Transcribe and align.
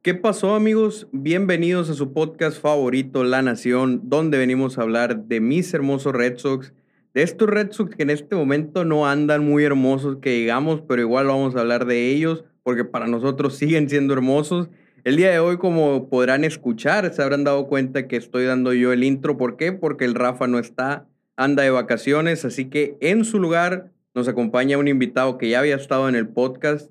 ¿Qué 0.00 0.14
pasó 0.14 0.54
amigos? 0.54 1.08
Bienvenidos 1.10 1.90
a 1.90 1.94
su 1.94 2.12
podcast 2.12 2.60
favorito, 2.60 3.24
La 3.24 3.42
Nación, 3.42 4.02
donde 4.04 4.38
venimos 4.38 4.78
a 4.78 4.82
hablar 4.82 5.24
de 5.24 5.40
mis 5.40 5.74
hermosos 5.74 6.12
Red 6.12 6.38
Sox, 6.38 6.72
de 7.14 7.22
estos 7.24 7.48
Red 7.48 7.72
Sox 7.72 7.96
que 7.96 8.04
en 8.04 8.10
este 8.10 8.36
momento 8.36 8.84
no 8.84 9.08
andan 9.08 9.44
muy 9.44 9.64
hermosos, 9.64 10.18
que 10.22 10.30
digamos, 10.30 10.82
pero 10.82 11.02
igual 11.02 11.26
vamos 11.26 11.56
a 11.56 11.60
hablar 11.60 11.84
de 11.84 12.12
ellos, 12.12 12.44
porque 12.62 12.84
para 12.84 13.08
nosotros 13.08 13.56
siguen 13.58 13.90
siendo 13.90 14.14
hermosos. 14.14 14.70
El 15.02 15.16
día 15.16 15.32
de 15.32 15.40
hoy, 15.40 15.58
como 15.58 16.08
podrán 16.08 16.44
escuchar, 16.44 17.12
se 17.12 17.20
habrán 17.20 17.42
dado 17.42 17.66
cuenta 17.66 18.06
que 18.06 18.16
estoy 18.16 18.44
dando 18.44 18.72
yo 18.74 18.92
el 18.92 19.02
intro. 19.02 19.36
¿Por 19.36 19.56
qué? 19.56 19.72
Porque 19.72 20.04
el 20.04 20.14
Rafa 20.14 20.46
no 20.46 20.60
está, 20.60 21.08
anda 21.34 21.64
de 21.64 21.70
vacaciones, 21.70 22.44
así 22.44 22.66
que 22.66 22.96
en 23.00 23.24
su 23.24 23.40
lugar 23.40 23.90
nos 24.14 24.28
acompaña 24.28 24.78
un 24.78 24.86
invitado 24.86 25.38
que 25.38 25.48
ya 25.48 25.58
había 25.58 25.74
estado 25.74 26.08
en 26.08 26.14
el 26.14 26.28
podcast, 26.28 26.88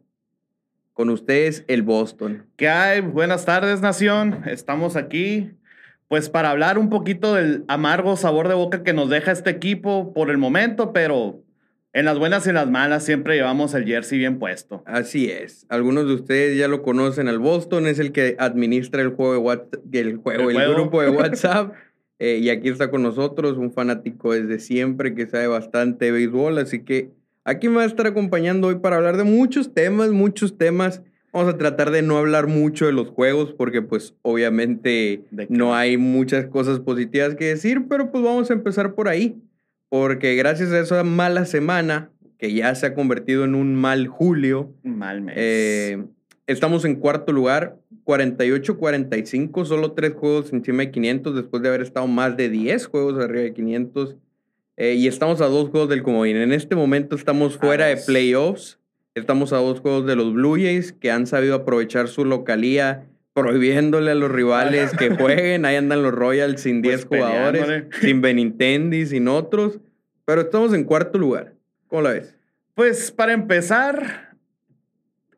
con 0.97 1.11
ustedes, 1.11 1.63
el 1.67 1.83
Boston. 1.83 2.47
¿Qué 2.55 2.69
hay? 2.69 3.01
Buenas 3.01 3.45
tardes, 3.45 3.81
Nación. 3.81 4.41
Estamos 4.47 4.95
aquí, 4.95 5.51
pues, 6.07 6.27
para 6.27 6.49
hablar 6.49 6.79
un 6.79 6.89
poquito 6.89 7.35
del 7.35 7.65
amargo 7.67 8.17
sabor 8.17 8.47
de 8.47 8.55
boca 8.55 8.81
que 8.81 8.93
nos 8.93 9.07
deja 9.07 9.31
este 9.31 9.51
equipo 9.51 10.11
por 10.11 10.31
el 10.31 10.39
momento, 10.39 10.93
pero 10.93 11.43
en 11.93 12.05
las 12.05 12.17
buenas 12.17 12.47
y 12.47 12.49
en 12.49 12.55
las 12.55 12.67
malas 12.71 13.05
siempre 13.05 13.35
llevamos 13.35 13.75
el 13.75 13.85
jersey 13.85 14.17
bien 14.17 14.39
puesto. 14.39 14.81
Así 14.87 15.29
es. 15.29 15.67
Algunos 15.69 16.07
de 16.07 16.15
ustedes 16.15 16.57
ya 16.57 16.67
lo 16.67 16.81
conocen 16.81 17.27
al 17.27 17.37
Boston, 17.37 17.85
es 17.85 17.99
el 17.99 18.11
que 18.11 18.35
administra 18.39 19.03
el 19.03 19.09
juego, 19.09 19.33
de 19.33 19.37
WhatsApp, 19.37 19.75
el, 19.93 20.17
juego, 20.17 20.49
el, 20.49 20.73
grupo 20.73 21.03
de 21.03 21.09
WhatsApp. 21.15 21.73
Eh, 22.17 22.39
y 22.41 22.49
aquí 22.49 22.69
está 22.69 22.89
con 22.89 23.03
nosotros 23.03 23.59
un 23.59 23.71
fanático 23.71 24.33
desde 24.33 24.57
siempre 24.57 25.13
que 25.13 25.27
sabe 25.27 25.45
bastante 25.45 26.05
de 26.05 26.11
béisbol, 26.11 26.57
así 26.57 26.83
que 26.83 27.11
Aquí 27.47 27.69
me 27.69 27.77
va 27.77 27.83
a 27.83 27.85
estar 27.85 28.05
acompañando 28.05 28.67
hoy 28.67 28.75
para 28.75 28.97
hablar 28.97 29.15
de 29.15 29.23
muchos 29.23 29.73
temas, 29.73 30.09
muchos 30.09 30.57
temas. 30.57 31.01
Vamos 31.31 31.53
a 31.53 31.57
tratar 31.57 31.91
de 31.91 32.01
no 32.01 32.17
hablar 32.17 32.47
mucho 32.47 32.87
de 32.87 32.91
los 32.91 33.07
juegos 33.07 33.53
porque 33.57 33.81
pues 33.81 34.13
obviamente 34.21 35.23
no 35.47 35.73
hay 35.73 35.95
muchas 35.95 36.47
cosas 36.47 36.81
positivas 36.81 37.35
que 37.35 37.45
decir, 37.45 37.85
pero 37.87 38.11
pues 38.11 38.21
vamos 38.21 38.51
a 38.51 38.53
empezar 38.53 38.95
por 38.95 39.07
ahí. 39.07 39.41
Porque 39.87 40.35
gracias 40.35 40.73
a 40.73 40.79
esa 40.81 41.05
mala 41.05 41.45
semana, 41.45 42.11
que 42.37 42.51
ya 42.51 42.75
se 42.75 42.85
ha 42.85 42.93
convertido 42.93 43.45
en 43.45 43.55
un 43.55 43.75
mal 43.75 44.07
julio. 44.07 44.73
Mal 44.83 45.21
mes. 45.21 45.35
Eh, 45.37 46.03
estamos 46.47 46.83
en 46.83 46.95
cuarto 46.95 47.31
lugar, 47.31 47.77
48-45, 48.03 49.63
solo 49.63 49.93
tres 49.93 50.11
juegos 50.15 50.51
encima 50.51 50.83
de 50.83 50.91
500 50.91 51.33
después 51.33 51.63
de 51.63 51.69
haber 51.69 51.81
estado 51.81 52.07
más 52.07 52.35
de 52.35 52.49
10 52.49 52.87
juegos 52.87 53.23
arriba 53.23 53.43
de 53.43 53.53
500. 53.53 54.17
Eh, 54.77 54.93
y 54.93 55.07
estamos 55.07 55.41
a 55.41 55.47
dos 55.47 55.69
juegos 55.69 55.89
del 55.89 56.03
comodín. 56.03 56.37
En 56.37 56.53
este 56.53 56.75
momento 56.75 57.15
estamos 57.15 57.57
fuera 57.57 57.87
de 57.87 57.97
playoffs. 57.97 58.79
Estamos 59.15 59.51
a 59.51 59.57
dos 59.57 59.79
juegos 59.79 60.05
de 60.05 60.15
los 60.15 60.31
Blue 60.31 60.55
Jays 60.55 60.93
que 60.93 61.09
han 61.09 61.25
sabido 61.25 61.55
aprovechar 61.55 62.07
su 62.07 62.23
localía 62.23 63.07
prohibiéndole 63.33 64.11
a 64.11 64.15
los 64.15 64.31
rivales 64.31 64.91
que 64.95 65.09
jueguen. 65.15 65.65
Ahí 65.65 65.75
andan 65.75 66.03
los 66.03 66.13
Royals 66.13 66.61
sin 66.61 66.83
10 66.83 67.07
pues 67.07 67.23
jugadores, 67.23 67.85
sin 68.01 68.21
Benintendi, 68.21 69.07
sin 69.07 69.27
otros. 69.27 69.79
Pero 70.25 70.41
estamos 70.41 70.73
en 70.73 70.83
cuarto 70.83 71.17
lugar. 71.17 71.53
¿Cómo 71.87 72.03
la 72.03 72.11
ves? 72.11 72.35
Pues 72.75 73.11
para 73.11 73.33
empezar, 73.33 74.26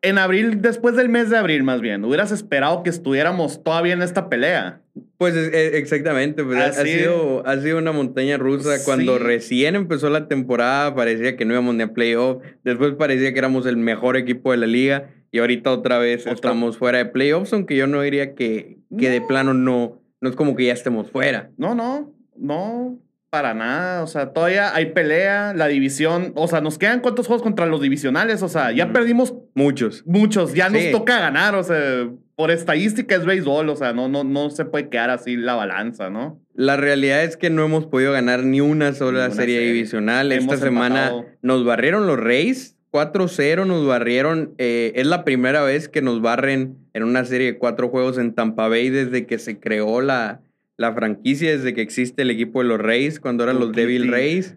en 0.02 0.18
abril, 0.18 0.62
después 0.62 0.96
del 0.96 1.08
mes 1.08 1.30
de 1.30 1.36
abril 1.36 1.62
más 1.62 1.80
bien, 1.80 2.04
hubieras 2.04 2.32
esperado 2.32 2.82
que 2.82 2.90
estuviéramos 2.90 3.62
todavía 3.62 3.92
en 3.92 4.02
esta 4.02 4.28
pelea. 4.28 4.80
Pues 5.18 5.34
exactamente, 5.36 6.42
pues, 6.42 6.58
ha, 6.58 6.84
sido, 6.84 7.46
ha 7.46 7.60
sido 7.60 7.78
una 7.78 7.92
montaña 7.92 8.38
rusa. 8.38 8.82
Cuando 8.84 9.18
recién 9.18 9.76
empezó 9.76 10.08
la 10.08 10.28
temporada 10.28 10.94
parecía 10.94 11.36
que 11.36 11.44
no 11.44 11.52
íbamos 11.52 11.74
ni 11.74 11.82
a 11.82 11.92
playoff, 11.92 12.42
después 12.64 12.94
parecía 12.94 13.32
que 13.32 13.38
éramos 13.38 13.66
el 13.66 13.76
mejor 13.76 14.16
equipo 14.16 14.50
de 14.50 14.56
la 14.56 14.66
liga 14.66 15.10
y 15.30 15.38
ahorita 15.38 15.70
otra 15.72 15.98
vez 15.98 16.26
estamos 16.26 16.78
fuera 16.78 16.98
de 16.98 17.06
playoffs, 17.06 17.52
aunque 17.52 17.76
yo 17.76 17.86
no 17.86 18.00
diría 18.00 18.34
que, 18.34 18.78
que 18.98 19.10
de 19.10 19.20
plano 19.20 19.54
no, 19.54 20.00
no 20.20 20.30
es 20.30 20.36
como 20.36 20.56
que 20.56 20.66
ya 20.66 20.72
estemos 20.72 21.10
fuera. 21.10 21.50
No, 21.56 21.74
no, 21.74 22.12
no. 22.36 22.98
Para 23.30 23.54
nada, 23.54 24.02
o 24.02 24.08
sea, 24.08 24.32
todavía 24.32 24.74
hay 24.74 24.86
pelea, 24.86 25.54
la 25.54 25.68
división, 25.68 26.32
o 26.34 26.48
sea, 26.48 26.60
nos 26.60 26.78
quedan 26.78 26.98
cuántos 26.98 27.28
juegos 27.28 27.44
contra 27.44 27.66
los 27.66 27.80
divisionales, 27.80 28.42
o 28.42 28.48
sea, 28.48 28.72
ya 28.72 28.92
perdimos 28.92 29.34
muchos. 29.54 30.02
Muchos, 30.04 30.52
ya 30.52 30.68
nos 30.68 30.90
toca 30.90 31.20
ganar, 31.20 31.54
o 31.54 31.62
sea, 31.62 32.08
por 32.34 32.50
estadística 32.50 33.14
es 33.14 33.24
béisbol, 33.24 33.68
o 33.68 33.76
sea, 33.76 33.92
no, 33.92 34.08
no, 34.08 34.24
no 34.24 34.50
se 34.50 34.64
puede 34.64 34.88
quedar 34.88 35.10
así 35.10 35.36
la 35.36 35.54
balanza, 35.54 36.10
¿no? 36.10 36.40
La 36.54 36.76
realidad 36.76 37.22
es 37.22 37.36
que 37.36 37.50
no 37.50 37.64
hemos 37.64 37.86
podido 37.86 38.10
ganar 38.12 38.42
ni 38.42 38.60
una 38.60 38.94
sola 38.94 39.30
serie, 39.30 39.60
divisional. 39.60 40.32
Esta 40.32 40.56
semana 40.56 41.12
nos 41.40 41.64
barrieron 41.64 42.08
los 42.08 42.18
Reyes, 42.18 42.76
4-0 42.90 43.64
nos 43.64 43.86
barrieron. 43.86 44.54
Eh, 44.58 44.90
es 44.96 45.06
la 45.06 45.24
primera 45.24 45.62
vez 45.62 45.88
que 45.88 46.02
nos 46.02 46.20
barren 46.20 46.78
en 46.94 47.04
una 47.04 47.24
serie 47.24 47.52
de 47.52 47.58
cuatro 47.58 47.90
juegos 47.90 48.18
en 48.18 48.34
Tampa 48.34 48.66
Bay 48.66 48.90
desde 48.90 49.26
que 49.26 49.38
se 49.38 49.60
creó 49.60 50.00
la, 50.00 50.40
la 50.80 50.94
franquicia 50.94 51.50
desde 51.50 51.74
que 51.74 51.82
existe 51.82 52.22
el 52.22 52.30
equipo 52.30 52.62
de 52.62 52.68
los 52.68 52.78
Reyes, 52.78 53.20
cuando 53.20 53.44
eran 53.44 53.60
los 53.60 53.72
Devil 53.72 54.10
Reyes. 54.10 54.56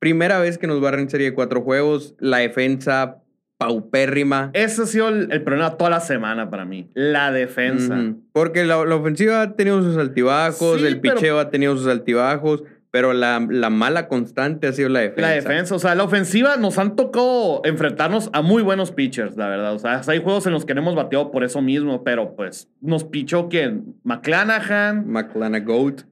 Primera 0.00 0.40
vez 0.40 0.58
que 0.58 0.66
nos 0.66 0.80
barren 0.80 1.08
serie 1.08 1.30
de 1.30 1.32
cuatro 1.32 1.62
juegos, 1.62 2.16
la 2.18 2.38
defensa 2.38 3.22
paupérrima. 3.56 4.50
Ese 4.52 4.82
ha 4.82 4.86
sido 4.86 5.10
el, 5.10 5.42
problema 5.44 5.76
toda 5.76 5.90
la 5.90 6.00
semana 6.00 6.50
para 6.50 6.64
mí, 6.64 6.90
la 6.94 7.30
defensa. 7.30 8.14
Porque 8.32 8.64
la, 8.64 8.80
ofensiva 8.80 9.42
ha 9.42 9.54
tenido 9.54 9.80
sus 9.80 9.96
altibajos, 9.96 10.82
el 10.82 10.98
picheo 11.00 11.38
ha 11.38 11.50
tenido 11.50 11.76
sus 11.76 11.86
altibajos, 11.86 12.64
pero 12.90 13.12
la, 13.12 13.46
la, 13.48 13.70
mala 13.70 14.08
constante 14.08 14.66
ha 14.66 14.72
sido 14.72 14.88
la 14.88 15.00
defensa. 15.00 15.20
La 15.22 15.34
defensa, 15.34 15.74
o 15.76 15.78
sea, 15.78 15.94
la 15.94 16.02
ofensiva 16.02 16.56
nos 16.56 16.76
han 16.78 16.96
tocado 16.96 17.62
enfrentarnos 17.64 18.30
a 18.32 18.42
muy 18.42 18.62
buenos 18.62 18.90
pitchers, 18.90 19.36
la 19.36 19.48
verdad. 19.48 19.74
O 19.74 19.78
sea, 19.78 20.02
hay 20.06 20.20
juegos 20.20 20.46
en 20.46 20.52
los 20.52 20.64
que 20.64 20.74
no 20.74 20.80
hemos 20.80 20.96
bateado 20.96 21.30
por 21.30 21.44
eso 21.44 21.62
mismo, 21.62 22.02
pero 22.02 22.34
pues 22.34 22.68
nos 22.80 23.04
pichó 23.04 23.48
quién? 23.48 23.94
McClanahan. 24.02 25.06
McClanagoat. 25.06 26.02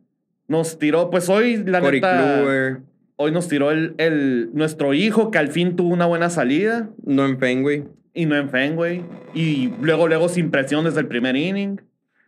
Nos 0.47 0.79
tiró, 0.79 1.11
pues 1.11 1.29
hoy, 1.29 1.57
la 1.65 1.81
Corey 1.81 2.01
neta. 2.01 2.81
Hoy 3.17 3.33
nos 3.33 3.49
tiró 3.49 3.73
el, 3.73 3.95
el, 3.99 4.51
nuestro 4.55 4.95
hijo 4.95 5.33
que 5.33 5.39
al 5.39 5.49
fin 5.49 5.75
tuvo 5.75 5.93
una 5.93 6.07
buena 6.07 6.31
salida. 6.31 6.89
No 7.05 7.27
en 7.27 7.41
Fenway. 7.41 7.85
Y 8.15 8.27
no 8.27 8.37
en 8.37 8.49
Fenway. 8.49 9.05
Y 9.35 9.73
luego, 9.83 10.07
luego 10.07 10.29
sin 10.29 10.53
presión 10.53 10.85
desde 10.85 11.01
el 11.01 11.09
primer 11.09 11.35
inning. 11.35 11.81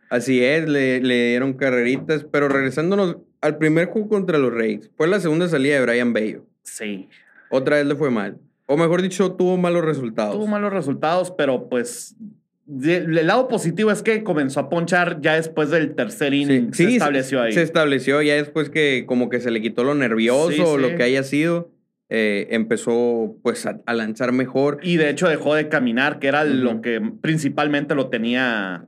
Así 0.09 0.43
es, 0.43 0.67
le, 0.67 0.99
le 0.99 1.29
dieron 1.29 1.53
carreritas, 1.53 2.25
pero 2.29 2.49
regresándonos 2.49 3.17
al 3.41 3.57
primer 3.57 3.87
juego 3.87 4.07
contra 4.07 4.37
los 4.37 4.53
Reyes, 4.53 4.89
fue 4.95 5.07
la 5.07 5.19
segunda 5.19 5.47
salida 5.47 5.75
de 5.75 5.81
Brian 5.81 6.13
Bello. 6.13 6.45
Sí. 6.63 7.09
Otra 7.49 7.77
vez 7.77 7.85
le 7.85 7.95
fue 7.95 8.11
mal. 8.11 8.37
O 8.67 8.77
mejor 8.77 9.01
dicho, 9.01 9.33
tuvo 9.33 9.57
malos 9.57 9.83
resultados. 9.83 10.35
Tuvo 10.35 10.47
malos 10.47 10.71
resultados, 10.71 11.31
pero 11.31 11.67
pues 11.67 12.15
el 12.67 13.27
lado 13.27 13.47
positivo 13.47 13.91
es 13.91 14.01
que 14.01 14.23
comenzó 14.23 14.61
a 14.61 14.69
ponchar 14.69 15.19
ya 15.19 15.35
después 15.35 15.69
del 15.71 15.93
tercer 15.93 16.33
inning. 16.33 16.73
se 16.73 16.85
estableció 16.85 17.41
ahí. 17.41 17.51
Se 17.51 17.63
estableció 17.63 18.21
ya 18.21 18.35
después 18.35 18.69
que 18.69 19.03
como 19.05 19.29
que 19.29 19.41
se 19.41 19.51
le 19.51 19.61
quitó 19.61 19.83
lo 19.83 19.95
nervioso 19.95 20.71
o 20.71 20.77
lo 20.77 20.95
que 20.95 21.03
haya 21.03 21.23
sido. 21.23 21.69
Eh, 22.13 22.47
empezó 22.51 23.37
pues 23.41 23.65
a, 23.65 23.93
lanzar 23.93 24.33
mejor. 24.33 24.79
Y 24.83 24.97
de 24.97 25.09
hecho 25.09 25.29
dejó 25.29 25.55
de 25.55 25.69
caminar, 25.69 26.19
que 26.19 26.27
era 26.27 26.43
lo 26.43 26.81
que 26.81 27.01
principalmente 27.21 27.95
lo 27.95 28.09
tenía 28.09 28.85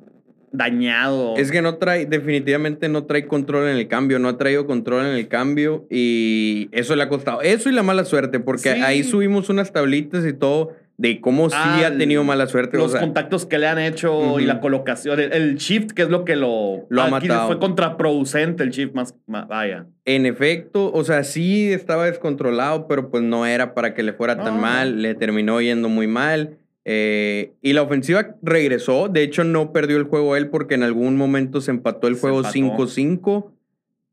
dañado. 0.54 1.36
Es 1.36 1.52
que 1.52 1.62
no 1.62 1.76
trae, 1.76 2.06
definitivamente 2.06 2.88
no 2.88 3.04
trae 3.04 3.26
control 3.26 3.68
en 3.68 3.78
el 3.78 3.88
cambio, 3.88 4.20
no 4.20 4.30
ha 4.30 4.38
traído 4.38 4.66
control 4.66 5.08
en 5.08 5.16
el 5.16 5.28
cambio 5.28 5.86
y 5.90 6.70
eso 6.72 6.96
le 6.96 7.04
ha 7.04 7.10
costado. 7.10 7.42
Eso 7.42 7.70
y 7.70 7.74
la 7.74 7.84
mala 7.84 8.06
suerte, 8.06 8.40
porque 8.40 8.70
ahí 8.70 9.04
subimos 9.04 9.50
unas 9.50 9.74
tablitas 9.74 10.26
y 10.26 10.32
todo 10.32 10.72
de 10.96 11.20
cómo 11.20 11.50
sí 11.50 11.56
ha 11.56 11.88
ah, 11.88 11.98
tenido 11.98 12.24
mala 12.24 12.46
suerte. 12.46 12.78
Los 12.78 12.96
contactos 12.96 13.48
que 13.48 13.58
le 13.58 13.68
han 13.68 13.80
hecho 13.80 14.40
y 14.40 14.46
la 14.46 14.62
colocación, 14.62 15.20
el, 15.20 15.56
shift, 15.56 15.92
que 15.92 16.04
es 16.04 16.10
lo 16.10 16.24
que 16.24 16.36
lo, 16.36 16.86
lo 16.90 17.02
ha 17.02 17.08
matado. 17.08 17.48
Fue 17.48 17.60
contraproducente 17.60 18.64
el 18.64 18.70
shift 18.70 18.94
más, 18.94 19.16
vaya. 19.26 19.88
En 20.06 20.28
efecto, 20.28 20.92
o 20.94 21.04
sea, 21.04 21.24
sí 21.24 21.72
estaba 21.74 22.06
descontrolado, 22.06 22.88
pero 22.88 23.10
pues 23.10 23.24
no 23.24 23.46
era 23.48 23.74
para 23.74 23.96
que 23.96 24.04
le 24.04 24.14
fuera 24.14 24.38
tan 24.38 24.62
mal, 24.62 25.02
le 25.02 25.16
terminó 25.16 25.60
yendo 25.62 25.90
muy 25.90 26.06
mal. 26.06 26.58
Eh, 26.86 27.54
y 27.62 27.74
la 27.74 27.82
ofensiva 27.82 28.36
regresó, 28.42 29.08
de 29.08 29.24
hecho 29.24 29.44
no 29.44 29.72
perdió 29.72 29.98
el 29.98 30.04
juego 30.04 30.36
él 30.36 30.50
porque 30.50 30.76
en 30.76 30.84
algún 30.84 31.16
momento 31.16 31.62
se 31.62 31.72
empató 31.72 32.08
el 32.08 32.16
juego 32.16 32.44
5-5, 32.44 33.52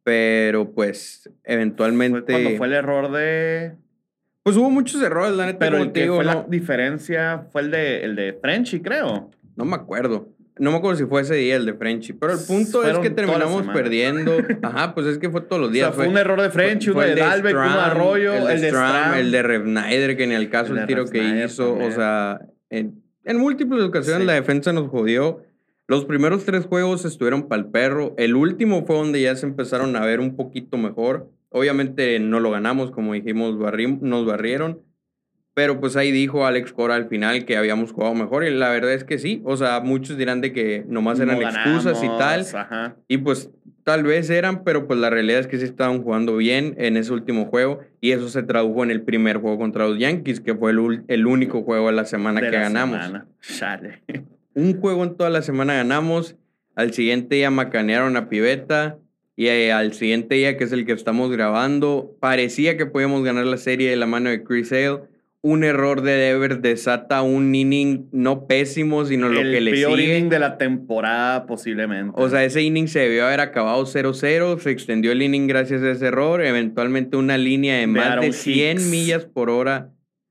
pero 0.05 0.73
pues 0.73 1.29
eventualmente... 1.45 2.33
Fue 2.33 2.43
cuando 2.43 2.59
fue 2.59 2.67
el 2.69 2.73
error 2.75 3.13
de... 3.13 3.73
Pues 4.43 4.57
hubo 4.57 4.71
muchos 4.71 5.03
errores, 5.03 5.37
la 5.37 5.47
neta. 5.47 5.59
Pero 5.59 5.79
el 5.79 5.93
que 5.93 6.07
fue 6.07 6.25
la 6.25 6.47
diferencia 6.49 7.47
fue 7.53 7.63
el 7.63 7.71
de, 7.71 8.05
el 8.05 8.17
de 8.17 8.33
Frenchy, 8.41 8.81
creo. 8.81 9.31
No 9.57 9.65
me 9.65 9.77
acuerdo. 9.77 10.29
No 10.61 10.71
me 10.73 10.77
acuerdo 10.77 10.99
si 10.99 11.07
fue 11.07 11.23
ese 11.23 11.37
día 11.37 11.57
el 11.57 11.65
de 11.65 11.73
Frenchy, 11.73 12.13
pero 12.13 12.35
el 12.35 12.39
punto 12.47 12.85
es 12.85 12.99
que 12.99 13.09
terminamos 13.09 13.67
perdiendo. 13.69 14.37
Ajá, 14.63 14.95
pues 14.95 15.07
es 15.07 15.19
que 15.19 15.31
fue 15.31 15.41
todos 15.41 15.61
los 15.61 15.73
días. 15.73 15.95
fue, 15.95 16.07
un 16.07 16.19
error 16.19 16.41
de 16.41 16.51
Frenchy, 16.51 16.91
uno 16.91 17.01
de 17.01 17.15
Dalbeck, 17.15 17.55
uno 17.55 17.75
de 17.75 17.81
Arroyo, 17.81 18.49
el 18.49 18.61
de, 18.61 18.69
Stram, 18.69 19.15
el 19.15 19.31
de 19.31 19.43
Revnider, 19.43 20.17
que 20.19 20.27
ni 20.27 20.35
al 20.35 20.51
caso 20.51 20.75
el, 20.75 20.87
tiro 20.87 21.07
que 21.07 21.23
hizo. 21.23 21.75
O 21.75 21.91
sea, 21.91 22.41
en, 22.71 23.03
múltiples 23.39 23.83
ocasiones 23.83 24.27
la 24.27 24.35
defensa 24.35 24.73
nos 24.73 24.89
jodió. 24.89 25.43
Los 25.87 26.05
primeros 26.05 26.45
tres 26.45 26.67
juegos 26.67 27.05
estuvieron 27.05 27.49
para 27.49 27.63
el 27.63 27.69
perro. 27.69 28.15
El 28.17 28.37
último 28.37 28.87
fue 28.87 28.97
donde 28.97 29.21
ya 29.21 29.35
se 29.35 29.47
empezaron 29.47 29.97
a 29.97 30.07
ver 30.07 30.21
un 30.21 30.37
poquito 30.37 30.79
mejor. 30.79 31.31
Obviamente 31.51 32.19
no 32.21 32.39
lo 32.39 32.53
ganamos, 32.53 32.93
como 32.93 33.13
dijimos, 33.13 33.57
nos 34.01 34.25
barrieron. 34.25 34.83
Pero 35.53 35.81
pues 35.81 35.97
ahí 35.97 36.13
dijo 36.13 36.47
Alex 36.47 36.73
Cora 36.73 36.95
al 36.95 37.09
final 37.09 37.45
que 37.45 37.57
habíamos 37.57 37.91
jugado 37.91 38.15
mejor 38.15 38.45
y 38.45 38.55
la 38.55 38.71
verdad 38.71 38.95
es 38.95 39.03
que 39.03 39.19
sí. 39.19 39.43
O 39.45 39.57
sea, 39.57 39.81
muchos 39.81 40.17
dirán 40.17 40.41
de 40.41 40.53
que 40.53 40.85
nomás 40.87 41.19
eran 41.19 41.43
excusas 41.43 42.03
y 42.05 42.07
tal. 42.07 42.47
Y 43.09 43.19
pues 43.19 43.51
tal 43.91 44.05
vez 44.05 44.31
eran, 44.31 44.63
pero 44.63 44.87
pues 44.87 45.01
la 45.01 45.11
realidad 45.11 45.41
es 45.41 45.49
que 45.49 45.59
sí 45.59 45.65
estaban 45.65 46.01
jugando 46.05 46.37
bien 46.37 46.77
en 46.79 46.97
ese 46.97 47.13
último 47.13 47.47
juego 47.47 47.81
y 48.01 48.13
eso 48.13 48.29
se 48.29 48.45
tradujo 48.45 48.85
en 48.85 48.93
el 48.93 49.03
primer 49.03 49.39
juego 49.39 49.59
contra 49.59 49.89
los 49.89 49.99
Yankees, 49.99 50.39
que 50.39 50.55
fue 50.55 50.71
el, 50.71 51.03
el 51.09 51.27
único 51.27 51.65
juego 51.65 51.89
de 51.89 51.95
la 51.95 52.05
semana 52.05 52.41
que 52.41 52.53
ganamos. 52.53 53.01
Un 54.55 54.81
juego 54.81 55.03
en 55.03 55.17
toda 55.17 55.29
la 55.29 55.43
semana 55.43 55.75
ganamos. 55.75 56.37
Al 56.77 56.93
siguiente 56.93 57.35
día 57.35 57.51
macanearon 57.51 58.17
a 58.17 58.29
Piveta. 58.29 58.97
Y 59.35 59.49
eh, 59.49 59.73
al 59.73 59.93
siguiente 59.93 60.37
día, 60.37 60.57
que 60.57 60.63
es 60.63 60.71
el 60.71 60.87
que 60.87 60.93
estamos 60.93 61.33
grabando, 61.33 62.17
parecía 62.21 62.77
que 62.77 62.87
podíamos 62.87 63.25
ganar 63.25 63.47
la 63.47 63.57
serie 63.57 63.91
de 63.91 63.97
la 63.97 64.07
mano 64.07 64.31
de 64.31 64.45
Chris 64.45 64.71
Hale 64.71 65.01
un 65.43 65.65
error 65.65 66.03
de 66.03 66.13
Devers 66.13 66.61
desata 66.61 67.23
un 67.23 67.55
inning 67.55 68.09
no 68.13 68.47
pésimo, 68.47 69.07
sino 69.07 69.29
lo 69.29 69.41
que 69.41 69.61
le 69.61 69.71
sigue. 69.71 69.83
El 69.83 69.87
peor 69.87 70.01
inning 70.01 70.29
de 70.29 70.39
la 70.39 70.59
temporada 70.59 71.47
posiblemente. 71.47 72.13
O 72.17 72.29
sea, 72.29 72.45
ese 72.45 72.63
inning 72.63 72.89
se 72.89 73.01
debió 73.01 73.27
haber 73.27 73.41
acabado 73.41 73.85
0-0, 73.85 74.59
se 74.59 74.71
extendió 74.71 75.13
el 75.13 75.23
inning 75.23 75.47
gracias 75.47 75.83
a 75.83 75.91
ese 75.91 76.07
error, 76.07 76.45
eventualmente 76.45 77.17
una 77.17 77.39
línea 77.39 77.79
de, 77.79 77.87
más 77.87 78.21
de 78.21 78.33
100 78.33 78.91
millas 78.91 79.25
por 79.25 79.49
hora 79.49 79.91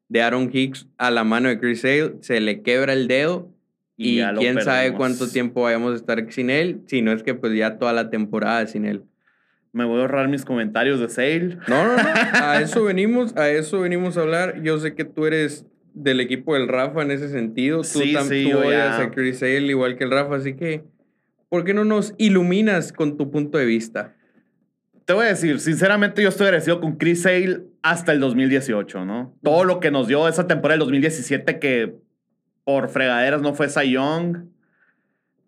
de 0.09 0.21
Aaron 0.21 0.49
Hicks 0.53 0.87
a 0.97 1.09
la 1.09 1.23
mano 1.23 1.49
de 1.49 1.59
Chris 1.59 1.83
Hale, 1.85 2.15
se 2.21 2.39
le 2.39 2.61
quebra 2.61 2.93
el 2.93 3.07
dedo 3.07 3.51
y, 3.97 4.21
quién 4.37 4.61
sabe 4.61 4.93
cuánto 4.93 5.29
tiempo 5.29 5.63
vayamos 5.63 5.93
a 5.93 5.95
estar 5.95 6.31
sin 6.31 6.49
él, 6.49 6.81
si 6.85 7.01
no 7.01 7.11
es 7.11 7.23
que 7.23 7.33
pues 7.33 7.53
ya 7.55 7.77
toda 7.77 7.93
la 7.93 8.09
temporada 8.09 8.65
sin 8.67 8.85
él 8.85 9.03
me 9.71 9.85
voy 9.85 9.97
a 9.97 10.01
ahorrar 10.01 10.27
mis 10.27 10.45
comentarios 10.45 10.99
de 10.99 11.09
Sale. 11.09 11.57
No, 11.67 11.85
no, 11.85 11.95
no. 11.95 12.03
A 12.33 12.61
eso 12.61 12.83
venimos, 12.83 13.35
a 13.35 13.49
eso 13.49 13.81
venimos 13.81 14.17
a 14.17 14.21
hablar. 14.21 14.61
Yo 14.61 14.79
sé 14.79 14.95
que 14.95 15.05
tú 15.05 15.25
eres 15.25 15.65
del 15.93 16.19
equipo 16.19 16.53
del 16.53 16.67
Rafa 16.67 17.01
en 17.01 17.11
ese 17.11 17.29
sentido. 17.29 17.79
Tú, 17.79 17.83
sí, 17.83 18.15
sí, 18.27 18.49
tú 18.51 18.59
a 18.59 19.11
Chris 19.11 19.39
Sale 19.39 19.67
igual 19.67 19.97
que 19.97 20.03
el 20.05 20.11
Rafa, 20.11 20.35
así 20.35 20.55
que 20.55 20.83
¿por 21.49 21.63
qué 21.63 21.73
no 21.73 21.85
nos 21.85 22.13
iluminas 22.17 22.93
con 22.93 23.17
tu 23.17 23.31
punto 23.31 23.57
de 23.57 23.65
vista? 23.65 24.15
Te 25.05 25.13
voy 25.13 25.25
a 25.25 25.29
decir, 25.29 25.59
sinceramente 25.59 26.21
yo 26.21 26.29
estoy 26.29 26.45
agradecido 26.45 26.79
con 26.79 26.97
Chris 26.97 27.23
Sale 27.23 27.63
hasta 27.81 28.11
el 28.11 28.19
2018, 28.19 29.05
¿no? 29.05 29.35
Todo 29.43 29.63
lo 29.63 29.79
que 29.79 29.91
nos 29.91 30.07
dio 30.07 30.27
esa 30.27 30.47
temporada 30.47 30.75
del 30.75 30.85
2017 30.85 31.59
que 31.59 31.95
por 32.63 32.89
fregaderas 32.89 33.41
no 33.41 33.55
fue 33.55 33.69
Cy 33.69 33.91
Young 33.91 34.45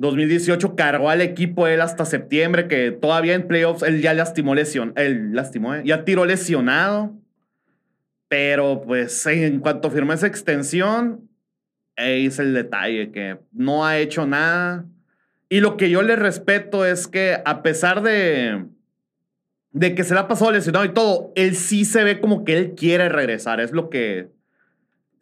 2018 0.01 0.75
cargó 0.75 1.09
al 1.09 1.21
equipo 1.21 1.67
él 1.67 1.79
hasta 1.79 2.05
septiembre, 2.05 2.67
que 2.67 2.91
todavía 2.91 3.35
en 3.35 3.47
playoffs 3.47 3.83
él 3.83 4.01
ya 4.01 4.13
lastimó 4.13 4.55
lesión, 4.55 4.93
él 4.95 5.33
lastimó, 5.33 5.75
¿eh? 5.75 5.83
ya 5.85 6.03
tiró 6.03 6.25
lesionado. 6.25 7.13
Pero 8.27 8.81
pues 8.81 9.25
en 9.27 9.59
cuanto 9.59 9.91
firmó 9.91 10.13
esa 10.13 10.25
extensión, 10.25 11.29
ahí 11.97 12.25
es 12.25 12.39
el 12.39 12.53
detalle, 12.53 13.11
que 13.11 13.37
no 13.51 13.85
ha 13.85 13.99
hecho 13.99 14.25
nada. 14.25 14.85
Y 15.49 15.59
lo 15.59 15.77
que 15.77 15.89
yo 15.89 16.01
le 16.01 16.15
respeto 16.15 16.85
es 16.85 17.07
que 17.07 17.39
a 17.43 17.61
pesar 17.61 18.01
de, 18.01 18.65
de 19.71 19.95
que 19.95 20.03
se 20.03 20.13
le 20.13 20.21
ha 20.21 20.27
pasado 20.27 20.51
lesionado 20.51 20.85
y 20.85 20.93
todo, 20.93 21.31
él 21.35 21.55
sí 21.55 21.85
se 21.85 22.03
ve 22.03 22.19
como 22.19 22.43
que 22.43 22.57
él 22.57 22.73
quiere 22.75 23.09
regresar. 23.09 23.59
Es 23.59 23.71
lo 23.71 23.89
que, 23.89 24.29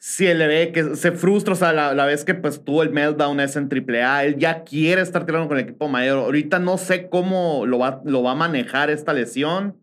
si 0.01 0.27
él 0.27 0.39
le 0.39 0.47
ve 0.47 0.71
que 0.71 0.95
se 0.95 1.11
frustra, 1.11 1.53
o 1.53 1.57
sea, 1.57 1.73
la, 1.73 2.05
vez 2.05 2.23
que 2.23 2.33
pues 2.33 2.63
tuvo 2.63 2.83
el 2.83 2.89
meltdown 2.91 3.41
es 3.41 3.57
en 3.57 3.69
AAA, 3.69 4.23
él 4.23 4.37
ya 4.37 4.63
quiere 4.63 5.01
estar 5.01 5.25
tirando 5.25 5.49
con 5.49 5.57
el 5.57 5.65
equipo 5.65 5.89
mayor. 5.89 6.19
Ahorita 6.19 6.57
no 6.57 6.77
sé 6.77 7.09
cómo 7.09 7.65
lo 7.65 7.79
va, 7.79 8.01
lo 8.05 8.23
va 8.23 8.31
a 8.31 8.35
manejar 8.35 8.89
esta 8.89 9.11
lesión, 9.11 9.75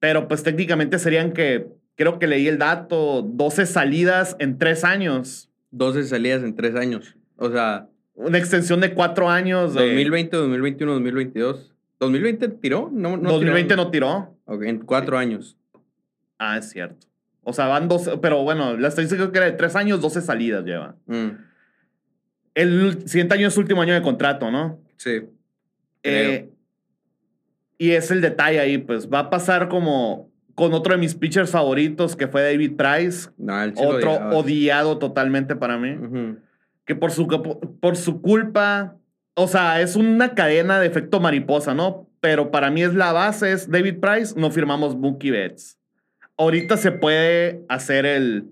pero 0.00 0.28
pues 0.28 0.42
técnicamente 0.42 0.98
serían 0.98 1.32
que, 1.32 1.66
creo 1.94 2.18
que 2.18 2.26
leí 2.26 2.46
el 2.46 2.58
dato, 2.58 3.22
12 3.22 3.64
salidas 3.64 4.36
en 4.38 4.58
tres 4.58 4.84
años. 4.84 5.48
12 5.70 6.04
salidas 6.04 6.42
en 6.42 6.54
tres 6.54 6.76
años, 6.76 7.16
o 7.36 7.50
sea... 7.50 7.88
Una 8.14 8.36
extensión 8.36 8.80
de 8.80 8.94
cuatro 8.94 9.30
años. 9.30 9.74
2020, 9.74 10.36
2021, 10.36 10.92
2022. 10.94 11.72
¿2020 12.00 12.60
tiró? 12.60 12.90
No, 12.92 13.16
no 13.16 13.30
2020 13.30 13.76
no 13.76 13.92
tiró. 13.92 14.36
en 14.48 14.80
cuatro 14.80 15.16
años. 15.16 15.56
Ah, 16.36 16.58
es 16.58 16.68
cierto. 16.70 17.06
O 17.42 17.52
sea, 17.52 17.66
van 17.66 17.88
dos, 17.88 18.10
pero 18.20 18.42
bueno, 18.42 18.76
la 18.76 18.88
estadística 18.88 19.22
creo 19.22 19.32
que 19.32 19.38
era 19.38 19.46
de 19.46 19.52
tres 19.52 19.74
años, 19.74 20.00
12 20.00 20.20
salidas 20.20 20.64
lleva. 20.64 20.96
Mm. 21.06 21.28
El 22.54 23.08
siguiente 23.08 23.34
año 23.34 23.48
es 23.48 23.54
su 23.54 23.60
último 23.60 23.80
año 23.80 23.94
de 23.94 24.02
contrato, 24.02 24.50
¿no? 24.50 24.80
Sí. 24.96 25.22
Eh, 26.02 26.50
y 27.78 27.92
es 27.92 28.10
el 28.10 28.20
detalle 28.20 28.60
ahí, 28.60 28.78
pues 28.78 29.08
va 29.08 29.20
a 29.20 29.30
pasar 29.30 29.68
como 29.68 30.30
con 30.54 30.74
otro 30.74 30.92
de 30.92 30.98
mis 30.98 31.14
pitchers 31.14 31.50
favoritos, 31.50 32.16
que 32.16 32.26
fue 32.26 32.42
David 32.42 32.72
Price. 32.76 33.30
otro 33.76 34.14
odiado 34.36 34.98
totalmente 34.98 35.54
para 35.54 35.78
mí. 35.78 36.36
Que 36.84 36.96
por 36.96 37.12
su, 37.12 37.28
por 37.80 37.96
su 37.96 38.20
culpa, 38.20 38.96
o 39.34 39.46
sea, 39.46 39.80
es 39.80 39.94
una 39.94 40.34
cadena 40.34 40.80
de 40.80 40.86
efecto 40.86 41.20
mariposa, 41.20 41.74
¿no? 41.74 42.08
Pero 42.20 42.50
para 42.50 42.70
mí 42.70 42.82
es 42.82 42.94
la 42.94 43.12
base, 43.12 43.52
es 43.52 43.70
David 43.70 44.00
Price, 44.00 44.34
no 44.36 44.50
firmamos 44.50 44.96
Mookie 44.96 45.30
Betts 45.30 45.77
ahorita 46.38 46.76
se 46.76 46.92
puede 46.92 47.64
hacer 47.68 48.06
el 48.06 48.46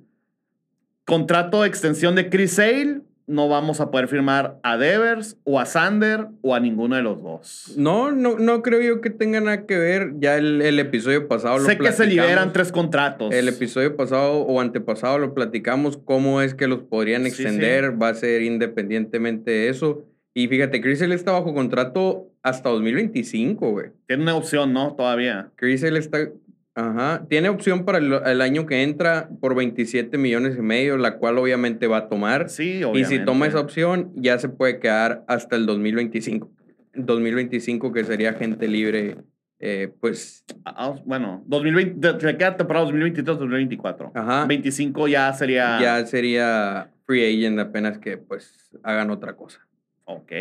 contrato 1.05 1.63
de 1.63 1.69
extensión 1.69 2.15
de 2.15 2.29
Chris 2.29 2.55
Sale. 2.55 3.01
No 3.29 3.49
vamos 3.49 3.81
a 3.81 3.91
poder 3.91 4.07
firmar 4.07 4.61
a 4.63 4.77
Devers 4.77 5.37
o 5.43 5.59
a 5.59 5.67
Sander 5.67 6.29
o 6.43 6.55
a 6.55 6.61
ninguno 6.61 6.95
de 6.95 7.03
los 7.03 7.21
dos. 7.21 7.75
No, 7.77 8.13
no, 8.13 8.39
no 8.39 8.63
creo 8.63 8.81
yo 8.81 9.01
que 9.01 9.11
tenga 9.11 9.41
nada 9.41 9.67
que 9.67 9.77
ver. 9.77 10.13
Ya 10.21 10.37
el, 10.37 10.79
episodio 10.79 11.27
pasado 11.27 11.59
lo 11.59 11.65
Sé 11.65 11.77
que 11.77 11.91
se 11.91 12.07
liberan 12.07 12.53
tres 12.53 12.71
contratos. 12.71 13.35
El 13.35 13.49
episodio 13.49 13.97
pasado 13.97 14.43
o 14.43 14.61
antepasado 14.61 15.19
lo 15.19 15.35
platicamos. 15.35 15.97
Cómo 15.97 16.41
es 16.41 16.55
que 16.55 16.69
los 16.69 16.83
podrían 16.83 17.27
extender. 17.27 18.01
Va 18.01 18.11
a 18.11 18.15
ser 18.15 18.43
independientemente 18.43 19.51
de 19.51 19.69
eso. 19.71 20.05
Y 20.33 20.47
fíjate, 20.47 20.81
Chris 20.81 21.01
Sale 21.01 21.15
está 21.15 21.33
bajo 21.33 21.53
contrato 21.53 22.29
hasta 22.43 22.69
2025, 22.69 23.71
güey. 23.71 23.87
Tiene 24.07 24.23
una 24.23 24.37
opción, 24.37 24.73
¿no? 24.73 24.95
Todavía. 24.95 25.51
Chris 25.57 25.81
Sale 25.81 25.99
está 25.99 26.29
Ajá. 26.77 27.25
Tiene 27.31 27.49
opción 27.49 27.87
para 27.87 27.97
el, 27.99 28.41
año 28.43 28.67
que 28.67 28.83
entra 28.83 29.31
por 29.41 29.55
27 29.55 30.19
millones 30.19 30.57
y 30.59 30.61
medio, 30.61 30.99
la 30.99 31.17
cual 31.17 31.39
obviamente 31.39 31.87
va 31.87 31.97
a 31.97 32.09
tomar. 32.09 32.51
Sí, 32.51 32.85
obviamente. 32.85 33.15
Y 33.15 33.19
si 33.19 33.25
toma 33.25 33.47
esa 33.47 33.61
opción, 33.61 34.13
ya 34.15 34.39
se 34.39 34.51
puede 34.51 34.79
quedar 34.79 35.25
hasta 35.27 35.57
el 35.57 35.65
2025. 35.65 36.53
2025, 36.95 37.93
que 37.93 38.05
sería 38.05 38.35
gente 38.35 38.69
libre, 38.69 39.17
eh, 39.59 39.91
pues. 40.01 40.45
Ah, 40.67 40.75
ah, 40.77 40.95
bueno, 41.07 41.43
2020, 41.47 42.21
se 42.21 42.37
queda 42.37 42.59
para 42.59 42.85
2023-2024. 42.85 44.13
Ajá. 44.15 44.45
25 44.45 45.09
ya 45.09 45.33
sería. 45.33 45.81
Ya 45.81 46.05
sería 46.05 46.91
free 47.07 47.25
agent, 47.25 47.59
apenas 47.59 47.97
que 47.99 48.19
pues 48.19 48.77
hagan 48.83 49.11
otra 49.11 49.35
cosa. 49.35 49.67
Ok. 50.05 50.33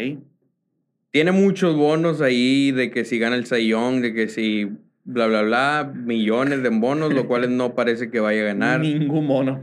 Tiene 1.11 1.31
muchos 1.31 1.77
bonos 1.77 2.19
ahí 2.19 2.73
de 2.73 2.91
que 2.91 3.05
si 3.05 3.19
gana 3.19 3.37
el 3.37 3.45
Sayón, 3.45 4.01
de 4.01 4.13
que 4.13 4.27
si 4.27 4.69
bla, 5.05 5.27
bla, 5.27 5.43
bla, 5.43 5.93
millones 5.95 6.61
de 6.61 6.69
bonos, 6.69 7.13
lo 7.13 7.27
cual 7.27 7.55
no 7.55 7.75
parece 7.75 8.09
que 8.09 8.19
vaya 8.19 8.41
a 8.41 8.45
ganar. 8.45 8.81
Ningún 8.81 9.25
mono. 9.25 9.61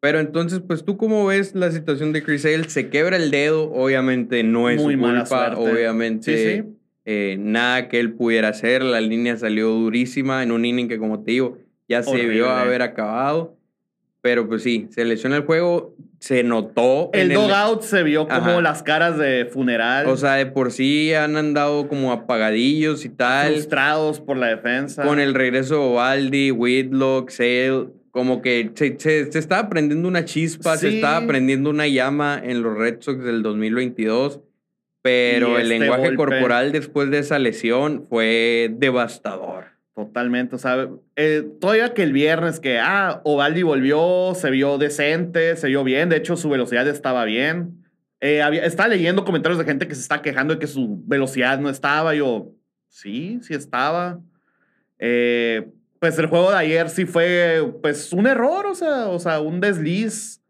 Pero 0.00 0.18
entonces, 0.18 0.60
pues 0.66 0.84
tú 0.84 0.96
cómo 0.96 1.26
ves 1.26 1.54
la 1.54 1.70
situación 1.70 2.12
de 2.12 2.22
Chris 2.22 2.44
Hale, 2.46 2.68
se 2.70 2.88
quebra 2.88 3.16
el 3.16 3.30
dedo, 3.30 3.70
obviamente 3.70 4.42
no 4.42 4.70
es 4.70 4.80
su 4.80 4.88
culpa, 4.88 5.54
obviamente 5.56 6.64
eh, 7.04 7.36
nada 7.38 7.88
que 7.88 8.00
él 8.00 8.14
pudiera 8.14 8.48
hacer, 8.48 8.82
la 8.82 9.02
línea 9.02 9.36
salió 9.36 9.68
durísima 9.68 10.42
en 10.42 10.52
un 10.52 10.64
inning 10.64 10.88
que 10.88 10.98
como 10.98 11.22
te 11.22 11.32
digo, 11.32 11.58
ya 11.86 12.02
se 12.02 12.26
vio 12.26 12.48
haber 12.48 12.82
acabado. 12.82 13.56
Pero 14.22 14.46
pues 14.48 14.62
sí, 14.62 14.86
se 14.90 15.04
lesionó 15.04 15.36
el 15.36 15.44
juego, 15.44 15.79
se 16.20 16.44
notó. 16.44 17.08
El 17.14 17.32
dogout 17.32 17.82
se 17.82 18.02
vio 18.02 18.28
como 18.28 18.60
las 18.60 18.82
caras 18.82 19.16
de 19.16 19.46
funeral. 19.46 20.06
O 20.06 20.16
sea, 20.18 20.34
de 20.34 20.46
por 20.46 20.70
sí 20.70 21.14
han 21.14 21.36
andado 21.36 21.88
como 21.88 22.12
apagadillos 22.12 23.06
y 23.06 23.08
tal. 23.08 23.54
Frustrados 23.54 24.20
por 24.20 24.36
la 24.36 24.48
defensa. 24.48 25.02
Con 25.02 25.18
el 25.18 25.34
regreso 25.34 25.74
de 25.76 25.80
Ovaldi, 25.80 26.50
Whitlock, 26.50 27.30
Sale. 27.30 27.86
Como 28.10 28.42
que 28.42 28.70
se, 28.74 28.98
se, 28.98 29.38
estaba 29.38 29.68
prendiendo 29.68 30.08
una 30.08 30.24
chispa, 30.24 30.76
se 30.76 30.96
estaba 30.96 31.26
prendiendo 31.26 31.70
una 31.70 31.86
llama 31.86 32.40
en 32.42 32.62
los 32.62 32.76
Red 32.76 32.98
Sox 33.00 33.24
del 33.24 33.42
2022. 33.42 34.40
Pero 35.02 35.56
el 35.56 35.72
este 35.72 35.78
lenguaje 35.78 36.14
corporal 36.16 36.72
después 36.72 37.10
de 37.10 37.20
esa 37.20 37.38
lesión 37.38 38.06
fue 38.10 38.70
devastador. 38.76 39.79
Totalmente, 40.06 40.56
o 40.56 40.58
sea, 40.58 40.88
eh, 41.14 41.46
todavía 41.60 41.92
que 41.92 42.02
el 42.02 42.14
viernes 42.14 42.58
que, 42.58 42.78
ah, 42.78 43.20
Ovaldi 43.24 43.62
volvió, 43.62 44.32
se 44.34 44.50
vio 44.50 44.78
decente, 44.78 45.56
se 45.56 45.68
vio 45.68 45.84
bien, 45.84 46.08
de 46.08 46.16
hecho 46.16 46.38
su 46.38 46.48
velocidad 46.48 46.88
estaba 46.88 47.26
bien. 47.26 47.84
Eh, 48.20 48.40
había, 48.40 48.64
estaba 48.64 48.88
leyendo 48.88 49.26
comentarios 49.26 49.58
de 49.58 49.66
gente 49.66 49.86
que 49.86 49.94
se 49.94 50.00
está 50.00 50.22
quejando 50.22 50.54
de 50.54 50.60
que 50.60 50.66
su 50.66 51.02
velocidad 51.04 51.58
no 51.58 51.68
estaba, 51.68 52.14
yo, 52.14 52.52
sí, 52.88 53.40
sí 53.42 53.52
estaba. 53.52 54.20
Eh, 54.98 55.68
pues 55.98 56.18
el 56.18 56.26
juego 56.26 56.50
de 56.50 56.56
ayer 56.56 56.88
sí 56.88 57.04
fue, 57.04 57.62
pues, 57.82 58.10
un 58.14 58.26
error, 58.26 58.64
o 58.64 58.74
sea, 58.74 59.08
o 59.08 59.18
sea, 59.18 59.40
un 59.40 59.60
desliz. 59.60 60.40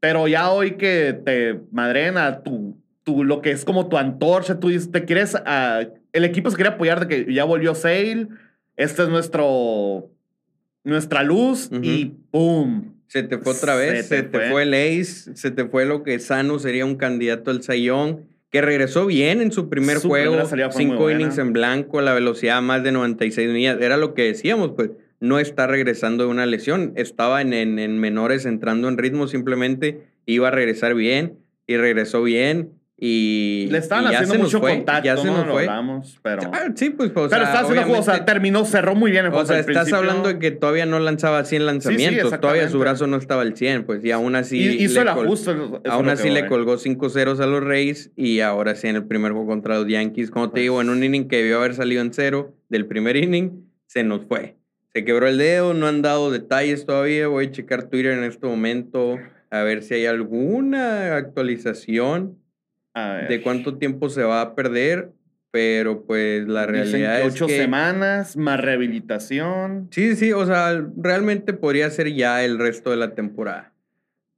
Pero 0.00 0.26
ya 0.26 0.50
hoy 0.50 0.72
que 0.72 1.20
te 1.24 1.60
madrena 1.70 2.42
tu, 2.42 2.76
tu, 3.04 3.22
lo 3.22 3.40
que 3.42 3.52
es 3.52 3.64
como 3.64 3.88
tu 3.88 3.96
antorcha, 3.96 4.58
tú 4.58 4.70
te 4.90 5.04
quieres, 5.04 5.36
uh, 5.36 5.88
el 6.12 6.24
equipo 6.24 6.50
se 6.50 6.56
quiere 6.56 6.70
apoyar 6.70 7.06
de 7.06 7.06
que 7.06 7.32
ya 7.32 7.44
volvió 7.44 7.76
Sale, 7.76 8.26
esta 8.76 9.02
es 9.04 9.08
nuestro, 9.08 10.10
nuestra 10.84 11.22
luz 11.22 11.70
y 11.82 12.12
¡pum! 12.30 12.94
Se 13.06 13.22
te 13.22 13.36
fue 13.36 13.52
otra 13.52 13.74
vez, 13.76 14.06
se, 14.06 14.22
te, 14.22 14.50
fue. 14.50 14.62
el 14.62 14.72
Ace, 14.72 15.36
se 15.36 15.50
te 15.50 15.66
fue 15.66 15.84
lo 15.84 16.02
que 16.02 16.18
sano 16.18 16.58
sería 16.58 16.86
un 16.86 16.96
candidato 16.96 17.50
al 17.50 17.62
Sayón, 17.62 18.26
que 18.48 18.62
regresó 18.62 19.04
bien 19.04 19.42
en 19.42 19.52
su 19.52 19.68
primer 19.68 19.98
juego, 19.98 20.38
cinco 20.70 21.10
innings 21.10 21.36
en 21.36 21.52
blanco, 21.52 22.00
la 22.00 22.14
velocidad 22.14 22.62
más 22.62 22.82
de 22.82 22.92
96 22.92 23.50
millas, 23.50 23.78
era 23.82 23.98
lo 23.98 24.14
que 24.14 24.22
decíamos, 24.22 24.72
pues 24.74 24.90
no 25.20 25.38
está 25.38 25.66
regresando 25.66 26.24
de 26.24 26.30
una 26.30 26.46
lesión, 26.46 26.94
estaba 26.96 27.42
en, 27.42 27.52
en 27.52 27.98
menores 27.98 28.46
entrando 28.46 28.88
en 28.88 28.96
ritmo, 28.96 29.28
simplemente 29.28 30.00
iba 30.24 30.48
a 30.48 30.50
regresar 30.50 30.94
bien 30.94 31.38
y 31.66 31.76
regresó 31.76 32.22
bien 32.22 32.72
y 33.04 33.66
le 33.68 33.78
estaban 33.78 34.06
haciendo 34.06 34.44
mucho 34.44 34.60
contacto, 34.60 35.04
ya 35.04 35.16
se 35.16 35.26
nos 35.26 35.44
fue. 35.44 35.66
pero 36.22 36.42
ah, 36.52 36.68
sí, 36.72 36.90
pues, 36.90 37.10
o 37.10 37.28
pero 37.28 37.42
está 37.42 37.62
haciendo 37.62 37.82
juego, 37.82 37.98
o 37.98 38.02
sea, 38.04 38.24
terminó, 38.24 38.64
cerró 38.64 38.94
muy 38.94 39.10
bien 39.10 39.24
el 39.24 39.32
juego. 39.32 39.42
O 39.42 39.46
sea, 39.48 39.58
estás 39.58 39.92
hablando 39.92 40.28
de 40.28 40.38
que 40.38 40.52
todavía 40.52 40.86
no 40.86 41.00
lanzaba 41.00 41.44
100 41.44 41.66
lanzamientos, 41.66 42.30
todavía 42.40 42.68
su 42.68 42.78
brazo 42.78 43.08
no 43.08 43.16
estaba 43.16 43.42
al 43.42 43.56
100, 43.56 43.86
pues 43.86 44.04
y 44.04 44.12
aún 44.12 44.36
así 44.36 44.56
hizo 44.56 45.02
el 45.02 45.08
ajuste. 45.08 45.50
Aún 45.90 46.10
así 46.10 46.30
le 46.30 46.46
colgó 46.46 46.78
5 46.78 47.10
ceros 47.10 47.40
a 47.40 47.46
los 47.46 47.64
Reyes 47.64 48.12
y 48.14 48.38
ahora 48.38 48.76
sí 48.76 48.86
en 48.86 48.94
el 48.94 49.04
primer 49.04 49.32
juego 49.32 49.48
contra 49.48 49.80
los 49.80 49.88
Yankees, 49.88 50.30
como 50.30 50.52
te 50.52 50.60
digo, 50.60 50.80
en 50.80 50.88
un 50.88 51.02
inning 51.02 51.26
que 51.26 51.38
debió 51.38 51.58
haber 51.58 51.74
salido 51.74 52.02
en 52.02 52.12
cero 52.14 52.54
del 52.68 52.86
primer 52.86 53.16
inning, 53.16 53.68
se 53.86 54.04
nos 54.04 54.26
fue. 54.26 54.54
Se 54.94 55.04
quebró 55.04 55.26
el 55.26 55.38
dedo, 55.38 55.74
no 55.74 55.88
han 55.88 56.02
dado 56.02 56.30
detalles 56.30 56.86
todavía, 56.86 57.26
voy 57.26 57.46
a 57.46 57.50
checar 57.50 57.82
Twitter 57.88 58.12
en 58.12 58.22
este 58.22 58.46
momento 58.46 59.18
a 59.50 59.62
ver 59.62 59.82
si 59.82 59.94
hay 59.94 60.06
alguna 60.06 61.16
actualización 61.16 62.38
de 62.94 63.40
cuánto 63.42 63.78
tiempo 63.78 64.08
se 64.10 64.22
va 64.22 64.40
a 64.40 64.54
perder, 64.54 65.12
pero 65.50 66.04
pues 66.04 66.46
la 66.46 66.66
realidad 66.66 67.20
que 67.20 67.26
es 67.26 67.34
ocho 67.34 67.48
semanas 67.48 68.36
más 68.36 68.60
rehabilitación. 68.60 69.88
Sí, 69.90 70.16
sí, 70.16 70.32
o 70.32 70.46
sea, 70.46 70.84
realmente 70.96 71.52
podría 71.52 71.90
ser 71.90 72.12
ya 72.12 72.44
el 72.44 72.58
resto 72.58 72.90
de 72.90 72.96
la 72.96 73.14
temporada. 73.14 73.72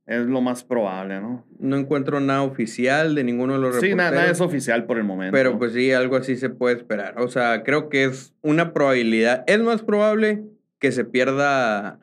Es 0.06 0.26
lo 0.26 0.42
más 0.42 0.64
probable, 0.64 1.18
¿no? 1.20 1.46
No 1.58 1.76
encuentro 1.76 2.20
nada 2.20 2.42
oficial 2.42 3.14
de 3.14 3.24
ninguno 3.24 3.54
de 3.54 3.60
los 3.60 3.74
reporteros. 3.76 3.90
Sí, 3.90 3.96
nada, 3.96 4.30
es 4.30 4.40
oficial 4.42 4.84
por 4.84 4.98
el 4.98 5.04
momento. 5.04 5.32
Pero 5.32 5.58
pues 5.58 5.72
sí, 5.72 5.92
algo 5.92 6.16
así 6.16 6.36
se 6.36 6.50
puede 6.50 6.76
esperar. 6.76 7.18
O 7.18 7.28
sea, 7.28 7.62
creo 7.62 7.88
que 7.88 8.04
es 8.04 8.34
una 8.42 8.74
probabilidad. 8.74 9.44
Es 9.46 9.60
más 9.60 9.82
probable 9.82 10.42
que 10.78 10.92
se 10.92 11.06
pierda 11.06 12.00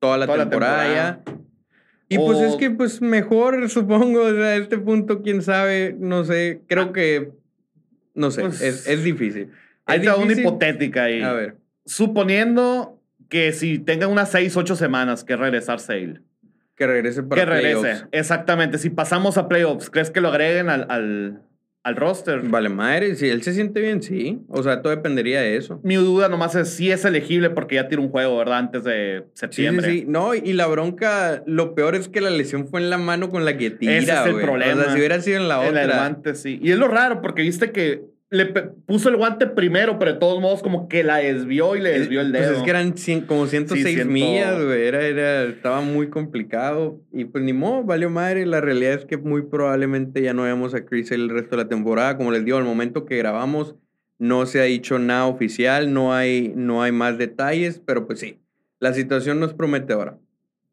toda 0.00 0.18
la, 0.18 0.26
temporada, 0.26 0.92
ya 0.92 1.22
y 2.08 2.18
pues 2.18 2.40
es 2.40 2.56
que, 2.56 2.70
pues 2.70 3.00
mejor, 3.00 3.68
supongo, 3.70 4.22
o 4.22 4.32
sea, 4.32 4.46
a 4.46 4.56
este 4.56 4.78
punto, 4.78 5.22
quién 5.22 5.42
sabe, 5.42 5.96
no 5.98 6.24
sé, 6.24 6.60
creo 6.66 6.84
ah. 6.84 6.92
que, 6.92 7.32
no 8.14 8.30
sé, 8.30 8.42
pues 8.42 8.60
es, 8.60 8.86
es, 8.86 9.02
difícil. 9.02 9.50
Hay 9.86 10.06
una 10.06 10.32
hipotética 10.32 11.04
ahí. 11.04 11.22
A 11.22 11.32
ver. 11.32 11.56
Suponiendo 11.84 13.00
que 13.28 13.52
si 13.52 13.78
tenga 13.78 14.06
unas 14.06 14.30
seis, 14.30 14.56
ocho 14.56 14.76
semanas 14.76 15.24
que 15.24 15.36
regresar 15.36 15.80
Sale. 15.80 16.20
Que 16.76 16.86
regrese 16.86 17.22
para 17.22 17.40
Que 17.40 17.46
regrese, 17.46 18.04
exactamente. 18.12 18.78
Si 18.78 18.90
pasamos 18.90 19.38
a 19.38 19.48
playoffs, 19.48 19.88
¿crees 19.90 20.10
que 20.10 20.20
lo 20.20 20.28
agreguen 20.28 20.68
al, 20.68 20.86
al, 20.90 21.42
al 21.86 21.94
roster. 21.94 22.40
Vale, 22.42 22.68
madre, 22.68 23.14
si 23.14 23.28
él 23.28 23.44
se 23.44 23.52
siente 23.52 23.80
bien, 23.80 24.02
sí. 24.02 24.40
O 24.48 24.60
sea, 24.60 24.82
todo 24.82 24.90
dependería 24.90 25.40
de 25.40 25.56
eso. 25.56 25.78
Mi 25.84 25.94
duda 25.94 26.28
nomás 26.28 26.56
es 26.56 26.70
si 26.70 26.90
es 26.90 27.04
elegible 27.04 27.48
porque 27.50 27.76
ya 27.76 27.86
tiene 27.86 28.02
un 28.02 28.10
juego, 28.10 28.36
¿verdad? 28.36 28.58
Antes 28.58 28.82
de 28.82 29.26
septiembre. 29.34 29.88
Sí, 29.88 30.00
sí, 30.00 30.04
No, 30.08 30.34
y 30.34 30.52
la 30.52 30.66
bronca, 30.66 31.44
lo 31.46 31.76
peor 31.76 31.94
es 31.94 32.08
que 32.08 32.20
la 32.20 32.30
lesión 32.30 32.66
fue 32.66 32.80
en 32.80 32.90
la 32.90 32.98
mano 32.98 33.30
con 33.30 33.44
la 33.44 33.56
que 33.56 33.70
tira, 33.70 33.98
Ese 33.98 34.10
es 34.10 34.26
el 34.26 34.40
problema. 34.40 34.80
O 34.80 34.84
sea, 34.84 34.92
si 34.94 34.98
hubiera 34.98 35.20
sido 35.20 35.36
en 35.36 35.46
la 35.46 35.60
otra. 35.60 35.84
En 35.84 35.90
el 35.90 35.96
guante, 35.96 36.34
sí. 36.34 36.58
Y 36.60 36.72
es 36.72 36.78
lo 36.78 36.88
raro 36.88 37.22
porque 37.22 37.42
viste 37.42 37.70
que 37.70 38.02
le 38.28 38.46
puso 38.46 39.08
el 39.08 39.16
guante 39.16 39.46
primero, 39.46 39.98
pero 39.98 40.14
de 40.14 40.18
todos 40.18 40.40
modos 40.40 40.62
como 40.62 40.88
que 40.88 41.04
la 41.04 41.18
desvió 41.18 41.76
y 41.76 41.80
le 41.80 41.98
desvió 41.98 42.20
el 42.20 42.32
dedo. 42.32 42.46
Pues 42.46 42.58
es 42.58 42.64
que 42.64 42.70
eran 42.70 42.94
como 43.26 43.46
106 43.46 44.06
millas, 44.06 44.62
güey. 44.64 44.86
Era, 44.86 45.02
era, 45.06 45.44
estaba 45.44 45.80
muy 45.80 46.10
complicado. 46.10 47.00
Y 47.12 47.26
pues 47.26 47.44
ni 47.44 47.52
modo, 47.52 47.84
valió 47.84 48.10
madre. 48.10 48.44
La 48.44 48.60
realidad 48.60 48.94
es 48.94 49.04
que 49.04 49.16
muy 49.16 49.42
probablemente 49.42 50.22
ya 50.22 50.34
no 50.34 50.42
veamos 50.42 50.74
a 50.74 50.84
Chris 50.84 51.12
el 51.12 51.28
resto 51.28 51.56
de 51.56 51.62
la 51.62 51.68
temporada. 51.68 52.16
Como 52.16 52.32
les 52.32 52.44
digo, 52.44 52.58
al 52.58 52.64
momento 52.64 53.04
que 53.04 53.16
grabamos 53.16 53.76
no 54.18 54.46
se 54.46 54.60
ha 54.60 54.64
dicho 54.64 54.98
nada 54.98 55.26
oficial, 55.26 55.92
no 55.92 56.14
hay, 56.14 56.52
no 56.56 56.82
hay 56.82 56.92
más 56.92 57.18
detalles, 57.18 57.82
pero 57.84 58.06
pues 58.06 58.20
sí, 58.20 58.38
la 58.80 58.94
situación 58.94 59.40
nos 59.40 59.54
promete 59.54 59.92
ahora. 59.92 60.18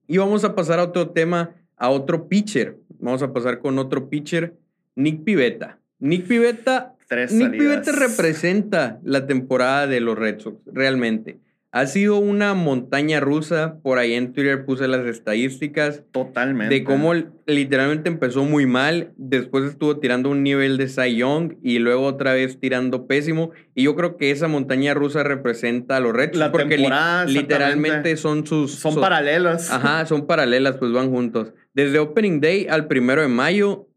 Y 0.07 0.17
vamos 0.17 0.43
a 0.43 0.55
pasar 0.55 0.79
a 0.79 0.83
otro 0.83 1.09
tema, 1.09 1.51
a 1.75 1.89
otro 1.89 2.27
pitcher. 2.27 2.77
Vamos 2.99 3.21
a 3.21 3.33
pasar 3.33 3.59
con 3.59 3.77
otro 3.79 4.09
pitcher, 4.09 4.55
Nick 4.95 5.23
Pivetta. 5.23 5.79
Nick 5.99 6.27
Pivetta 6.27 6.92
Nick 7.31 7.51
Pivetta 7.51 7.91
representa 7.91 8.99
la 9.03 9.25
temporada 9.27 9.87
de 9.87 9.99
los 9.99 10.17
Red 10.17 10.39
Sox, 10.39 10.57
realmente. 10.65 11.39
Ha 11.75 11.87
sido 11.87 12.17
una 12.17 12.53
montaña 12.53 13.19
rusa. 13.19 13.79
Por 13.81 13.97
ahí 13.97 14.13
en 14.13 14.31
Twitter 14.31 14.63
puse 14.63 14.87
las 14.87 15.07
estadísticas. 15.07 16.03
Totalmente. 16.11 16.71
De 16.71 16.83
cómo 16.83 17.15
literalmente 17.47 18.09
empezó 18.09 18.43
muy 18.43 18.67
mal. 18.67 19.11
Después 19.17 19.71
estuvo 19.71 19.97
tirando 19.97 20.29
un 20.29 20.43
nivel 20.43 20.77
de 20.77 20.87
Cy 20.87 21.15
Young 21.15 21.55
y 21.63 21.79
luego 21.79 22.05
otra 22.05 22.33
vez 22.33 22.59
tirando 22.59 23.07
pésimo. 23.07 23.53
Y 23.73 23.85
yo 23.85 23.95
creo 23.95 24.17
que 24.17 24.29
esa 24.29 24.47
montaña 24.47 24.93
rusa 24.93 25.23
representa 25.23 25.97
a 25.97 25.99
los 25.99 26.13
Red 26.13 26.33
Sox. 26.33 26.37
La 26.37 26.51
porque 26.51 26.77
literalmente 27.25 28.17
son 28.17 28.45
sus. 28.45 28.75
Son 28.75 29.01
paralelas. 29.01 29.71
Ajá, 29.71 30.05
son 30.05 30.27
paralelas, 30.27 30.77
pues 30.77 30.91
van 30.91 31.09
juntos. 31.09 31.53
Desde 31.73 31.97
Opening 31.97 32.39
Day 32.39 32.67
al 32.69 32.85
primero 32.85 33.23
de 33.23 33.29
mayo, 33.29 33.87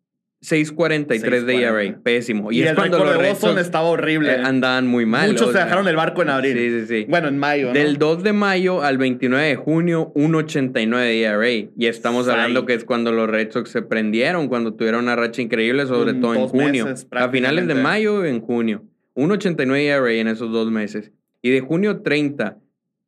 6.43 0.47 1.45
de 1.45 1.63
ERA, 1.63 1.99
pésimo. 2.03 2.53
Y, 2.53 2.63
es 2.63 2.71
el 2.71 2.77
cuando 2.77 2.99
los 2.99 3.19
de 3.19 3.29
Boston 3.29 3.59
estaba 3.59 3.89
horrible. 3.89 4.33
Eh, 4.33 4.43
andaban 4.45 4.87
muy 4.87 5.05
mal. 5.05 5.33
Muchos 5.33 5.51
se 5.51 5.59
dejaron 5.59 5.89
el 5.89 5.97
barco 5.97 6.23
en 6.23 6.31
abril. 6.31 6.57
Sí, 6.57 6.71
sí, 6.71 6.87
sí. 6.87 7.07
Bueno, 7.09 7.27
en 7.27 7.39
mayo. 7.39 7.73
Del 7.73 7.99
2 7.99 8.23
de 8.23 8.33
mayo 8.33 8.83
al 8.83 8.97
29 8.97 9.45
de 9.45 9.57
junio, 9.57 10.13
1.89 10.15 10.99
de 10.99 11.23
ERA. 11.23 11.71
Y 11.77 11.87
estamos 11.87 12.29
hablando 12.29 12.65
que 12.65 12.75
es 12.75 12.85
cuando 12.85 13.11
los 13.11 13.29
Red 13.29 13.51
Sox 13.51 13.71
se 13.71 13.83
prendieron, 13.83 14.47
cuando 14.47 14.75
tuvieron 14.75 15.05
una 15.05 15.17
racha 15.17 15.43
increíble, 15.43 15.87
sobre 15.87 16.15
todo 16.15 16.35
en 16.35 16.47
junio. 16.47 16.95
a 17.11 17.29
finales 17.29 17.67
de 17.67 17.75
mayo, 17.75 18.25
en 18.25 18.41
junio. 18.41 18.85
1.89 19.17 19.79
ERA 19.79 20.13
en 20.13 20.29
esos 20.29 20.53
dos 20.53 20.71
meses. 20.71 21.11
Y 21.43 21.51
de 21.51 21.61
junio 21.61 22.03
30 22.03 22.57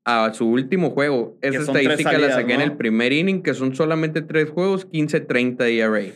a 0.05 0.33
su 0.35 0.49
último 0.49 0.91
juego, 0.91 1.39
esa 1.41 1.61
estadística 1.61 2.19
la 2.19 2.33
saqué 2.33 2.55
en 2.55 2.63
el 2.63 2.73
primer 2.73 3.13
inning, 3.13 3.43
que 3.43 3.55
son 3.55 3.77
solamente 3.77 4.23
tres 4.23 4.51
juegos, 4.51 4.89
15.30 4.89 5.57
de 5.59 5.79
ERA. 5.79 6.15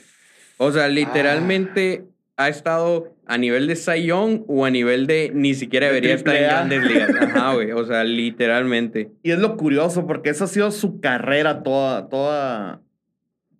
O 0.65 0.71
sea, 0.71 0.87
literalmente 0.87 2.05
ha 2.37 2.49
estado 2.49 3.17
a 3.27 3.37
nivel 3.37 3.67
de 3.67 3.75
Sayón 3.75 4.45
o 4.47 4.65
a 4.65 4.71
nivel 4.71 5.09
de 5.09 5.33
ni 5.35 5.55
siquiera 5.55 5.87
debería 5.89 6.15
estar 6.15 6.37
en 6.37 6.45
grandes 6.45 6.85
ligas. 6.85 7.11
Ajá, 7.21 7.55
güey. 7.55 7.73
O 7.73 7.85
sea, 7.85 8.05
literalmente. 8.05 9.11
Y 9.25 9.33
es 9.33 9.41
lo 9.41 9.57
curioso, 9.57 10.07
porque 10.07 10.31
esa 10.31 10.45
ha 10.45 10.47
sido 10.47 10.71
su 10.71 11.01
carrera 11.01 11.65
toda, 11.65 12.09
toda, 12.09 12.81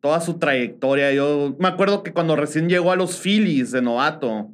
toda 0.01 0.21
su 0.21 0.39
trayectoria. 0.39 1.13
Yo 1.13 1.57
me 1.59 1.67
acuerdo 1.67 2.05
que 2.05 2.13
cuando 2.13 2.37
recién 2.37 2.69
llegó 2.69 2.93
a 2.93 2.97
los 2.97 3.19
Phillies 3.19 3.73
de 3.73 3.83
novato, 3.83 4.53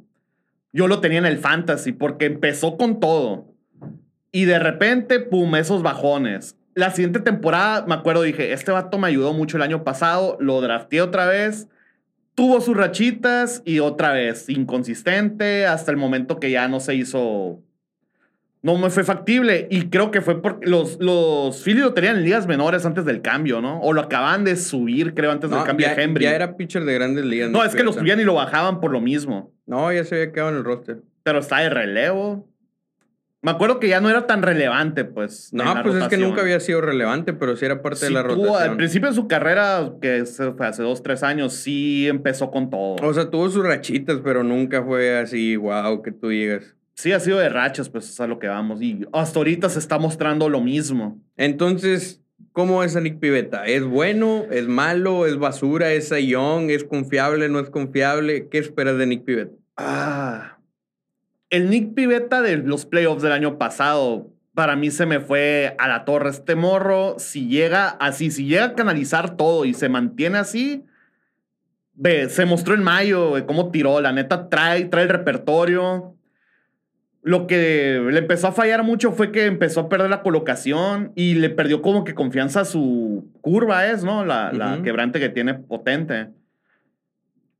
yo 0.73 0.87
lo 0.87 1.01
tenía 1.01 1.19
en 1.19 1.27
el 1.27 1.37
fantasy 1.37 1.91
porque 1.91 2.25
empezó 2.25 2.77
con 2.77 2.99
todo. 2.99 3.53
Y 4.31 4.45
de 4.45 4.57
repente, 4.57 5.19
pum, 5.19 5.55
esos 5.55 5.83
bajones. 5.83 6.55
La 6.73 6.89
siguiente 6.89 7.19
temporada, 7.19 7.85
me 7.85 7.93
acuerdo, 7.93 8.23
dije, 8.23 8.53
este 8.53 8.71
vato 8.71 8.97
me 8.97 9.07
ayudó 9.07 9.33
mucho 9.33 9.57
el 9.57 9.63
año 9.63 9.83
pasado, 9.83 10.35
lo 10.39 10.61
drafté 10.61 11.03
otra 11.03 11.27
vez 11.27 11.67
tuvo 12.39 12.61
sus 12.61 12.77
rachitas 12.77 13.61
y 13.65 13.79
otra 13.79 14.13
vez 14.13 14.47
inconsistente 14.47 15.65
hasta 15.65 15.91
el 15.91 15.97
momento 15.97 16.39
que 16.39 16.49
ya 16.51 16.69
no 16.69 16.79
se 16.79 16.95
hizo. 16.95 17.59
No 18.61 18.77
me 18.77 18.89
fue 18.89 19.03
factible. 19.03 19.67
Y 19.69 19.89
creo 19.89 20.09
que 20.09 20.21
fue 20.21 20.41
porque 20.41 20.65
los, 20.65 20.97
los 21.01 21.61
Phillies 21.61 21.83
lo 21.83 21.93
tenían 21.93 22.15
en 22.15 22.23
ligas 22.23 22.47
menores 22.47 22.85
antes 22.85 23.03
del 23.03 23.21
cambio, 23.21 23.59
¿no? 23.59 23.81
O 23.81 23.91
lo 23.91 23.99
acaban 23.99 24.45
de 24.45 24.55
subir, 24.55 25.15
creo, 25.15 25.31
antes 25.33 25.49
del 25.49 25.63
cambio 25.63 25.89
de 25.89 26.01
Henry. 26.01 26.23
Ya 26.23 26.33
era 26.33 26.55
pitcher 26.55 26.85
de 26.85 26.93
grandes 26.93 27.25
ligas. 27.25 27.51
No, 27.51 27.61
es 27.61 27.75
que 27.75 27.83
lo 27.83 27.91
subían 27.91 28.21
y 28.21 28.23
lo 28.23 28.35
bajaban 28.35 28.79
por 28.79 28.91
lo 28.91 29.01
mismo. 29.01 29.51
No, 29.65 29.91
ya 29.91 30.05
se 30.05 30.15
había 30.15 30.31
quedado 30.31 30.51
en 30.51 30.55
el 30.55 30.63
roster. 30.63 31.01
Pero 31.23 31.39
está 31.39 31.59
de 31.59 31.69
relevo. 31.69 32.48
Me 33.41 33.51
acuerdo 33.51 33.79
que 33.79 33.87
ya 33.87 34.01
no 34.01 34.09
era 34.09 34.27
tan 34.27 34.41
relevante, 34.41 35.05
pues. 35.05 35.53
No, 35.53 35.63
pues 35.81 35.95
es 35.95 36.07
que 36.09 36.17
nunca 36.17 36.41
había 36.41 36.59
sido 36.59 36.81
relevante, 36.81 37.31
pero 37.31 37.55
sí 37.55 37.63
era 37.63 37.81
parte 37.81 38.05
de 38.05 38.11
la 38.11 38.21
rotación. 38.21 38.71
Al 38.71 38.75
principio 38.75 39.07
de 39.09 39.15
su 39.15 39.27
carrera, 39.29 39.93
que 40.01 40.25
fue 40.25 40.67
hace 40.67 40.83
dos, 40.83 41.01
tres 41.01 41.23
años, 41.23 41.53
sí 41.53 42.07
empezó 42.07 42.51
con 42.51 42.69
todo. 42.69 42.95
O 43.01 43.13
sea, 43.13 43.29
tuvo 43.29 43.49
sus 43.49 43.65
rachitas, 43.65 44.19
pero 44.23 44.43
nunca 44.43 44.83
fue 44.83 45.17
así, 45.17 45.55
wow, 45.55 46.01
que 46.01 46.11
tú 46.11 46.27
digas. 46.27 46.75
Sí, 46.95 47.13
ha 47.13 47.19
sido 47.21 47.39
de 47.39 47.47
rachas, 47.47 47.87
pues 47.87 48.09
es 48.09 48.19
a 48.19 48.27
lo 48.27 48.39
que 48.39 48.49
vamos. 48.49 48.81
Y 48.81 49.07
hasta 49.13 49.39
ahorita 49.39 49.69
se 49.69 49.79
está 49.79 49.97
mostrando 49.97 50.49
lo 50.49 50.59
mismo. 50.59 51.17
Entonces, 51.37 52.21
¿cómo 52.51 52.83
es 52.83 52.97
a 52.97 52.99
Nick 53.01 53.19
Pivetta? 53.19 53.65
¿Es 53.67 53.85
bueno? 53.85 54.47
¿Es 54.51 54.67
malo? 54.67 55.25
¿Es 55.25 55.37
basura? 55.37 55.93
¿Es 55.93 56.09
young? 56.09 56.71
¿Es 56.71 56.83
confiable? 56.83 57.47
¿No 57.47 57.61
es 57.61 57.69
confiable? 57.69 58.49
¿Qué 58.49 58.57
esperas 58.57 58.97
de 58.97 59.07
Nick 59.07 59.23
Pivetta? 59.23 59.55
Ah 59.77 60.58
el 61.49 61.69
Nick 61.69 61.93
Pivetta 61.93 62.41
de 62.41 62.57
los 62.57 62.85
playoffs 62.85 63.23
del 63.23 63.31
año 63.31 63.57
pasado, 63.57 64.31
para 64.53 64.75
mí 64.75 64.91
se 64.91 65.05
me 65.05 65.19
fue 65.19 65.75
a 65.79 65.87
la 65.87 66.05
torre. 66.05 66.29
Este 66.29 66.55
morro, 66.55 67.15
si 67.17 67.47
llega 67.47 67.87
así, 67.87 68.29
si 68.31 68.45
llega 68.45 68.65
a 68.65 68.75
canalizar 68.75 69.37
todo 69.37 69.65
y 69.65 69.73
se 69.73 69.89
mantiene 69.89 70.37
así, 70.37 70.85
ve, 71.93 72.29
se 72.29 72.45
mostró 72.45 72.75
en 72.75 72.83
mayo 72.83 73.33
cómo 73.47 73.71
tiró. 73.71 74.01
La 74.01 74.11
neta 74.11 74.49
trae, 74.49 74.85
trae 74.85 75.03
el 75.03 75.09
repertorio. 75.09 76.15
lo 77.21 77.47
que 77.47 78.01
le 78.11 78.19
empezó 78.19 78.47
a 78.47 78.51
fallar 78.51 78.83
mucho 78.83 79.11
fue 79.11 79.31
que 79.31 79.45
empezó 79.45 79.81
a 79.81 79.89
perder 79.89 80.09
la 80.09 80.23
colocación 80.23 81.11
y 81.15 81.35
le 81.35 81.49
perdió 81.49 81.81
como 81.81 82.03
que 82.03 82.13
confianza 82.13 82.61
a 82.61 82.65
su 82.65 83.29
curva, 83.41 83.87
es, 83.87 84.03
¿no? 84.03 84.25
La, 84.25 84.51
la 84.53 84.81
quebrante 84.83 85.19
que 85.19 85.29
tiene 85.29 85.55
potente. 85.55 86.29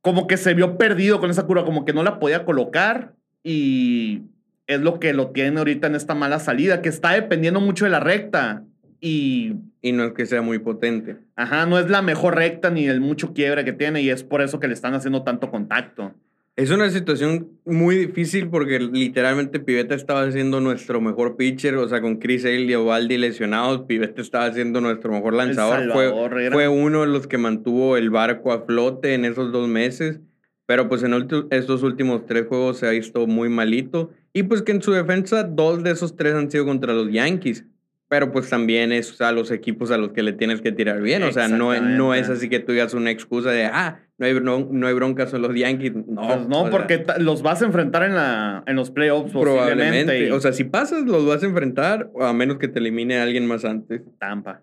Como 0.01 0.27
que 0.27 0.37
se 0.37 0.53
vio 0.53 0.77
perdido 0.77 1.19
con 1.19 1.29
esa 1.29 1.45
curva, 1.45 1.65
como 1.65 1.85
que 1.85 1.93
no 1.93 2.03
la 2.03 2.19
podía 2.19 2.45
colocar 2.45 3.18
y 3.43 4.21
es 4.67 4.81
lo 4.81 4.99
que 4.99 5.13
lo 5.13 5.31
tiene 5.31 5.57
ahorita 5.59 5.87
en 5.87 5.95
esta 5.95 6.15
mala 6.15 6.39
salida, 6.39 6.81
que 6.81 6.89
está 6.89 7.13
dependiendo 7.13 7.59
mucho 7.59 7.85
de 7.85 7.91
la 7.91 7.99
recta 7.99 8.63
y... 9.01 9.55
Y 9.81 9.93
no 9.93 10.03
es 10.03 10.13
que 10.13 10.25
sea 10.25 10.41
muy 10.41 10.59
potente. 10.59 11.17
Ajá, 11.35 11.65
no 11.65 11.79
es 11.79 11.89
la 11.89 12.01
mejor 12.01 12.35
recta 12.35 12.69
ni 12.69 12.87
el 12.87 12.99
mucho 12.99 13.33
quiebre 13.33 13.63
que 13.63 13.71
tiene 13.71 14.01
y 14.01 14.09
es 14.09 14.23
por 14.23 14.41
eso 14.41 14.59
que 14.59 14.67
le 14.67 14.73
están 14.73 14.93
haciendo 14.93 15.23
tanto 15.23 15.49
contacto. 15.49 16.13
Es 16.59 16.71
una 16.71 16.89
situación 16.89 17.51
muy 17.63 17.95
difícil 17.95 18.49
porque 18.49 18.79
literalmente 18.79 19.61
Pivetta 19.61 19.95
estaba 19.95 20.29
siendo 20.29 20.59
nuestro 20.59 20.99
mejor 20.99 21.37
pitcher, 21.37 21.77
o 21.77 21.87
sea, 21.87 22.01
con 22.01 22.17
Chris 22.17 22.43
Hale 22.43 22.63
y 22.63 22.75
Ovaldi 22.75 23.17
lesionados, 23.17 23.83
Pivetta 23.87 24.21
estaba 24.21 24.51
siendo 24.51 24.81
nuestro 24.81 25.09
mejor 25.13 25.35
lanzador. 25.35 25.89
Fue, 25.93 26.11
fue, 26.51 26.67
uno 26.67 27.01
de 27.01 27.07
los 27.07 27.27
que 27.27 27.37
mantuvo 27.37 27.95
el 27.95 28.09
barco 28.09 28.51
a 28.51 28.65
flote 28.65 29.13
en 29.13 29.23
esos 29.23 29.53
dos 29.53 29.69
meses, 29.69 30.19
pero 30.69 30.87
pues 30.87 31.01
en 31.01 31.15
estos 31.49 31.81
últimos 31.81 32.27
tres 32.27 32.45
juegos 32.45 32.77
se 32.77 32.85
ha 32.85 32.91
visto 32.91 33.25
muy 33.25 33.49
malito. 33.49 34.11
Y 34.33 34.43
pues 34.43 34.61
que 34.61 34.71
en 34.71 34.83
su 34.83 34.91
defensa 34.91 35.41
dos 35.41 35.81
de 35.81 35.89
esos 35.89 36.15
tres 36.15 36.35
han 36.35 36.51
sido 36.51 36.63
contra 36.63 36.93
los 36.93 37.11
Yankees. 37.11 37.65
Pero 38.07 38.31
pues 38.31 38.51
también 38.51 38.91
es 38.91 39.19
a 39.19 39.31
los 39.31 39.49
equipos 39.49 39.89
a 39.89 39.97
los 39.97 40.11
que 40.11 40.21
le 40.21 40.31
tienes 40.31 40.61
que 40.61 40.71
tirar 40.71 41.01
bien. 41.01 41.23
O 41.23 41.31
sea, 41.31 41.47
no, 41.47 41.81
no 41.81 42.13
es 42.13 42.29
así 42.29 42.49
que 42.49 42.59
tú 42.59 42.71
digas 42.71 42.93
una 42.93 43.09
excusa 43.09 43.49
de, 43.49 43.65
ah, 43.65 43.99
no 44.19 44.27
hay, 44.27 44.39
no, 44.39 44.67
no 44.69 44.85
hay 44.85 44.93
broncas 44.93 45.33
en 45.33 45.41
los 45.41 45.55
Yankees. 45.55 45.93
No, 46.07 46.27
pues 46.27 46.47
no 46.47 46.69
porque 46.69 47.03
los 47.17 47.41
vas 47.41 47.63
a 47.63 47.65
enfrentar 47.65 48.03
en, 48.03 48.13
la, 48.13 48.63
en 48.67 48.75
los 48.75 48.91
playoffs 48.91 49.31
probablemente. 49.31 50.31
O 50.31 50.39
sea, 50.39 50.53
si 50.53 50.65
pasas, 50.65 51.01
los 51.01 51.25
vas 51.25 51.41
a 51.41 51.47
enfrentar, 51.47 52.11
a 52.21 52.31
menos 52.31 52.59
que 52.59 52.67
te 52.67 52.77
elimine 52.77 53.17
a 53.17 53.23
alguien 53.23 53.47
más 53.47 53.65
antes. 53.65 54.03
Tampa. 54.19 54.61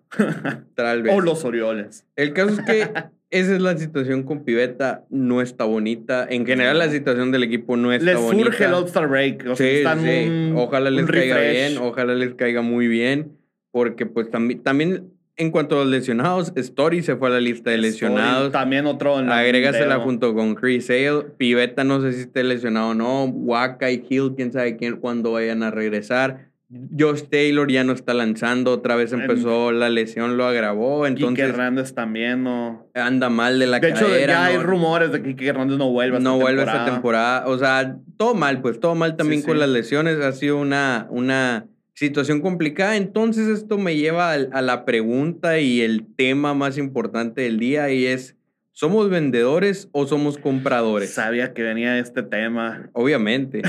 Tal 0.73 1.01
vez. 1.03 1.13
O 1.13 1.19
los 1.19 1.43
Orioles. 1.43 2.05
El 2.15 2.31
caso 2.31 2.51
es 2.51 2.61
que 2.61 2.87
esa 3.29 3.55
es 3.55 3.61
la 3.61 3.77
situación 3.77 4.23
con 4.23 4.43
Pivetta, 4.43 5.05
no 5.09 5.41
está 5.41 5.65
bonita. 5.65 6.25
En 6.29 6.45
general, 6.45 6.77
la 6.77 6.89
situación 6.89 7.31
del 7.31 7.43
equipo 7.43 7.75
no 7.77 7.91
está 7.91 8.17
bonita. 8.17 8.35
Les 8.35 8.45
surge 8.45 8.65
el 8.65 8.73
All-Star 8.73 9.07
Break. 9.07 9.47
O 9.49 9.55
sea, 9.55 9.95
sí, 9.95 10.03
sí. 10.03 10.51
ojalá 10.55 10.89
les 10.89 11.05
caiga 11.05 11.39
bien, 11.39 11.77
ojalá 11.77 12.15
les 12.15 12.33
caiga 12.35 12.61
muy 12.61 12.87
bien 12.87 13.37
porque 13.77 14.07
pues 14.07 14.31
también, 14.31 14.63
también 14.63 15.11
en 15.35 15.51
cuanto 15.51 15.75
a 15.75 15.83
los 15.83 15.91
lesionados, 15.91 16.51
Story 16.55 17.03
se 17.03 17.15
fue 17.15 17.27
a 17.27 17.31
la 17.33 17.39
lista 17.39 17.69
de 17.69 17.77
lesionados. 17.77 18.51
también 18.51 18.87
otro. 18.87 19.19
En 19.19 19.29
Agrégasela 19.29 19.99
junto 19.99 20.33
con 20.33 20.55
Chris 20.55 20.89
Hale. 20.89 21.25
Pivetta 21.37 21.83
no 21.83 22.01
sé 22.01 22.13
si 22.13 22.21
esté 22.21 22.43
lesionado 22.43 22.89
o 22.89 22.93
no. 22.95 23.25
Waka 23.25 23.91
y 23.91 24.03
Hill, 24.09 24.33
quién 24.35 24.51
sabe 24.51 24.77
quién, 24.77 24.97
cuándo 24.97 25.33
vayan 25.33 25.61
a 25.61 25.69
regresar. 25.69 26.49
Josh 26.69 27.23
Taylor 27.29 27.71
ya 27.71 27.85
no 27.85 27.93
está 27.93 28.13
lanzando, 28.13 28.73
otra 28.73 28.97
vez 28.97 29.13
empezó 29.13 29.71
la 29.71 29.89
lesión, 29.89 30.35
lo 30.35 30.45
agravó, 30.45 31.07
entonces... 31.07 31.49
Hernández 31.49 31.93
también 31.93 32.43
no... 32.43 32.89
Anda 32.93 33.29
mal 33.29 33.57
de 33.57 33.67
la 33.67 33.79
de 33.79 33.89
hecho, 33.89 34.05
ya 34.09 34.45
hay 34.45 34.57
rumores 34.57 35.13
de 35.13 35.21
que 35.35 35.47
Hernández 35.47 35.77
no 35.77 35.89
vuelve 35.91 36.19
No 36.19 36.37
vuelve 36.37 36.63
esta 36.63 36.83
temporada, 36.83 37.47
o 37.47 37.57
sea, 37.57 37.97
todo 38.17 38.33
mal, 38.35 38.61
pues 38.61 38.81
todo 38.81 38.95
mal 38.95 39.15
también 39.15 39.43
con 39.43 39.59
las 39.59 39.69
lesiones, 39.69 40.19
ha 40.19 40.33
sido 40.33 40.57
una, 40.57 41.07
una 41.09 41.67
situación 41.97 42.41
complicada. 42.41 42.95
Entonces 42.95 43.47
esto 43.47 43.77
me 43.79 43.95
lleva 43.95 44.33
a, 44.33 44.61
la 44.61 44.85
pregunta 44.85 45.59
y 45.59 45.81
el 45.81 46.05
tema 46.15 46.53
más 46.53 46.77
importante 46.77 47.41
del 47.41 47.57
día 47.57 47.89
y 47.91 48.05
es, 48.05 48.35
¿somos 48.71 49.09
vendedores 49.09 49.89
o 49.93 50.05
somos 50.05 50.37
compradores? 50.37 51.13
Sabía 51.15 51.53
que 51.53 51.63
venía 51.63 51.97
este 51.97 52.21
tema. 52.21 52.89
Obviamente, 52.93 53.63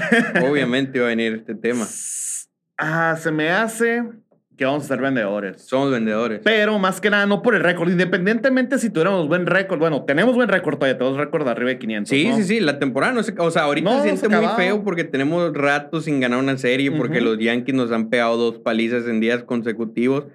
obviamente 0.46 0.98
iba 0.98 1.06
a 1.06 1.10
venir 1.10 1.34
este 1.34 1.54
tema. 1.54 1.86
Ah, 2.78 3.16
se 3.20 3.30
me 3.30 3.50
hace 3.50 4.04
que 4.58 4.64
vamos 4.64 4.84
a 4.84 4.88
ser 4.88 5.00
vendedores. 5.00 5.62
Somos 5.62 5.92
vendedores. 5.92 6.40
Pero 6.42 6.78
más 6.80 7.00
que 7.00 7.10
nada, 7.10 7.26
no 7.26 7.42
por 7.42 7.54
el 7.54 7.62
récord. 7.62 7.88
Independientemente 7.90 8.78
si 8.78 8.90
tuviéramos 8.90 9.28
buen 9.28 9.46
récord. 9.46 9.78
Bueno, 9.78 10.04
tenemos 10.04 10.34
buen 10.34 10.48
récord 10.48 10.76
todavía. 10.76 10.98
Tenemos 10.98 11.16
récord 11.16 11.44
de 11.44 11.50
arriba 11.50 11.70
de 11.70 11.78
500. 11.78 12.08
Sí, 12.08 12.32
sí, 12.34 12.42
sí. 12.42 12.60
La 12.60 12.80
temporada 12.80 13.12
no 13.12 13.22
sé. 13.22 13.34
O 13.38 13.50
sea, 13.52 13.62
ahorita 13.62 14.02
se 14.02 14.16
siente 14.16 14.28
muy 14.28 14.48
feo 14.56 14.82
porque 14.82 15.04
tenemos 15.04 15.54
rato 15.54 16.00
sin 16.00 16.18
ganar 16.18 16.40
una 16.40 16.58
serie. 16.58 16.90
Porque 16.90 17.20
los 17.20 17.38
Yankees 17.38 17.74
nos 17.74 17.92
han 17.92 18.10
pegado 18.10 18.36
dos 18.36 18.58
palizas 18.58 19.06
en 19.06 19.20
días 19.20 19.44
consecutivos. 19.44 20.26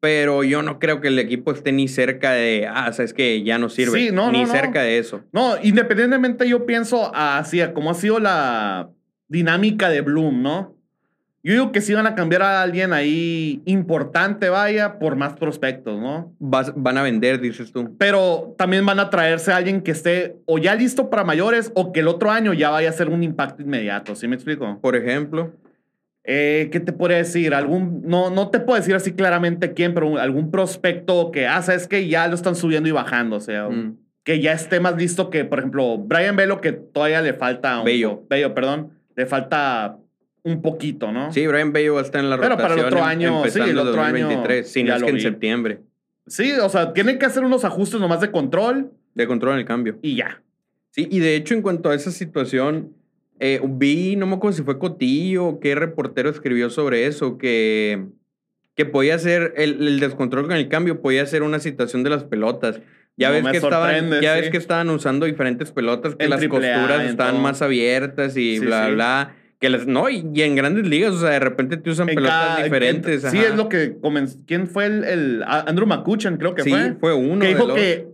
Pero 0.00 0.42
yo 0.42 0.62
no 0.62 0.78
creo 0.78 1.00
que 1.00 1.08
el 1.08 1.18
equipo 1.18 1.52
esté 1.52 1.70
ni 1.70 1.86
cerca 1.86 2.32
de. 2.32 2.66
Ah, 2.66 2.88
o 2.88 2.92
sea, 2.92 3.04
es 3.04 3.14
que 3.14 3.44
ya 3.44 3.58
no 3.58 3.68
sirve. 3.68 4.00
Sí, 4.00 4.10
no, 4.12 4.32
ni 4.32 4.46
cerca 4.46 4.82
de 4.82 4.98
eso. 4.98 5.22
No, 5.30 5.54
independientemente, 5.62 6.48
yo 6.48 6.66
pienso 6.66 7.14
así, 7.14 7.60
como 7.72 7.90
ha 7.90 7.94
sido 7.94 8.18
la 8.18 8.90
dinámica 9.28 9.90
de 9.90 10.00
Bloom, 10.00 10.42
¿no? 10.42 10.79
Yo 11.42 11.54
digo 11.54 11.72
que 11.72 11.80
sí 11.80 11.94
van 11.94 12.06
a 12.06 12.14
cambiar 12.14 12.42
a 12.42 12.60
alguien 12.60 12.92
ahí 12.92 13.62
importante, 13.64 14.50
vaya, 14.50 14.98
por 14.98 15.16
más 15.16 15.34
prospectos, 15.34 15.98
¿no? 15.98 16.34
van 16.38 16.98
a 16.98 17.02
vender, 17.02 17.40
dices 17.40 17.72
tú. 17.72 17.96
Pero 17.98 18.54
también 18.58 18.84
van 18.84 19.00
a 19.00 19.08
traerse 19.08 19.50
a 19.50 19.56
alguien 19.56 19.80
que 19.80 19.90
esté 19.92 20.36
o 20.44 20.58
ya 20.58 20.74
listo 20.74 21.08
para 21.08 21.24
mayores 21.24 21.72
o 21.74 21.92
que 21.92 22.00
el 22.00 22.08
otro 22.08 22.30
año 22.30 22.52
ya 22.52 22.68
vaya 22.68 22.90
a 22.90 22.92
ser 22.92 23.08
un 23.08 23.22
impacto 23.22 23.62
inmediato, 23.62 24.14
¿sí 24.14 24.28
me 24.28 24.34
explico? 24.34 24.78
Por 24.82 24.96
ejemplo. 24.96 25.52
Eh, 26.24 26.68
¿Qué 26.70 26.80
te 26.80 26.92
podría 26.92 27.16
decir? 27.16 27.54
Algún, 27.54 28.02
no, 28.04 28.28
no 28.28 28.50
te 28.50 28.60
puedo 28.60 28.78
decir 28.78 28.94
así 28.94 29.12
claramente 29.12 29.72
quién, 29.72 29.94
pero 29.94 30.18
algún 30.18 30.50
prospecto 30.50 31.30
que, 31.30 31.46
ah, 31.46 31.64
es 31.66 31.88
que 31.88 32.06
ya 32.08 32.28
lo 32.28 32.34
están 32.34 32.54
subiendo 32.54 32.90
y 32.90 32.92
bajando, 32.92 33.36
o 33.36 33.40
sea, 33.40 33.70
mm. 33.70 33.96
que 34.24 34.40
ya 34.40 34.52
esté 34.52 34.78
más 34.80 34.96
listo 34.96 35.30
que, 35.30 35.46
por 35.46 35.60
ejemplo, 35.60 35.96
Brian 35.96 36.36
Velo, 36.36 36.60
que 36.60 36.72
todavía 36.72 37.22
le 37.22 37.32
falta... 37.32 37.82
Bello. 37.82 38.24
Bello, 38.28 38.54
perdón. 38.54 38.90
Le 39.16 39.24
falta 39.24 39.96
un 40.42 40.62
poquito, 40.62 41.12
¿no? 41.12 41.32
Sí, 41.32 41.46
Brian 41.46 41.72
Bello 41.72 41.94
va 41.94 42.00
a 42.00 42.04
estar 42.04 42.22
en 42.22 42.30
la 42.30 42.38
Pero 42.38 42.56
para 42.56 42.74
el 42.74 42.80
otro 42.80 43.02
año, 43.02 43.42
sí, 43.48 43.60
el 43.60 43.78
otro 43.78 43.92
2023, 43.92 44.58
año. 44.58 44.68
Si 44.68 44.84
no 44.84 44.96
es 44.96 45.02
que 45.02 45.10
en 45.10 45.20
septiembre. 45.20 45.80
Sí, 46.26 46.52
o 46.52 46.68
sea, 46.68 46.92
tienen 46.92 47.18
que 47.18 47.26
hacer 47.26 47.44
unos 47.44 47.64
ajustes 47.64 48.00
nomás 48.00 48.20
de 48.20 48.30
control. 48.30 48.90
De 49.14 49.26
control 49.26 49.54
en 49.54 49.58
el 49.60 49.64
cambio. 49.64 49.98
Y 50.02 50.16
ya. 50.16 50.42
Sí, 50.90 51.08
y 51.10 51.18
de 51.18 51.36
hecho, 51.36 51.54
en 51.54 51.62
cuanto 51.62 51.90
a 51.90 51.94
esa 51.94 52.10
situación, 52.10 52.94
eh, 53.38 53.60
vi, 53.64 54.16
no 54.16 54.26
me 54.26 54.36
acuerdo 54.36 54.56
si 54.56 54.62
fue 54.62 54.78
Cotillo 54.78 55.46
o 55.46 55.60
qué 55.60 55.74
reportero 55.74 56.30
escribió 56.30 56.70
sobre 56.70 57.06
eso, 57.06 57.36
que, 57.36 58.06
que 58.76 58.86
podía 58.86 59.18
ser 59.18 59.54
el, 59.56 59.86
el, 59.86 60.00
descontrol 60.00 60.46
con 60.46 60.56
el 60.56 60.68
cambio, 60.68 61.00
podía 61.00 61.26
ser 61.26 61.42
una 61.42 61.58
situación 61.58 62.02
de 62.02 62.10
las 62.10 62.24
pelotas. 62.24 62.80
Ya, 63.16 63.30
ves, 63.30 63.44
que 63.44 63.58
estaban, 63.58 64.20
ya 64.22 64.34
ves 64.34 64.50
que 64.50 64.56
estaban 64.56 64.88
usando 64.88 65.26
diferentes 65.26 65.72
pelotas, 65.72 66.14
que 66.14 66.28
las 66.28 66.46
costuras 66.46 67.04
estaban 67.04 67.42
más 67.42 67.60
abiertas 67.60 68.36
y 68.36 68.58
bla, 68.60 68.88
bla 68.88 69.34
que 69.60 69.68
les, 69.68 69.86
no, 69.86 70.08
y, 70.08 70.24
en 70.40 70.56
grandes 70.56 70.86
ligas, 70.86 71.12
o 71.12 71.20
sea, 71.20 71.30
de 71.30 71.38
repente 71.38 71.76
te 71.76 71.90
usan 71.90 72.06
pelotas 72.06 72.64
diferentes. 72.64 73.22
sí, 73.22 73.38
es 73.38 73.54
lo 73.54 73.68
que 73.68 73.94
¿Quién 74.46 74.66
fue 74.66 74.86
el, 74.86 75.04
el 75.04 75.44
Andrew 75.46 75.86
McCutcheon, 75.86 76.38
creo 76.38 76.54
que 76.54 76.64
fue? 76.64 76.88
Sí, 76.88 76.94
fue 76.98 77.12
uno. 77.12 77.40
Que 77.40 77.48
dijo 77.48 77.74
que 77.74 78.08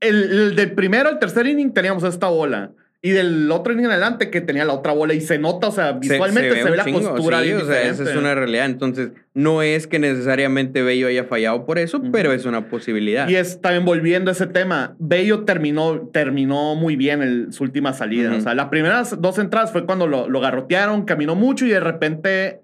el, 0.00 0.22
el, 0.24 0.56
del 0.56 0.72
primero 0.72 1.08
al 1.08 1.18
tercer 1.18 1.46
inning 1.46 1.72
teníamos 1.72 2.04
esta 2.04 2.28
bola. 2.28 2.72
Y 3.04 3.10
del 3.10 3.50
otro 3.50 3.72
en 3.72 3.84
adelante 3.84 4.30
que 4.30 4.40
tenía 4.40 4.64
la 4.64 4.74
otra 4.74 4.92
bola 4.92 5.12
y 5.12 5.20
se 5.20 5.36
nota, 5.36 5.66
o 5.66 5.72
sea, 5.72 5.90
visualmente 5.90 6.62
se, 6.62 6.70
ve, 6.70 6.76
la 6.76 6.84
postura. 6.84 7.42
Sí, 7.42 7.52
o 7.52 7.66
sea, 7.66 7.82
esa 7.82 8.04
es 8.04 8.14
una 8.14 8.32
realidad. 8.36 8.66
Entonces, 8.66 9.10
no 9.34 9.60
es 9.60 9.88
que 9.88 9.98
necesariamente 9.98 10.82
Bello 10.82 11.08
haya 11.08 11.24
fallado 11.24 11.66
por 11.66 11.80
eso, 11.80 12.00
pero 12.12 12.32
es 12.32 12.44
una 12.44 12.68
posibilidad. 12.68 13.28
Y 13.28 13.34
es 13.34 13.60
también 13.60 13.84
volviendo 13.84 14.30
a 14.30 14.34
ese 14.34 14.46
tema, 14.46 14.94
Bello 15.00 15.40
terminó, 15.40 16.10
terminó 16.12 16.76
muy 16.76 16.94
bien 16.94 17.22
el, 17.22 17.52
su 17.52 17.64
última 17.64 17.92
salida. 17.92 18.36
O 18.36 18.40
sea, 18.40 18.54
las 18.54 18.68
primeras 18.68 19.20
dos 19.20 19.36
entradas 19.40 19.72
fue 19.72 19.84
cuando 19.84 20.06
lo, 20.06 20.28
lo 20.28 20.40
garrotearon, 20.40 21.04
caminó 21.04 21.34
mucho 21.34 21.66
y 21.66 21.70
de 21.70 21.80
repente 21.80 22.60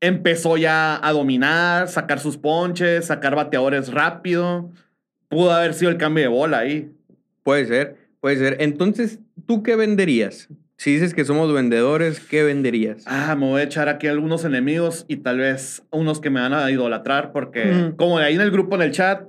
empezó 0.00 0.56
ya 0.56 1.06
a 1.06 1.12
dominar, 1.12 1.88
sacar 1.88 2.18
sus 2.18 2.38
ponches, 2.38 3.04
sacar 3.04 3.36
bateadores 3.36 3.92
rápido. 3.92 4.70
Pudo 5.28 5.52
haber 5.52 5.74
sido 5.74 5.90
el 5.90 5.98
cambio 5.98 6.24
de 6.24 6.28
bola 6.28 6.60
ahí. 6.60 6.90
Puede 7.42 7.66
ser. 7.66 8.01
Puede 8.22 8.36
ser. 8.36 8.56
Entonces, 8.60 9.18
¿tú 9.46 9.64
qué 9.64 9.74
venderías? 9.74 10.48
Si 10.76 10.92
dices 10.92 11.12
que 11.12 11.24
somos 11.24 11.52
vendedores, 11.52 12.20
¿qué 12.20 12.44
venderías? 12.44 13.02
Ah, 13.06 13.34
me 13.34 13.46
voy 13.46 13.62
a 13.62 13.64
echar 13.64 13.88
aquí 13.88 14.06
algunos 14.06 14.44
enemigos 14.44 15.04
y 15.08 15.16
tal 15.16 15.38
vez 15.38 15.82
unos 15.90 16.20
que 16.20 16.30
me 16.30 16.40
van 16.40 16.54
a 16.54 16.70
idolatrar 16.70 17.32
porque 17.32 17.92
como 17.96 18.18
ahí 18.18 18.36
en 18.36 18.40
el 18.40 18.52
grupo 18.52 18.76
en 18.76 18.82
el 18.82 18.92
chat, 18.92 19.24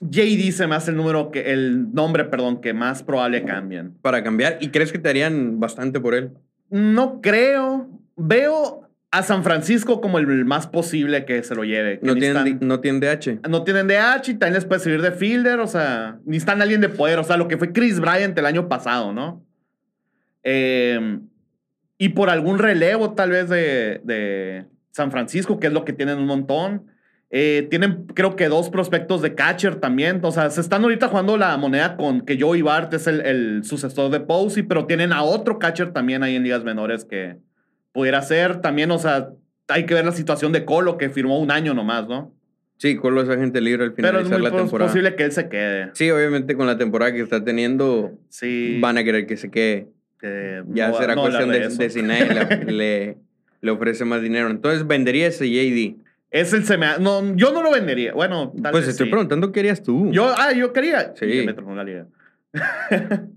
JD 0.00 0.52
se 0.52 0.68
me 0.68 0.76
hace 0.76 0.92
el 0.92 0.96
número 0.96 1.32
que 1.32 1.52
el 1.52 1.92
nombre, 1.92 2.24
perdón, 2.26 2.60
que 2.60 2.72
más 2.72 3.02
probable 3.02 3.44
cambien. 3.44 3.94
Para 4.02 4.22
cambiar 4.22 4.58
y 4.60 4.68
crees 4.68 4.92
que 4.92 5.00
te 5.00 5.08
harían 5.08 5.58
bastante 5.58 5.98
por 5.98 6.14
él? 6.14 6.30
No 6.70 7.20
creo. 7.20 7.88
Veo 8.16 8.85
a 9.10 9.22
San 9.22 9.44
Francisco 9.44 10.00
como 10.00 10.18
el 10.18 10.44
más 10.44 10.66
posible 10.66 11.24
que 11.24 11.42
se 11.42 11.54
lo 11.54 11.64
lleve. 11.64 12.00
no, 12.02 12.14
tienen, 12.14 12.58
no 12.60 12.80
tienen 12.80 13.00
DH. 13.00 13.48
No 13.48 13.62
tienen 13.64 13.86
DH 13.88 14.30
y 14.30 14.34
también 14.34 14.54
les 14.54 14.64
puede 14.64 14.80
servir 14.80 15.02
de 15.02 15.12
fielder, 15.12 15.60
o 15.60 15.66
sea, 15.66 16.18
ni 16.24 16.36
están 16.36 16.60
alguien 16.60 16.80
de 16.80 16.88
poder, 16.88 17.18
o 17.18 17.24
sea, 17.24 17.36
lo 17.36 17.48
que 17.48 17.56
fue 17.56 17.72
Chris 17.72 18.00
Bryant 18.00 18.36
el 18.38 18.46
año 18.46 18.68
pasado, 18.68 19.12
¿no? 19.12 19.44
Em, 20.42 21.28
y 21.98 22.10
por 22.10 22.30
algún 22.30 22.58
relevo 22.58 23.14
tal 23.14 23.30
vez 23.30 23.48
de, 23.48 24.66
San 24.90 25.10
Francisco, 25.10 25.60
que 25.60 25.66
es 25.66 25.72
lo 25.72 25.84
que 25.84 25.92
tienen 25.92 26.18
un 26.18 26.26
montón. 26.26 26.86
Eh, 27.28 27.66
tienen 27.68 28.06
creo 28.06 28.34
que 28.34 28.48
dos 28.48 28.70
prospectos 28.70 29.20
de 29.20 29.34
catcher 29.34 29.76
también. 29.76 30.20
O 30.22 30.30
sea, 30.30 30.48
se 30.48 30.60
están 30.62 30.84
ahorita 30.84 31.08
jugando 31.08 31.36
la 31.36 31.54
moneda 31.58 31.96
con 31.96 32.22
que 32.22 32.40
Joey 32.40 32.62
Bart 32.62 32.94
es 32.94 33.06
el, 33.06 33.20
el 33.20 33.64
sucesor 33.64 34.10
de 34.10 34.20
Posey, 34.20 34.62
pero 34.62 34.86
tienen 34.86 35.12
a 35.12 35.22
otro 35.22 35.58
catcher 35.58 35.92
también 35.92 36.22
ahí 36.22 36.36
en 36.36 36.44
ligas 36.44 36.64
menores 36.64 37.04
que, 37.04 37.36
pudiera 37.96 38.22
ser. 38.22 38.60
También, 38.60 38.92
o 38.92 38.98
sea, 38.98 39.30
hay 39.66 39.86
que 39.86 39.94
ver 39.94 40.04
la 40.04 40.12
situación 40.12 40.52
de 40.52 40.64
Colo, 40.64 40.96
que 40.98 41.10
firmó 41.10 41.40
un 41.40 41.50
año 41.50 41.74
nomás, 41.74 42.06
¿no? 42.06 42.32
Sí, 42.76 42.94
Colo 42.96 43.22
es 43.22 43.28
agente 43.28 43.60
libre 43.60 43.84
al 43.84 43.94
finalizar 43.94 44.22
Pero 44.22 44.36
es 44.36 44.40
muy 44.42 44.50
la 44.50 44.56
temporada. 44.56 44.88
posible 44.90 45.16
que 45.16 45.24
él 45.24 45.32
se 45.32 45.48
quede. 45.48 45.90
Sí, 45.94 46.10
obviamente 46.10 46.54
con 46.56 46.66
la 46.68 46.76
temporada 46.78 47.12
que 47.12 47.22
está 47.22 47.42
teniendo, 47.42 48.12
Sí. 48.28 48.78
van 48.80 48.98
a 48.98 49.02
querer 49.04 49.26
que 49.26 49.36
se 49.36 49.50
quede. 49.50 49.88
que 50.20 50.62
Ya 50.72 50.88
no- 50.88 50.98
será 50.98 51.14
no 51.14 51.22
cuestión 51.22 51.50
de, 51.50 51.68
de 51.68 51.90
si 51.90 52.02
nadie 52.02 52.26
le, 52.32 52.64
le, 52.72 53.16
le 53.60 53.70
ofrece 53.70 54.04
más 54.06 54.22
dinero. 54.22 54.48
Entonces, 54.48 54.86
¿vendería 54.86 55.26
ese 55.26 55.46
JD? 55.48 55.96
Es 56.30 56.52
el 56.52 56.64
se 56.64 56.76
No, 56.78 57.34
yo 57.36 57.52
no 57.52 57.62
lo 57.62 57.70
vendería. 57.70 58.12
Bueno, 58.14 58.52
tal 58.62 58.72
Pues 58.72 58.84
vez 58.84 58.90
estoy 58.92 59.06
sí. 59.06 59.10
preguntando 59.10 59.52
qué 59.52 59.60
harías 59.60 59.82
tú. 59.82 60.10
Yo, 60.12 60.32
ah, 60.36 60.52
yo 60.52 60.72
quería. 60.72 61.12
Sí. 61.16 61.44
Me 61.46 61.52
la 61.74 61.84
liga. 61.84 62.06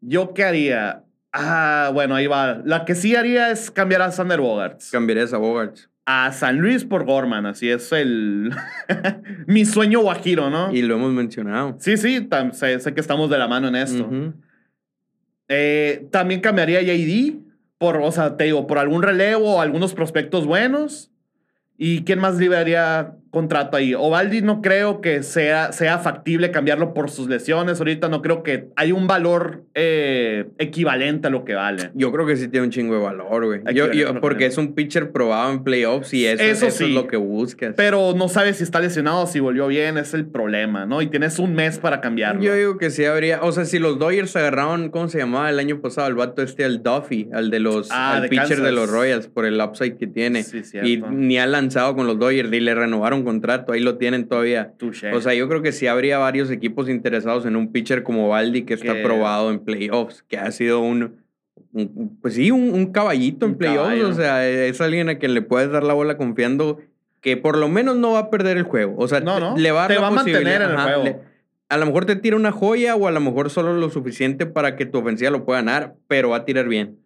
yo 0.00 0.34
qué 0.34 0.44
haría. 0.44 1.01
Ah, 1.32 1.90
bueno, 1.94 2.14
ahí 2.14 2.26
va. 2.26 2.60
La 2.64 2.84
que 2.84 2.94
sí 2.94 3.16
haría 3.16 3.50
es 3.50 3.70
cambiar 3.70 4.02
a 4.02 4.12
Sander 4.12 4.40
Bogarts. 4.40 4.90
Cambiarías 4.90 5.32
a 5.32 5.38
Bogarts. 5.38 5.88
a 6.04 6.32
San 6.32 6.58
Luis 6.58 6.84
por 6.84 7.04
Gorman, 7.04 7.46
así 7.46 7.70
es 7.70 7.90
el. 7.92 8.50
Mi 9.46 9.64
sueño 9.64 10.00
guajiro, 10.00 10.50
¿no? 10.50 10.72
Y 10.72 10.82
lo 10.82 10.96
hemos 10.96 11.12
mencionado. 11.12 11.76
Sí, 11.78 11.96
sí, 11.96 12.28
sé, 12.52 12.80
sé 12.80 12.94
que 12.94 13.00
estamos 13.00 13.30
de 13.30 13.38
la 13.38 13.48
mano 13.48 13.68
en 13.68 13.76
esto. 13.76 14.04
Ujú. 14.04 14.34
Eh, 15.48 16.08
también 16.10 16.40
cambiaría 16.40 16.80
a 16.80 16.82
JD 16.82 17.40
por, 17.78 17.96
o 17.98 18.12
sea, 18.12 18.36
te 18.36 18.44
digo, 18.44 18.66
por 18.66 18.78
algún 18.78 19.02
relevo 19.02 19.56
o 19.56 19.60
algunos 19.60 19.94
prospectos 19.94 20.46
buenos. 20.46 21.10
¿Y 21.78 22.04
quién 22.04 22.18
más 22.20 22.36
liberaría 22.36 23.16
contrato 23.32 23.76
ahí? 23.76 23.94
Ovaldi 23.94 24.42
no 24.42 24.60
creo 24.62 25.00
que 25.00 25.22
sea, 25.24 25.72
sea 25.72 25.98
factible 25.98 26.50
cambiarlo 26.52 26.94
por 26.94 27.10
sus 27.10 27.28
lesiones. 27.28 27.80
Ahorita 27.80 28.08
no 28.08 28.22
creo 28.22 28.42
que 28.42 28.68
hay 28.76 28.92
un 28.92 29.06
valor 29.06 29.64
eh, 29.74 30.46
equivalente 30.58 31.26
a 31.26 31.30
lo 31.30 31.44
que 31.44 31.54
vale. 31.54 31.90
Yo 31.94 32.12
creo 32.12 32.26
que 32.26 32.36
sí 32.36 32.46
tiene 32.48 32.66
un 32.66 32.70
chingo 32.70 32.94
de 32.94 33.00
valor, 33.02 33.46
güey. 33.46 33.60
Yo, 33.74 33.90
yo- 33.90 34.20
porque 34.20 34.46
es 34.46 34.58
un 34.58 34.74
pitcher 34.74 35.10
probado 35.12 35.50
en 35.50 35.64
playoffs 35.64 36.12
y 36.14 36.26
eso, 36.26 36.42
Eso 36.42 36.66
eso 36.66 36.78
sí. 36.78 36.84
es 36.84 36.90
lo 36.90 37.08
que 37.08 37.16
buscas. 37.16 37.74
Pero 37.76 38.14
no 38.14 38.28
sabes 38.28 38.58
si 38.58 38.64
está 38.64 38.80
lesionado 38.80 39.22
o 39.22 39.26
si 39.26 39.40
volvió 39.40 39.66
bien, 39.66 39.96
es 39.96 40.12
el 40.14 40.26
problema, 40.26 40.84
¿no? 40.86 41.00
Y 41.02 41.06
tienes 41.08 41.38
un 41.38 41.54
mes 41.54 41.78
para 41.78 42.00
cambiarlo. 42.02 42.42
Yo 42.42 42.54
digo 42.54 42.76
que 42.76 42.90
sí 42.90 43.04
habría. 43.06 43.40
O 43.42 43.50
sea, 43.52 43.64
si 43.64 43.78
los 43.78 43.98
Dodgers 43.98 44.36
agarraron, 44.36 44.90
¿cómo 44.90 45.08
se 45.08 45.18
llamaba 45.18 45.48
el 45.48 45.58
año 45.58 45.80
pasado? 45.80 46.06
El 46.08 46.14
vato 46.14 46.42
este, 46.42 46.64
el 46.64 46.82
Duffy, 46.82 47.28
al 47.32 47.50
de 47.50 47.60
los. 47.60 47.90
Ah, 47.90 48.16
al 48.16 48.22
de 48.22 48.28
pitcher 48.28 48.60
de 48.60 48.72
los 48.72 48.90
Royals 48.90 49.26
por 49.28 49.46
el 49.46 49.58
upside 49.60 49.96
que 49.96 50.06
tiene. 50.06 50.42
Sí, 50.42 50.62
y 50.82 50.98
ni 50.98 51.38
ha 51.38 51.46
lanzado 51.46 51.96
con 51.96 52.06
los 52.06 52.18
Dodgers 52.18 52.52
y 52.52 52.60
le 52.60 52.74
renovaron 52.74 53.21
contrato. 53.24 53.72
Ahí 53.72 53.80
lo 53.80 53.96
tienen 53.98 54.26
todavía. 54.28 54.72
Touché. 54.78 55.12
O 55.12 55.20
sea, 55.20 55.34
yo 55.34 55.48
creo 55.48 55.62
que 55.62 55.72
sí 55.72 55.86
habría 55.86 56.18
varios 56.18 56.50
equipos 56.50 56.88
interesados 56.88 57.46
en 57.46 57.56
un 57.56 57.72
pitcher 57.72 58.02
como 58.02 58.28
Baldi 58.28 58.62
que 58.62 58.74
está 58.74 58.94
probado 59.02 59.50
en 59.50 59.60
playoffs, 59.60 60.22
que 60.22 60.38
ha 60.38 60.50
sido 60.52 60.80
un. 60.80 61.16
un- 61.72 62.18
pues 62.20 62.34
sí, 62.34 62.50
un, 62.50 62.70
un 62.74 62.92
caballito 62.92 63.46
en 63.46 63.52
Un 63.52 63.58
playoffs. 63.58 63.88
caballo. 63.88 64.08
O 64.08 64.12
sea, 64.12 64.48
es 64.48 64.80
alguien 64.80 65.08
a 65.08 65.18
quien 65.18 65.34
le 65.34 65.42
puedes 65.42 65.70
dar 65.70 65.84
la 65.84 65.94
bola 65.94 66.16
confiando 66.16 66.78
que 67.20 67.36
por 67.36 67.56
lo 67.56 67.68
menos 67.68 67.96
no 67.96 68.12
va 68.12 68.18
a 68.18 68.30
perder 68.30 68.56
el 68.56 68.64
juego. 68.64 68.94
O 68.98 69.06
sea, 69.08 69.20
No, 69.20 69.38
no. 69.40 69.56
le 69.56 69.70
va 69.70 69.84
a, 69.84 69.88
dar 69.88 69.88
Te 69.88 69.94
la 69.94 70.00
va 70.00 70.06
a 70.08 70.10
mantener 70.10 70.62
en 70.62 70.70
el 70.70 70.76
juego. 70.76 71.04
le- 71.04 71.16
a 71.68 71.76
lo 71.78 71.86
mejor 71.86 72.04
te 72.04 72.16
tira 72.16 72.36
una 72.36 72.52
joya 72.52 72.94
o 72.96 73.06
a 73.06 73.10
lo 73.12 73.20
mejor 73.20 73.48
solo 73.48 73.72
lo 73.72 73.88
suficiente 73.88 74.44
para 74.44 74.76
que 74.76 74.84
tu 74.84 74.98
ofensiva 74.98 75.30
lo 75.30 75.44
pueda 75.46 75.60
ganar, 75.60 75.94
pero 76.08 76.30
va 76.30 76.38
a 76.38 76.44
tirar 76.44 76.68
bien. 76.68 76.98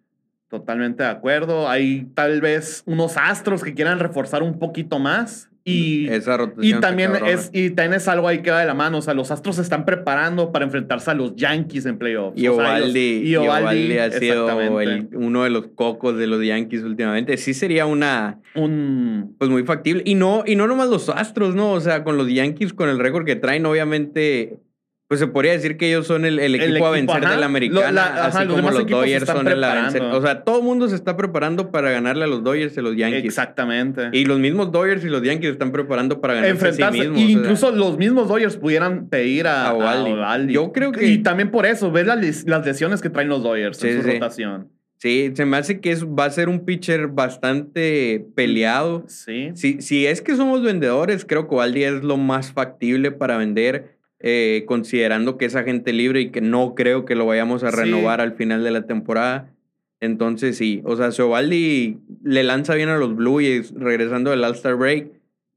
Totalmente 0.49 1.03
de 1.05 1.09
acuerdo. 1.09 1.69
Hay 1.69 2.07
tal 2.15 2.41
vez 2.41 2.83
unos 2.87 3.17
astros 3.17 3.63
que 3.63 3.75
quieran 3.75 3.99
reforzar 3.99 4.43
un 4.43 4.59
poquito 4.59 4.99
más. 4.99 5.51
Y, 5.69 6.07
Esa 6.09 6.39
y 6.63 6.75
también 6.75 7.11
es, 7.27 7.51
y 7.53 7.71
también 7.71 7.95
es 7.95 8.07
algo 8.07 8.29
ahí 8.29 8.41
que 8.41 8.53
va 8.53 8.61
de 8.61 8.67
la 8.67 8.75
mano. 8.75 8.99
O 8.99 9.03
sea, 9.03 9.15
los 9.15 9.33
astros 9.33 9.57
se 9.57 9.63
están 9.63 9.85
preparando 9.85 10.53
para 10.53 10.65
enfrentarse 10.65 11.11
a 11.11 11.15
los 11.15 11.35
Yankees 11.35 11.87
en 11.87 11.99
playoffs. 11.99 12.41
Y 12.41 12.47
O 12.47 12.55
sea, 12.55 12.65
Ovaldi, 12.77 13.35
Ovaldi, 13.35 13.37
Ovaldi 13.65 13.99
ha 13.99 14.11
sido 14.13 14.81
el- 14.81 15.09
uno 15.15 15.43
de 15.43 15.51
los 15.51 15.67
cocos 15.75 16.17
de 16.19 16.29
los 16.29 16.41
Yankees 16.45 16.85
últimamente. 16.85 17.37
Sí 17.37 17.53
sería 17.53 17.85
una, 17.85 18.39
Un. 18.55 19.35
pues 19.39 19.51
muy 19.51 19.65
factible. 19.65 20.03
Y 20.07 20.15
no, 20.15 20.45
y 20.47 20.55
no 20.55 20.69
nomás 20.69 20.89
los 20.89 21.09
Astros, 21.09 21.57
¿no? 21.57 21.73
O 21.73 21.81
sea, 21.81 22.05
con 22.05 22.17
los 22.17 22.33
Yankees, 22.33 22.73
con 22.73 22.89
el 22.89 23.01
récord 23.01 23.25
que 23.25 23.35
traen, 23.35 23.67
obviamente, 23.67 24.59
pues 25.09 25.21
se 25.21 25.29
podría 25.29 25.53
decir 25.53 25.77
que 25.77 25.89
ellos 25.89 26.07
son 26.07 26.25
el, 26.25 26.39
el 26.41 26.55
equipo, 26.57 26.67
a 26.73 26.77
equipo, 26.77 26.91
vencer 26.91 27.25
ajá. 27.25 27.35
de 27.35 27.41
la 27.41 27.47
americana, 27.47 27.87
Lo- 27.87 27.93
la- 27.93 28.07
ajá, 28.27 28.27
así 28.41 28.47
como 28.49 28.71
los 28.71 28.79
se 28.79 28.85
Dodgers 28.87 29.27
son 29.27 29.47
el 29.47 29.63
a 29.63 29.75
vencer. 29.83 30.03
O 30.03 30.21
sea, 30.21 30.43
todo 30.43 30.59
el 30.59 30.65
mundo 30.65 30.89
se 30.89 30.97
está 30.97 31.17
preparando 31.17 31.71
para 31.71 31.91
ganarle 31.91 32.25
a 32.25 32.27
los 32.27 32.43
Dodgers 32.43 32.77
y 32.77 32.81
a 32.81 32.83
los 32.83 32.97
Yankees. 32.97 33.25
Exactamente. 33.25 34.09
Y 34.13 34.25
los 34.25 34.41
mismos 34.41 34.73
Dodgers 34.73 35.05
y 35.05 35.09
los 35.09 35.23
Yankees 35.23 35.51
están 35.53 35.71
preparando 35.71 36.21
para 36.21 36.35
ganarse 36.35 36.53
a 36.55 36.59
sí 36.73 36.83
enfrentarse. 36.83 36.99
mismos. 36.99 37.19
y 37.21 37.25
o 37.25 37.27
sea. 37.29 37.39
incluso 37.39 37.71
los 37.71 37.99
mismos 37.99 38.29
Dodgers 38.29 38.57
pudieran 38.57 39.09
pedir 39.09 39.47
a, 39.47 39.67
A 39.67 39.69
a 39.69 39.75
Ovaldi. 39.75 40.53
Yo 40.53 40.73
creo 40.73 40.91
que- 40.91 41.07
Y 41.07 41.19
también 41.19 41.53
por 41.53 41.67
eso, 41.67 41.93
ves 41.93 42.07
las, 42.07 42.19
les- 42.21 42.47
las 42.49 42.67
lesiones 42.67 43.01
que 43.01 43.09
traen 43.11 43.29
los 43.29 43.43
Dodgers 43.45 43.77
Sí, 43.79 43.89
en 43.89 44.03
su 44.03 44.09
sí. 44.09 44.15
rotación. 44.15 44.69
Sí, 44.99 45.31
se 45.35 45.45
me 45.45 45.59
hace 45.59 45.79
que 45.81 45.93
es, 45.93 46.05
va 46.07 46.25
a 46.25 46.31
ser 46.31 46.49
un 46.49 46.65
pitcher 46.65 47.09
bastante 47.09 48.27
peleado. 48.35 49.05
Sí. 49.09 49.51
Si, 49.55 49.81
si 49.83 50.07
es 50.07 50.23
que 50.23 50.35
somos 50.37 50.63
vendedores, 50.63 51.25
creo 51.25 51.49
que 51.49 51.55
Ovaldi 51.55 51.85
es 51.85 52.03
lo 52.03 52.17
más 52.17 52.53
factible 52.53 53.13
para 53.13 53.37
vender, 53.37 53.96
eh, 54.29 54.65
considerando 54.67 55.37
que 55.39 55.45
es 55.45 55.55
agente 55.55 55.93
libre 55.93 56.21
y 56.21 56.31
que 56.31 56.41
no 56.41 56.75
creo 56.75 57.05
que 57.05 57.15
lo 57.15 57.27
vayamos 57.27 57.63
a 57.63 57.71
Sí. 57.71 57.77
renovar 57.77 58.21
al 58.21 58.33
final 58.33 58.65
de 58.65 58.71
la 58.73 58.83
temporada. 58.87 59.51
Entonces 60.01 60.57
sí, 60.57 60.81
o 60.85 60.97
sea, 60.97 61.13
si 61.13 61.23
Ovaldi 61.23 61.99
le 62.25 62.43
lanza 62.43 62.75
bien 62.75 62.89
a 62.89 62.97
los 62.97 63.15
Blue 63.15 63.37
Jays 63.37 63.73
regresando 63.77 64.31
del 64.33 64.43
All-Star 64.43 64.75
Break, 64.75 65.09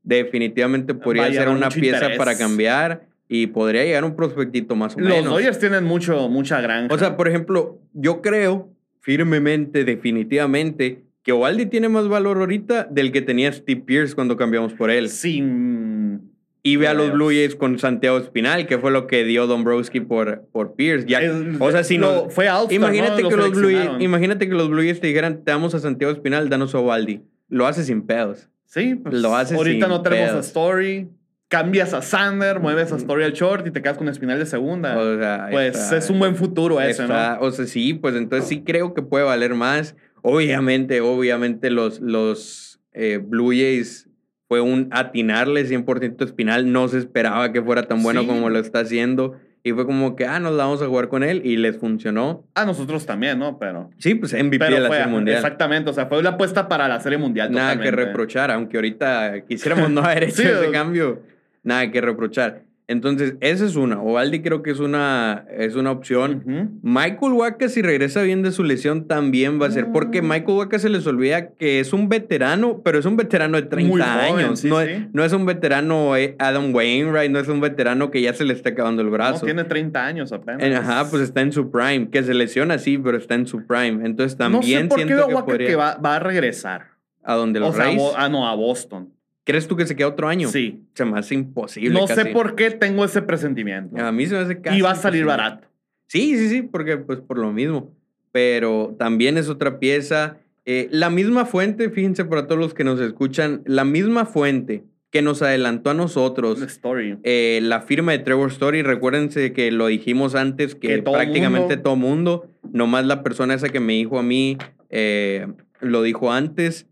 definitivamente 0.03 0.93
podría 0.93 1.23
Va 1.23 1.29
a 1.29 1.33
ser 1.33 1.49
una 1.49 1.69
pieza 1.69 1.97
interés. 1.97 2.17
para 2.17 2.37
cambiar 2.37 3.07
y 3.27 3.47
podría 3.47 3.83
llegar 3.83 4.03
un 4.05 4.15
prospectito 4.15 4.75
más 4.75 4.95
o 4.95 4.99
Los 4.99 5.09
menos. 5.09 5.33
Dodgers 5.33 5.57
tienen 5.59 5.83
mucho, 5.83 6.29
mucha 6.29 6.61
granja. 6.61 6.93
O 6.93 6.97
sea, 6.97 7.17
por 7.17 7.27
ejemplo, 7.27 7.79
yo 7.93 8.21
creo 8.21 8.69
firmemente, 9.01 9.83
definitivamente, 9.83 11.01
que 11.23 11.31
Ovaldi 11.31 11.65
tiene 11.65 11.89
más 11.89 12.07
valor 12.07 12.37
ahorita 12.37 12.83
del 12.89 13.11
que 13.11 13.21
tenía 13.21 13.51
Steve 13.51 13.81
Pierce 13.85 14.13
cuando 14.15 14.37
cambiamos 14.37 14.73
por 14.73 14.89
él. 14.91 15.09
sin. 15.09 16.28
Y 16.61 16.75
ve 16.75 16.87
a 16.87 16.93
los. 16.93 17.11
Blue 17.13 17.27
Jays 17.29 17.55
con 17.55 17.79
Santiago 17.79 18.17
Espinal, 18.17 18.67
que 18.67 18.77
fue 18.77 18.91
lo 18.91 19.07
que 19.07 19.23
dio 19.23 19.47
Dombrowski 19.47 20.01
por, 20.01 20.45
por 20.51 20.75
Pierce. 20.75 21.05
Ya, 21.07 21.19
El- 21.19 21.55
o 21.59 21.71
sea, 21.71 21.83
si 21.83 21.97
no. 21.97 22.29
fue 22.29 22.49
All-Star, 22.49 22.73
Imagínate, 22.73 23.23
¿no? 23.23 23.29
que 23.29 23.35
Lo 23.37 23.47
los 23.47 23.57
Blue 23.57 23.69
Jays, 23.71 23.91
imagínate 24.01 24.47
que 24.49 24.53
los 24.55 24.69
Blue 24.69 24.81
Jays 24.81 24.99
te 24.99 25.07
dijeran, 25.07 25.43
te 25.43 25.51
damos 25.51 25.73
a 25.73 25.79
Santiago 25.79 26.11
Espinal, 26.13 26.49
danos 26.49 26.75
a 26.75 26.79
Ovaldi. 26.79 27.21
Lo 27.47 27.65
hace 27.65 27.83
sin 27.83 28.01
pedos. 28.05 28.49
Sí, 28.65 28.95
pues, 28.95 29.15
Lo 29.15 29.35
hace 29.35 29.55
ahorita 29.55 29.85
sin 29.87 29.95
no 29.95 30.01
tenemos 30.01 30.27
a 30.29 30.31
pedos. 30.33 30.47
Story. 30.47 31.09
Cambias 31.47 31.95
a 31.95 32.03
Sander, 32.03 32.59
mueves 32.59 32.91
a 32.91 32.97
Story 32.97 33.23
al 33.23 33.33
short 33.33 33.65
y 33.65 33.71
te 33.71 33.81
quedas 33.81 33.97
con 33.97 34.07
Espinal 34.07 34.37
de 34.37 34.45
segunda. 34.45 34.95
O 34.99 35.17
sea, 35.17 35.47
pues 35.49 35.75
está- 35.75 35.97
es 35.97 36.09
un 36.11 36.19
buen 36.19 36.35
futuro 36.35 36.79
ese, 36.79 37.03
Está- 37.03 37.37
¿no? 37.39 37.47
O 37.47 37.51
sea, 37.51 37.65
sí, 37.65 37.95
pues 37.95 38.13
entonces 38.15 38.47
sí 38.47 38.61
creo 38.63 38.93
que 38.93 39.01
puede 39.01 39.23
valer 39.23 39.55
más. 39.55 39.95
Obviamente, 40.21 41.01
obviamente 41.01 41.69
los, 41.71 42.01
los 42.01 42.79
eh, 42.93 43.19
Blue 43.23 43.49
Jays 43.51 44.08
fue 44.49 44.59
un 44.61 44.89
atinarle 44.91 45.63
100% 45.65 46.25
espinal. 46.25 46.69
No 46.73 46.89
se 46.89 46.97
esperaba 46.97 47.53
que 47.53 47.61
fuera 47.61 47.83
tan 47.83 48.03
bueno 48.03 48.21
Sí. 48.21 48.27
como 48.27 48.49
lo 48.49 48.59
está 48.59 48.79
haciendo. 48.81 49.37
Y 49.63 49.73
fue 49.73 49.85
como 49.85 50.15
que, 50.15 50.25
ah, 50.25 50.39
nos 50.39 50.53
la 50.53 50.63
vamos 50.63 50.81
a 50.81 50.87
jugar 50.87 51.07
con 51.09 51.21
él 51.21 51.41
y 51.45 51.57
les 51.57 51.77
funcionó. 51.77 52.45
A 52.55 52.65
nosotros 52.65 53.05
también, 53.05 53.37
¿no? 53.39 53.59
Pero. 53.59 53.89
Sí, 53.97 54.15
pues 54.15 54.33
MVP 54.33 54.57
Pero 54.57 54.75
de 54.75 54.81
la 54.81 54.87
fue, 54.87 54.97
Serie 54.97 55.11
Mundial. 55.11 55.37
Exactamente, 55.37 55.89
o 55.89 55.93
sea, 55.93 56.07
fue 56.07 56.23
la 56.23 56.31
apuesta 56.31 56.67
para 56.67 56.87
la 56.87 56.99
Serie 56.99 57.17
Mundial. 57.17 57.51
Nada 57.51 57.73
que 57.73 57.79
totalmente. 57.79 58.05
reprochar, 58.07 58.51
aunque 58.51 58.77
ahorita 58.77 59.41
quisiéramos 59.47 59.89
no 59.91 60.01
haber 60.01 60.23
hecho 60.25 60.41
Sí, 60.41 60.47
ese 60.47 60.71
cambio. 60.71 61.21
Nada 61.63 61.91
que 61.91 62.01
reprochar. 62.01 62.63
Entonces, 62.89 63.35
esa 63.39 63.65
es 63.67 63.75
una. 63.75 64.01
Ovaldi 64.01 64.41
creo 64.41 64.63
que 64.63 64.71
es 64.71 64.79
una, 64.79 65.45
es 65.55 65.75
una 65.75 65.91
opción. 65.91 66.79
Michael 66.81 67.33
Waka, 67.33 67.69
si 67.69 67.83
regresa 67.83 68.23
bien 68.23 68.41
de 68.41 68.51
su 68.51 68.63
lesión, 68.63 69.07
también 69.07 69.61
va 69.61 69.67
a 69.67 69.71
ser. 69.71 69.91
Porque 69.93 70.23
Mm. 70.23 70.27
Michael 70.27 70.57
Waka 70.57 70.79
se 70.79 70.89
les 70.89 71.05
olvida 71.05 71.51
que 71.51 71.79
es 71.79 71.93
un 71.93 72.09
veterano, 72.09 72.81
pero 72.83 72.97
es 72.97 73.05
un 73.05 73.15
veterano 73.15 73.61
de 73.61 73.67
30 73.67 73.91
Muy 73.91 74.01
joven, 74.01 74.45
años. 74.45 74.59
sí, 74.61 74.67
no, 74.69 74.81
sí. 74.81 74.89
Es, 74.89 75.01
no 75.13 75.23
es 75.23 75.33
un 75.33 75.45
veterano 75.45 76.17
eh, 76.17 76.35
Adam 76.39 76.73
Wainwright, 76.73 77.29
no 77.29 77.37
es 77.37 77.47
un 77.47 77.61
veterano 77.61 78.09
que 78.09 78.23
ya 78.23 78.33
se 78.33 78.43
le 78.43 78.53
está 78.53 78.69
acabando 78.71 79.03
el 79.03 79.09
No, 79.09 79.13
brazo. 79.13 79.45
tiene 79.45 79.65
30 79.65 80.03
años 80.03 80.31
apenas. 80.31 80.63
En- 80.63 80.73
ajá, 80.73 81.07
pues 81.11 81.21
está 81.21 81.41
en 81.41 81.51
su 81.51 81.69
prime. 81.69 82.09
Que 82.09 82.23
se 82.23 82.33
lesiona, 82.33 82.79
sí, 82.79 82.97
pero 82.97 83.17
está 83.17 83.35
en 83.35 83.45
su 83.45 83.67
prime. 83.67 84.03
Entonces 84.03 84.39
no 84.39 84.45
también 84.59 84.81
sé 84.83 84.87
por 84.87 84.97
qué 84.97 85.05
siento 85.05 85.27
que 85.27 85.33
Waka 85.35 85.45
podría. 85.45 85.67
que 85.67 85.75
va, 85.75 85.95
va 86.03 86.15
a 86.15 86.19
regresar. 86.19 86.87
¿A 87.23 87.35
donde 87.35 87.59
O 87.59 87.65
los 87.67 87.75
sea, 87.75 87.85
Rays? 87.85 87.97
Bo- 87.97 88.13
ah, 88.17 88.29
no, 88.29 88.47
a 88.49 88.55
Boston. 88.55 89.13
¿Crees 89.49 89.67
tú 89.67 89.75
que 89.75 89.85
se 89.87 89.95
queda 89.95 90.07
otro 90.07 90.27
año? 90.27 90.47
Sí. 90.49 90.81
Se 90.93 91.05
me 91.05 91.17
hace 91.19 91.35
imposible. 91.35 91.89
No 91.99 92.07
sé 92.07 92.15
casi. 92.15 92.29
por 92.33 92.55
qué 92.55 92.71
tengo 92.71 93.03
ese 93.05 93.21
presentimiento. 93.21 93.97
A 94.03 94.11
mí 94.11 94.25
se 94.25 94.35
me 94.35 94.41
hace 94.41 94.61
casi 94.61 94.77
y 94.77 94.81
va 94.81 94.91
a 94.91 94.95
salir 94.95 95.21
imposible. 95.21 95.43
barato. 95.43 95.67
Sí, 96.07 96.37
sí, 96.37 96.49
sí, 96.49 96.61
porque 96.61 96.97
pues 96.97 97.19
por 97.19 97.37
lo 97.37 97.51
mismo. 97.51 97.91
Pero 98.31 98.95
también 98.99 99.37
es 99.37 99.49
otra 99.49 99.79
pieza. 99.79 100.37
Eh, 100.65 100.87
la 100.91 101.09
misma 101.09 101.45
fuente, 101.45 101.89
fíjense 101.89 102.25
para 102.25 102.45
todos 102.47 102.59
los 102.61 102.73
que 102.73 102.83
nos 102.83 102.99
escuchan, 102.99 103.61
la 103.65 103.85
misma 103.85 104.25
fuente 104.25 104.83
que 105.11 105.23
nos 105.23 105.41
adelantó 105.41 105.89
a 105.89 105.95
nosotros 105.95 106.61
Story. 106.61 107.17
eh, 107.23 107.59
la 107.63 107.81
firma 107.81 108.11
de 108.11 108.19
Trevor 108.19 108.49
Story, 108.51 108.83
recuérdense 108.83 109.53
que 109.53 109.71
lo 109.71 109.87
dijimos 109.87 110.35
antes 110.35 110.75
que, 110.75 110.87
Que 110.89 111.01
todo 111.01 111.15
prácticamente 111.15 111.77
mundo- 111.77 111.81
todo 111.81 111.95
mundo, 111.95 112.47
nomás 112.71 113.05
la 113.07 113.23
persona 113.23 113.55
esa 113.55 113.69
que 113.69 113.79
me 113.79 113.93
dijo 113.93 114.19
a 114.19 114.23
mí, 114.23 114.57
eh, 114.91 115.47
lo 115.81 116.03
dijo 116.03 116.31
antes. 116.31 116.85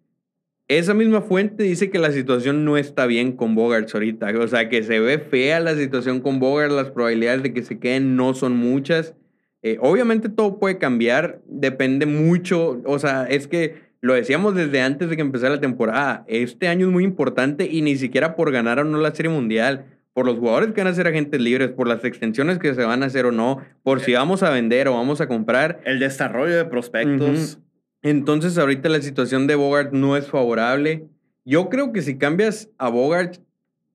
Esa 0.69 0.93
misma 0.93 1.21
fuente 1.21 1.63
dice 1.63 1.89
que 1.89 1.97
la 1.97 2.12
situación 2.12 2.65
no 2.65 2.75
está 2.77 3.06
bien 3.06 3.32
con 3.32 3.56
Bogarts 3.56 3.93
ahorita. 3.93 4.34
O 4.38 4.47
sea, 4.47 4.67
que 4.67 4.84
se 4.84 4.99
ve 4.99 5.17
fea 5.17 5.62
la 5.62 5.75
situación 5.75 6.19
con 6.19 6.39
Bogarts, 6.39 6.73
las 6.73 6.91
probabilidades 6.91 7.41
de 7.41 7.53
que 7.53 7.63
se 7.63 7.80
queden 7.80 8.17
no 8.17 8.34
son 8.34 8.58
muchas. 8.58 9.15
Eh, 9.62 9.77
obviamente 9.80 10.27
todo 10.27 10.60
puede 10.60 10.77
cambiar, 10.77 11.41
depende 11.45 12.06
mucho. 12.06 12.82
O 12.86 12.99
sea, 12.99 13.25
es 13.25 13.47
que 13.47 13.75
lo 14.01 14.13
decíamos 14.13 14.56
desde 14.56 14.82
antes 14.82 15.10
de 15.10 15.15
que 15.15 15.21
empezara 15.21 15.56
la 15.56 15.62
temporada. 15.62 16.25
Este 16.27 16.67
año 16.67 16.88
es 16.88 16.91
muy 16.91 17.06
importante 17.06 17.65
y 17.71 17.82
ni 17.82 17.95
siquiera 17.95 18.36
por 18.36 18.51
ganar 18.51 18.80
o 18.80 18.84
no 18.84 18.97
la 18.97 19.15
Serie 19.15 19.32
Mundial. 19.32 19.86
Por 20.12 20.25
los 20.25 20.39
jugadores 20.39 20.73
que 20.73 20.82
van 20.82 20.91
a 20.91 20.95
ser 20.95 21.08
agentes 21.08 21.39
libres, 21.39 21.69
por 21.69 21.88
las 21.88 22.03
extensiones 22.03 22.58
que 22.58 22.73
se 22.73 22.84
van 22.84 23.03
a 23.03 23.06
hacer 23.06 23.25
o 23.25 23.32
no, 23.32 23.62
por 23.84 23.99
si 23.99 24.13
vamos 24.13 24.41
a 24.43 24.49
vender 24.49 24.88
o 24.88 24.95
vamos 24.95 25.21
a 25.21 25.27
comprar. 25.27 25.80
El 25.86 25.99
desarrollo 25.99 26.58
de 26.58 26.65
prospectos. 26.65 27.60
Entonces, 28.01 28.57
ahorita 28.57 28.89
la 28.89 29.01
situación 29.01 29.47
de 29.47 29.55
Bogart 29.55 29.91
no 29.91 30.17
es 30.17 30.27
favorable. 30.27 31.07
Yo 31.45 31.69
creo 31.69 31.91
que 31.93 32.01
si 32.01 32.17
cambias 32.17 32.69
a 32.77 32.89
Bogart, 32.89 33.38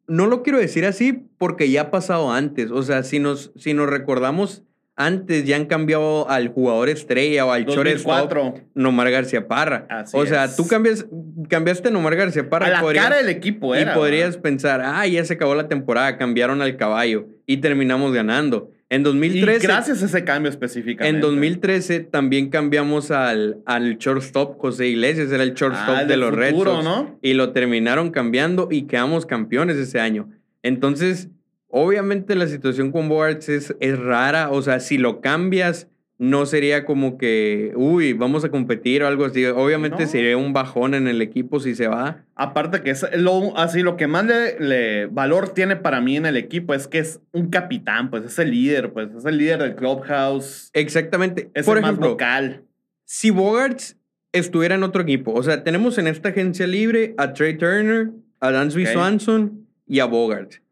no 0.07 0.27
lo 0.27 0.43
quiero 0.43 0.59
decir 0.59 0.85
así 0.85 1.27
porque 1.39 1.71
ya 1.71 1.83
ha 1.83 1.91
pasado 1.91 2.33
antes. 2.33 2.71
O 2.71 2.83
sea, 2.83 3.03
si 3.03 3.19
nos, 3.19 3.53
si 3.57 3.75
nos 3.75 3.89
recordamos 3.89 4.63
antes 4.95 5.45
ya 5.45 5.57
han 5.57 5.65
cambiado 5.65 6.29
al 6.29 6.49
jugador 6.49 6.89
estrella 6.91 7.47
o 7.47 7.53
al 7.53 7.65
shortstop 7.65 8.59
Nomar 8.75 9.11
García 9.11 9.49
Parra. 9.49 9.87
o 10.13 10.27
sea, 10.27 10.55
tú 10.55 10.67
cambias, 10.67 11.07
cambiaste 11.49 11.89
a 11.89 11.91
Nomar 11.91 12.15
García 12.17 12.49
Parra. 12.49 12.67
A 12.67 12.83
la 12.83 12.93
cara 12.93 13.17
del 13.17 13.29
equipo 13.29 13.75
era. 13.75 13.93
Y 13.93 13.95
podrías 13.95 14.37
pensar, 14.37 14.83
ah, 14.85 15.07
ya 15.07 15.25
se 15.25 15.35
acabó 15.35 15.55
la 15.55 15.69
temporada, 15.69 16.19
cambiaron 16.19 16.61
al 16.61 16.77
caballo 16.77 17.27
y 17.47 17.59
terminamos 17.59 18.13
ganando. 18.13 18.71
En 18.93 19.03
2013. 19.03 19.57
Y 19.57 19.67
gracias 19.67 20.03
a 20.03 20.07
ese 20.07 20.23
cambio 20.23 20.51
específicamente. 20.51 21.17
En 21.17 21.23
2013 21.23 22.01
también 22.01 22.51
cambiamos 22.51 23.11
al, 23.11 23.63
al 23.65 23.97
shortstop 23.97 24.59
José 24.59 24.89
Iglesias, 24.89 25.33
era 25.33 25.43
el 25.43 25.55
shortstop 25.55 25.97
ah, 26.01 26.05
de 26.05 26.17
los 26.19 26.35
Red 26.35 26.55
Sox. 26.57 26.85
¿no? 26.85 27.19
Y 27.23 27.33
lo 27.33 27.53
terminaron 27.53 28.11
cambiando 28.11 28.69
y 28.71 28.83
quedamos 28.83 29.25
campeones 29.25 29.77
ese 29.77 29.99
año. 29.99 30.29
Entonces, 30.63 31.31
Obviamente 31.75 32.35
la 32.35 32.49
situación 32.49 32.93
con 32.93 33.09
Boards 33.09 33.49
es, 33.49 33.75
es 33.81 33.99
rara, 33.99 34.51
o 34.51 34.61
sea, 34.61 34.79
si 34.79 34.99
lo 34.99 35.23
cambias, 35.23 35.89
no 36.23 36.47
sería 36.47 36.85
como 36.85 37.19
que, 37.19 37.73
uy, 37.75 38.13
vamos 38.13 38.45
a 38.45 38.49
competir 38.49 39.03
o 39.03 39.09
algo 39.09 39.25
así. 39.25 39.45
Obviamente 39.45 40.07
sería 40.07 40.37
un 40.37 40.53
bajón 40.53 40.95
en 40.95 41.09
el 41.09 41.21
equipo 41.21 41.59
si 41.59 41.75
se 41.75 41.89
va. 41.89 42.25
Aparte 42.37 42.83
que 42.83 42.91
es 42.91 43.05
lo, 43.17 43.59
así 43.59 43.83
lo 43.83 43.97
que 43.97 44.07
más 44.07 44.25
le, 44.25 45.07
valor 45.07 45.49
tiene 45.49 45.75
para 45.75 46.01
mí 46.01 46.17
en 46.17 46.27
el 46.27 46.37
equipo 46.37 46.75
es 46.75 46.87
que 46.87 47.01
es 47.01 47.21
un 47.33 47.51
capitán, 47.51 48.09
pues 48.09 48.23
es 48.23 48.39
el 48.39 48.53
líder, 48.53 48.93
pues 48.93 49.09
es 49.13 49.25
el 49.25 49.37
líder 49.37 49.63
del 49.63 49.75
clubhouse. 49.75 50.71
Exactamente. 50.75 51.51
Es 51.55 51.67
Por 51.67 51.79
el 51.79 51.83
ejemplo, 51.83 52.07
más 52.07 52.13
vocal. 52.13 52.63
Si 53.05 53.31
Bogarts 53.31 53.97
estuviera 54.31 54.77
en 54.77 54.85
otro 54.85 55.03
equipo, 55.03 55.33
o 55.33 55.43
sea, 55.43 55.65
tenemos 55.65 55.99
en 55.99 56.07
esta 56.07 56.29
agencia 56.29 56.69
libre 56.69 57.17
a 57.19 57.33
Trey 57.33 57.59
Turner, 57.59 58.11
a 58.39 58.53
Dansby 58.53 58.87
Swanson 58.87 59.67
y 59.89 59.99
a 59.99 60.05
Bogarts. 60.05 60.63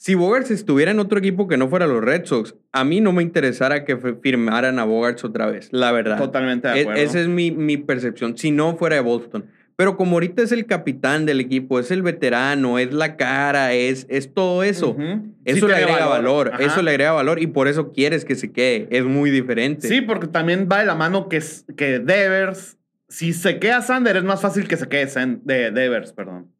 Si 0.00 0.14
Bogarts 0.14 0.50
estuviera 0.50 0.92
en 0.92 0.98
otro 0.98 1.18
equipo 1.18 1.46
que 1.46 1.58
no 1.58 1.68
fuera 1.68 1.86
los 1.86 2.02
Red 2.02 2.24
Sox, 2.24 2.54
a 2.72 2.84
mí 2.84 3.02
no 3.02 3.12
me 3.12 3.22
interesara 3.22 3.84
que 3.84 3.98
firmaran 4.22 4.78
a 4.78 4.84
Bogarts 4.84 5.24
otra 5.24 5.44
vez, 5.44 5.68
la 5.72 5.92
verdad. 5.92 6.16
Totalmente 6.16 6.68
de 6.68 6.78
e, 6.78 6.80
acuerdo. 6.80 7.02
esa 7.02 7.20
es 7.20 7.28
mi, 7.28 7.50
mi, 7.50 7.76
percepción, 7.76 8.38
si 8.38 8.50
no 8.50 8.78
fuera 8.78 8.96
de 8.96 9.02
Boston. 9.02 9.44
Pero 9.76 9.98
como 9.98 10.12
ahorita 10.16 10.40
es 10.40 10.52
el 10.52 10.64
capitán 10.64 11.26
del 11.26 11.38
equipo, 11.38 11.78
es 11.78 11.90
el 11.90 12.00
veterano, 12.00 12.78
es 12.78 12.94
la 12.94 13.18
cara, 13.18 13.74
es, 13.74 14.06
es 14.08 14.32
todo 14.32 14.62
eso. 14.62 14.96
Eso 15.44 15.68
le 15.68 15.74
agrega 15.74 16.06
valor, 16.06 16.52
eso 16.60 16.80
le 16.80 16.92
agrega 16.92 17.12
valor 17.12 17.38
y 17.38 17.48
por 17.48 17.68
eso 17.68 17.92
quieres 17.92 18.24
que 18.24 18.36
se 18.36 18.52
quede. 18.52 18.88
Es 18.90 19.04
muy 19.04 19.28
diferente. 19.28 19.86
Sí, 19.86 20.00
porque 20.00 20.28
también 20.28 20.66
va 20.70 20.78
de 20.78 20.86
la 20.86 20.94
mano 20.94 21.28
que, 21.28 21.42
que 21.76 21.98
Devers, 21.98 22.78
si 23.10 23.34
se 23.34 23.58
queda 23.58 23.82
Sander, 23.82 24.16
es 24.16 24.24
más 24.24 24.40
fácil 24.40 24.66
que 24.66 24.78
se 24.78 24.88
quede 24.88 25.10
de 25.44 25.70
Devers, 25.70 26.14
perdón. 26.14 26.50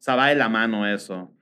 O 0.00 0.02
sea, 0.02 0.16
va 0.16 0.30
de 0.30 0.34
la 0.34 0.48
mano 0.48 0.92
eso. 0.92 1.32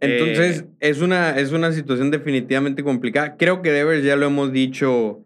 Entonces, 0.00 0.62
eh, 0.62 0.90
es, 0.90 1.00
una, 1.00 1.38
es 1.38 1.52
una 1.52 1.72
situación 1.72 2.10
definitivamente 2.10 2.82
complicada. 2.82 3.36
Creo 3.36 3.62
que 3.62 3.70
Devers 3.70 4.02
ya 4.02 4.16
lo 4.16 4.26
hemos 4.26 4.52
dicho 4.52 5.20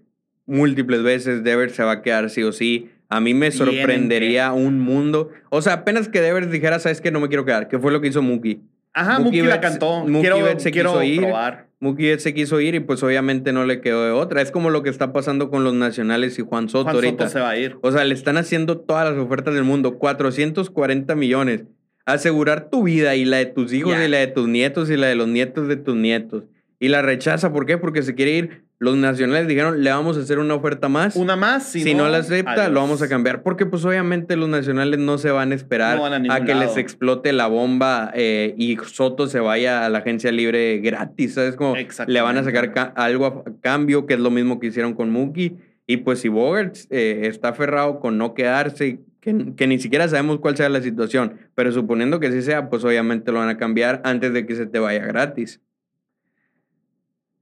múltiples 0.47 1.03
veces, 1.03 1.45
Devers 1.45 1.75
se 1.75 1.85
va 1.85 1.93
a 1.93 2.03
quedar 2.03 2.31
sí 2.31 2.43
o 2.43 2.53
sí. 2.53 2.91
A 3.09 3.21
mí 3.21 3.35
me 3.35 3.51
sorprendería 3.53 4.53
un 4.53 4.81
mundo. 4.81 5.31
O 5.51 5.63
sea, 5.63 5.75
apenas 5.75 6.09
que 6.09 6.21
Devers 6.21 6.51
dijera, 6.51 6.79
¿sabes 6.81 7.01
qué? 7.01 7.11
No 7.11 7.21
me 7.21 7.29
quiero 7.29 7.45
quedar. 7.45 7.69
Que 7.69 7.79
fue 7.79 7.93
lo 7.93 8.01
que 8.01 8.09
hizo 8.09 8.23
Mookie. 8.23 8.61
Ajá, 8.93 9.19
Mookie, 9.21 9.43
la 9.43 9.61
cantó. 9.61 10.05
Mookie 10.07 10.31
quiero, 10.31 10.61
se 10.61 10.73
quiso 10.73 11.03
ir. 11.03 11.21
Probar. 11.21 11.67
Mookie 11.81 12.19
se 12.19 12.33
quiso 12.33 12.61
ir 12.61 12.75
y 12.75 12.81
pues 12.81 13.03
obviamente 13.03 13.53
no 13.53 13.67
le 13.67 13.81
quedó 13.81 14.05
de 14.05 14.13
otra. 14.13 14.41
Es 14.41 14.51
como 14.51 14.71
lo 14.71 14.83
que 14.83 14.91
está 14.91 15.13
pasando 15.13 15.51
con 15.51 15.65
los 15.65 15.75
nacionales 15.75 16.39
y 16.39 16.43
Juan 16.43 16.69
Soto 16.69 16.91
Juan 16.91 17.05
Soto 17.05 17.29
se 17.29 17.41
va 17.41 17.51
a 17.51 17.59
ir. 17.59 17.77
O 17.83 17.93
sea, 17.93 18.05
le 18.05 18.15
están 18.15 18.37
haciendo 18.37 18.79
todas 18.79 19.09
las 19.09 19.23
ofertas 19.23 19.55
del 19.55 19.65
mundo. 19.65 19.99
440 19.99 21.15
millones 21.15 21.65
asegurar 22.07 22.69
tu 22.71 22.85
vida 22.85 23.14
y 23.17 23.25
la 23.25 23.38
de 23.38 23.47
tus 23.47 23.73
hijos 23.73 23.95
y 24.05 24.09
la 24.09 24.19
de 24.19 24.27
tus 24.27 24.49
nietos 24.49 24.90
y 24.90 24.97
la 24.97 25.07
de 25.07 25.14
los 25.14 25.29
nietos 25.29 25.69
de 25.69 25.77
tus 25.77 25.97
nietos. 25.97 26.45
Y 26.81 26.88
la 26.88 27.03
rechaza, 27.03 27.53
¿por 27.53 27.67
qué? 27.67 27.79
Porque 27.79 28.03
se 28.03 28.14
quiere 28.14 28.33
ir. 28.33 28.64
Los 28.79 28.97
nacionales 28.97 29.47
dijeron, 29.49 29.83
le 29.83 29.90
vamos 29.90 30.19
a 30.19 30.21
hacer 30.21 30.38
una 30.38 30.55
oferta 30.55 30.88
más. 30.88 31.17
Una 31.17 31.37
más. 31.37 31.64
Si, 31.64 31.95
no, 31.95 32.09
la 32.09 32.19
acepta, 32.19 32.69
lo 32.69 32.81
vamos 32.81 33.01
a 33.01 33.09
cambiar. 33.09 33.43
Porque 33.43 33.64
pues 33.64 33.85
obviamente 33.85 34.37
los 34.37 34.49
nacionales 34.49 34.99
no 34.99 35.17
se 35.17 35.31
van 35.31 35.53
a 35.53 35.55
esperar 35.55 35.99
a, 36.29 36.45
que 36.45 36.55
les 36.55 36.77
explote 36.77 37.33
la 37.33 37.47
bomba 37.47 38.11
eh, 38.14 38.55
y 38.59 38.77
Soto 38.85 39.29
se 39.29 39.40
vaya 39.40 39.87
a 39.87 39.88
la 39.88 39.99
agencia 39.99 40.31
libre 40.33 40.79
gratis. 40.79 41.35
¿Sabes? 41.35 41.57
Como 41.57 41.75
le 41.75 42.21
van 42.21 42.37
a 42.37 42.45
sacar 42.45 42.93
algo 42.97 43.27
a 43.27 43.45
cambio, 43.62 44.05
que 44.05 44.14
es 44.14 44.21
lo 44.21 44.31
mismo 44.31 44.61
que 44.61 44.67
hicieron 44.67 44.93
con 44.93 45.11
Mookie. 45.11 45.57
Y 45.87 45.99
pues 45.99 46.19
si 46.21 46.29
Bogart 46.29 46.77
eh, 46.90 47.23
está 47.23 47.51
aferrado 47.51 48.01
con 48.01 48.19
no 48.19 48.35
quedarse 48.35 49.01
que, 49.25 49.67
ni 49.67 49.79
siquiera 49.79 50.07
sabemos 50.07 50.39
cuál 50.39 50.55
sea 50.55 50.69
la 50.69 50.83
situación, 50.83 51.39
pero 51.55 51.73
suponiendo 51.73 52.21
que 52.21 52.31
sí 52.31 52.43
sea, 52.43 52.69
pues 52.69 52.85
obviamente 52.85 53.33
lo 53.33 53.39
van 53.39 53.49
a 53.49 53.57
cambiar 53.57 54.03
antes 54.05 54.35
de 54.35 54.45
que 54.45 54.55
se 54.55 54.67
te 54.67 54.79
vaya 54.79 55.07
gratis. 55.07 55.63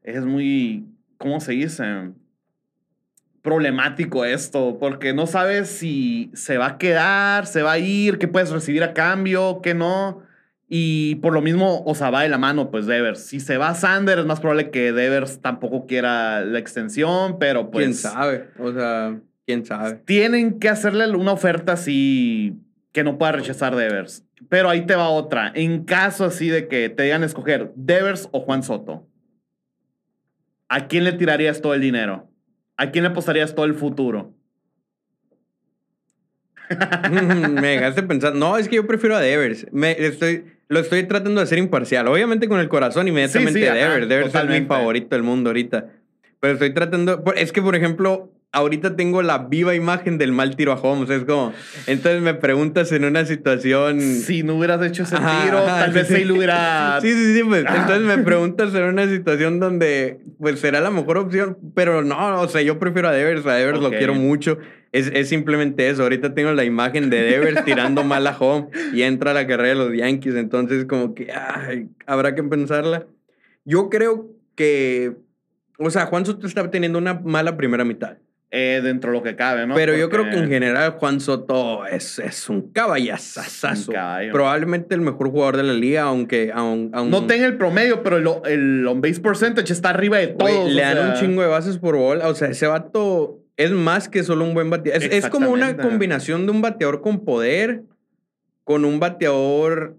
Es 0.03 0.25
muy, 0.25 0.87
¿cómo 1.19 1.41
se 1.41 1.53
dice? 1.53 1.85
Problemático 3.43 4.25
esto, 4.25 4.77
porque 4.79 5.13
no 5.13 5.27
sabes 5.27 5.69
si 5.71 6.31
se 6.35 6.57
va 6.57 6.67
a 6.67 6.79
quedar, 6.79 7.47
se 7.47 7.63
va 7.63 7.73
a 7.73 7.79
ir, 7.79 8.19
qué 8.19 8.29
puedes 8.29 8.51
recibir 8.51 8.85
a 8.85 8.95
cambio, 8.95 9.61
qué 9.61 9.75
no. 9.75 10.23
Y 10.69 11.17
por 11.17 11.33
lo 11.33 11.43
mismo, 11.43 11.83
o 11.85 11.95
sea, 11.97 12.11
va 12.11 12.23
de 12.23 12.29
la 12.29 12.39
mano, 12.39 12.71
pues 12.71 12.87
Devers. 12.87 13.27
Si 13.27 13.41
se 13.41 13.57
va 13.57 13.75
Sander, 13.75 14.21
es 14.21 14.25
más 14.25 14.39
probable 14.39 14.71
que 14.71 14.93
Devers 14.93 15.41
tampoco 15.41 15.87
quiera 15.87 16.45
la 16.45 16.61
extensión, 16.61 17.41
pero 17.41 17.73
pues. 17.73 17.85
Quién 17.87 17.95
sabe, 17.95 18.51
o 18.59 18.73
sea. 18.73 19.19
¿Quién 19.53 19.67
sabe? 19.67 20.01
Tienen 20.07 20.59
que 20.59 20.71
hacerle 20.71 21.11
una 21.11 21.33
oferta 21.33 21.73
así 21.73 22.57
que 22.93 23.05
no 23.05 23.19
pueda 23.19 23.33
rechazar 23.33 23.77
Devers. 23.77 24.25
Pero 24.49 24.71
ahí 24.71 24.87
te 24.87 24.95
va 24.95 25.09
otra. 25.09 25.53
En 25.55 25.85
caso 25.85 26.25
así 26.25 26.49
de 26.49 26.69
que 26.69 26.89
te 26.89 27.03
digan 27.03 27.23
escoger 27.23 27.71
Devers 27.75 28.31
o 28.33 28.41
Juan 28.41 28.63
Soto, 28.63 29.07
¿a 30.69 30.87
quién 30.87 31.05
le 31.05 31.13
tirarías 31.13 31.61
todo 31.61 31.75
el 31.75 31.83
dinero? 31.83 32.31
¿A 32.79 32.91
quién 32.91 33.05
le 33.05 33.11
apostarías 33.11 33.55
todo 33.55 33.67
el 33.67 33.75
futuro? 33.75 34.35
me 37.11 37.69
dejaste 37.69 38.03
pensar. 38.05 38.35
No, 38.35 38.57
es 38.57 38.69
que 38.69 38.77
yo 38.77 38.87
prefiero 38.87 39.17
a 39.17 39.21
Devers. 39.21 39.67
Me, 39.71 39.93
estoy, 39.93 40.47
lo 40.69 40.81
estoy 40.81 41.03
tratando 41.05 41.41
de 41.41 41.45
hacer 41.45 41.59
imparcial. 41.59 42.09
Obviamente 42.09 42.49
con 42.49 42.59
el 42.59 42.71
corazón, 42.71 43.07
inmediatamente 43.07 43.61
Devers. 43.61 44.09
Devers 44.09 44.35
es 44.35 44.49
mi 44.49 44.63
favorito 44.63 45.15
del 45.15 45.23
mundo 45.23 45.51
ahorita. 45.51 45.89
Pero 46.41 46.55
estoy 46.55 46.73
tratando. 46.73 47.23
Es 47.37 47.53
que, 47.53 47.61
por 47.63 47.77
ejemplo, 47.77 48.32
ahorita 48.53 48.97
tengo 48.97 49.23
la 49.23 49.39
viva 49.39 49.75
imagen 49.75 50.19
del 50.19 50.31
mal 50.31 50.55
tiro 50.57 50.73
a 50.73 50.77
Holmes. 50.77 51.11
Es 51.11 51.25
como, 51.25 51.53
entonces 51.87 52.21
me 52.21 52.35
preguntas 52.35 52.93
en 52.93 53.05
una 53.05 53.25
situación. 53.25 54.01
Si 54.01 54.43
no 54.43 54.57
hubieras 54.57 54.85
hecho 54.87 55.03
ese 55.03 55.17
tiro, 55.17 55.63
tal 55.65 55.93
vez 55.93 56.11
él 56.11 56.31
hubiera. 56.31 56.99
Sí, 57.01 57.13
sí, 57.13 57.35
sí, 57.35 57.43
pues. 57.43 57.65
Entonces 57.67 58.03
me 58.03 58.19
preguntas 58.25 58.75
en 58.75 58.85
una 58.85 59.09
situación 59.09 59.59
donde, 59.59 60.21
pues 60.39 60.61
será 60.61 60.81
la 60.81 60.91
mejor 60.91 61.17
opción, 61.17 61.59
pero 61.75 62.03
no, 62.03 62.41
o 62.41 62.49
sea, 62.49 62.63
yo 62.63 62.79
prefiero 62.79 63.09
a 63.09 63.13
Devers, 63.13 63.47
a 63.47 63.55
Devers 63.55 63.81
lo 63.81 63.91
quiero 63.91 64.15
mucho. 64.15 64.59
Es, 64.93 65.11
es, 65.15 65.31
simplemente 65.31 65.89
eso. 65.89 66.03
Ahorita 66.03 66.35
tengo 66.35 66.53
la 66.53 66.65
imagen 66.65 67.09
de 67.09 67.23
Devers 67.23 67.65
tirando 67.65 68.05
mal 68.05 68.27
a 68.27 68.37
home 68.39 68.69
y 68.93 69.01
entra 69.03 69.33
la 69.33 69.47
carrera 69.47 69.71
de 69.71 69.75
los 69.77 69.97
Yankees. 69.97 70.35
Entonces, 70.35 70.85
como 70.85 71.15
que 71.15 71.33
ay, 71.33 71.89
habrá 72.07 72.35
que 72.35 72.43
pensarla. 72.43 73.07
Yo 73.65 73.89
creo 73.89 74.29
que, 74.55 75.15
o 75.79 75.89
sea, 75.89 76.05
Juan 76.05 76.27
Soto 76.27 76.47
está 76.47 76.71
teniendo 76.71 76.99
una 76.99 77.15
mala 77.15 77.57
primera 77.57 77.87
mitad. 77.87 78.19
Eh, 78.55 78.83
dentro 78.85 79.11
de 79.11 79.17
lo 79.17 79.23
que 79.23 79.35
cabe, 79.35 79.67
¿no? 79.67 79.75
Pero 79.75 79.97
yo 79.97 80.11
creo 80.11 80.29
que 80.29 80.37
en 80.37 80.47
general 80.47 80.91
Juan 80.99 81.21
Soto 81.21 81.87
es, 81.87 82.19
es 82.19 82.51
un 82.51 82.71
caballazazazo. 82.71 83.93
Probablemente 84.31 84.95
el 84.95 85.01
mejor 85.01 85.31
jugador 85.31 85.57
de 85.57 85.63
la 85.63 85.73
liga, 85.73 86.03
aunque... 86.03 86.53
no 86.55 87.27
tenga 87.27 87.47
el 87.47 87.57
promedio, 87.57 88.03
pero 88.03 88.19
el, 88.19 88.29
el 88.53 88.87
on-base 88.87 89.21
percentage 89.21 89.73
está 89.73 89.89
arriba 89.89 90.19
de 90.19 90.27
todos. 90.29 90.71
le 90.71 90.83
dan 90.83 91.13
un 91.13 91.15
chingo 91.15 91.41
de 91.41 91.49
bases 91.49 91.79
por 91.79 91.97
bola. 91.97 92.29
O 92.29 92.35
sea, 92.35 92.49
ese 92.49 92.67
vato 92.67 93.41
es 93.57 93.71
más 93.71 94.11
que 94.11 94.23
solo 94.23 94.45
un 94.45 94.53
buen 94.53 94.69
bateador. 94.69 95.03
Es, 95.03 95.25
es 95.25 95.31
como 95.31 95.51
una 95.51 95.75
combinación 95.79 96.45
de 96.45 96.53
un 96.53 96.61
bateador 96.61 97.01
con 97.01 97.25
poder 97.25 97.85
con 98.65 98.85
un 98.85 99.01
bateador 99.01 99.97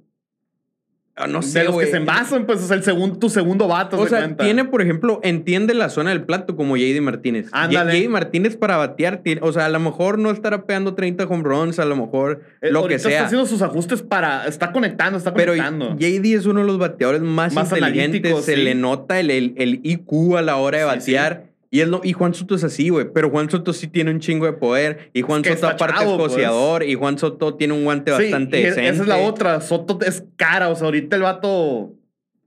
no 1.27 1.43
sé, 1.43 1.59
de 1.59 1.65
los 1.65 1.77
que 1.77 1.85
se 1.85 1.97
envasan, 1.97 2.47
pues 2.47 2.63
es 2.63 2.71
el 2.71 2.83
segundo, 2.83 3.19
tu 3.19 3.29
segundo 3.29 3.67
vato. 3.67 3.99
O 3.99 4.07
sea, 4.07 4.35
tiene, 4.35 4.65
por 4.65 4.81
ejemplo, 4.81 5.19
entiende 5.23 5.75
la 5.75 5.89
zona 5.89 6.09
del 6.09 6.23
plato 6.23 6.55
como 6.55 6.75
JD 6.75 7.01
Martínez. 7.01 7.49
Ándale. 7.51 8.01
JD 8.01 8.09
Martínez 8.09 8.57
para 8.57 8.77
batear, 8.77 9.21
o 9.41 9.51
sea, 9.51 9.65
a 9.65 9.69
lo 9.69 9.79
mejor 9.79 10.17
no 10.17 10.31
estará 10.31 10.65
pegando 10.65 10.95
30 10.95 11.25
home 11.25 11.43
runs, 11.43 11.77
a 11.77 11.85
lo 11.85 11.95
mejor 11.95 12.41
eh, 12.61 12.71
lo 12.71 12.87
que 12.87 12.97
sea. 12.97 13.11
Está 13.11 13.25
haciendo 13.25 13.45
sus 13.45 13.61
ajustes 13.61 14.01
para. 14.01 14.47
Está 14.47 14.71
conectando, 14.71 15.19
está 15.19 15.33
conectando. 15.33 15.95
Pero 15.97 15.99
JD 15.99 16.35
es 16.35 16.45
uno 16.47 16.61
de 16.61 16.65
los 16.65 16.79
bateadores 16.79 17.21
más, 17.21 17.55
inteligentes. 17.55 18.43
Se 18.43 18.57
le 18.57 18.73
nota 18.73 19.19
el, 19.19 19.29
el, 19.29 19.81
IQ 19.83 20.37
a 20.37 20.41
la 20.41 20.57
hora 20.57 20.79
de 20.79 20.83
batear. 20.85 21.52
Y, 21.73 21.81
es 21.81 21.87
lo, 21.87 22.01
y 22.03 22.13
Juan 22.13 22.35
Soto 22.35 22.53
es 22.53 22.63
así, 22.63 22.89
güey. 22.89 23.07
Pero 23.11 23.31
Juan 23.31 23.49
Soto 23.49 23.73
sí 23.73 23.87
tiene 23.87 24.11
un 24.11 24.19
chingo 24.19 24.45
de 24.45 24.53
poder. 24.53 25.09
Y 25.11 25.23
Juan 25.23 25.43
Soto 25.43 25.69
aparte 25.69 26.03
es 26.03 26.11
pues. 26.11 26.17
cociador. 26.17 26.83
Y 26.83 26.93
Juan 26.93 27.17
Soto 27.17 27.55
tiene 27.55 27.73
un 27.73 27.83
guante 27.83 28.11
bastante 28.11 28.57
decente. 28.57 28.89
Esa 28.89 29.01
es 29.01 29.07
la 29.07 29.17
otra. 29.17 29.59
Soto 29.59 29.97
es 30.05 30.23
cara. 30.35 30.69
O 30.69 30.75
sea, 30.75 30.85
ahorita 30.85 31.15
el 31.15 31.23
vato 31.23 31.95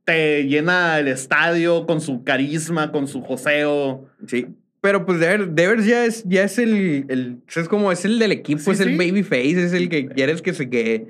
te 0.05 0.45
llena 0.45 1.01
el 1.01 1.09
estadio 1.09 1.87
con 1.87 2.01
su 2.01 2.23
carisma, 2.23 2.93
con 2.93 3.09
su 3.09 3.21
joseo. 3.21 4.07
Sí. 4.29 4.47
Pero 4.81 5.05
pues 5.05 5.19
Devers, 5.19 5.85
ya 5.85 6.05
es, 6.05 6.23
ya 6.23 6.45
es 6.45 6.61
el, 6.61 7.07
el, 7.09 7.39
Es 7.53 7.69
como 7.69 7.91
es 7.91 8.05
el 8.05 8.21
del 8.21 8.31
equipo, 8.31 8.71
es 8.71 8.79
el 8.79 8.97
babyface, 8.97 9.65
es 9.65 9.73
el 9.73 9.89
que 9.89 10.07
quieres 10.07 10.41
que 10.41 10.55
se 10.55 10.71
quede. 10.71 11.09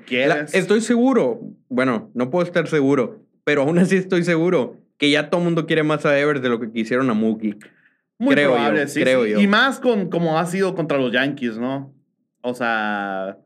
estoy 0.53 0.81
seguro. 0.81 1.39
Bueno, 1.69 2.09
no 2.15 2.31
puedo 2.31 2.43
estar 2.43 2.67
seguro. 2.67 3.21
Pero 3.43 3.61
aún 3.61 3.77
así 3.77 3.95
estoy 3.95 4.23
seguro 4.23 4.75
que 4.97 5.11
ya 5.11 5.29
todo 5.29 5.41
el 5.41 5.45
mundo 5.45 5.67
quiere 5.67 5.83
más 5.83 6.03
a 6.07 6.11
Devers 6.13 6.41
de 6.41 6.49
lo 6.49 6.59
que 6.59 6.71
quisieron 6.71 7.11
a 7.11 7.13
Mookie. 7.13 7.57
Muy 8.19 8.33
creo 8.33 8.53
probable, 8.53 8.81
yo, 8.81 8.87
sí, 8.87 9.01
creo 9.01 9.25
Yo. 9.25 9.39
Y 9.39 9.47
más 9.47 9.79
con 9.79 10.09
como 10.09 10.39
ha 10.39 10.45
sido 10.45 10.75
contra 10.75 10.97
los 10.97 11.11
Yankees, 11.11 11.57
¿no? 11.57 11.93
O 12.41 12.53
sea, 12.53 13.37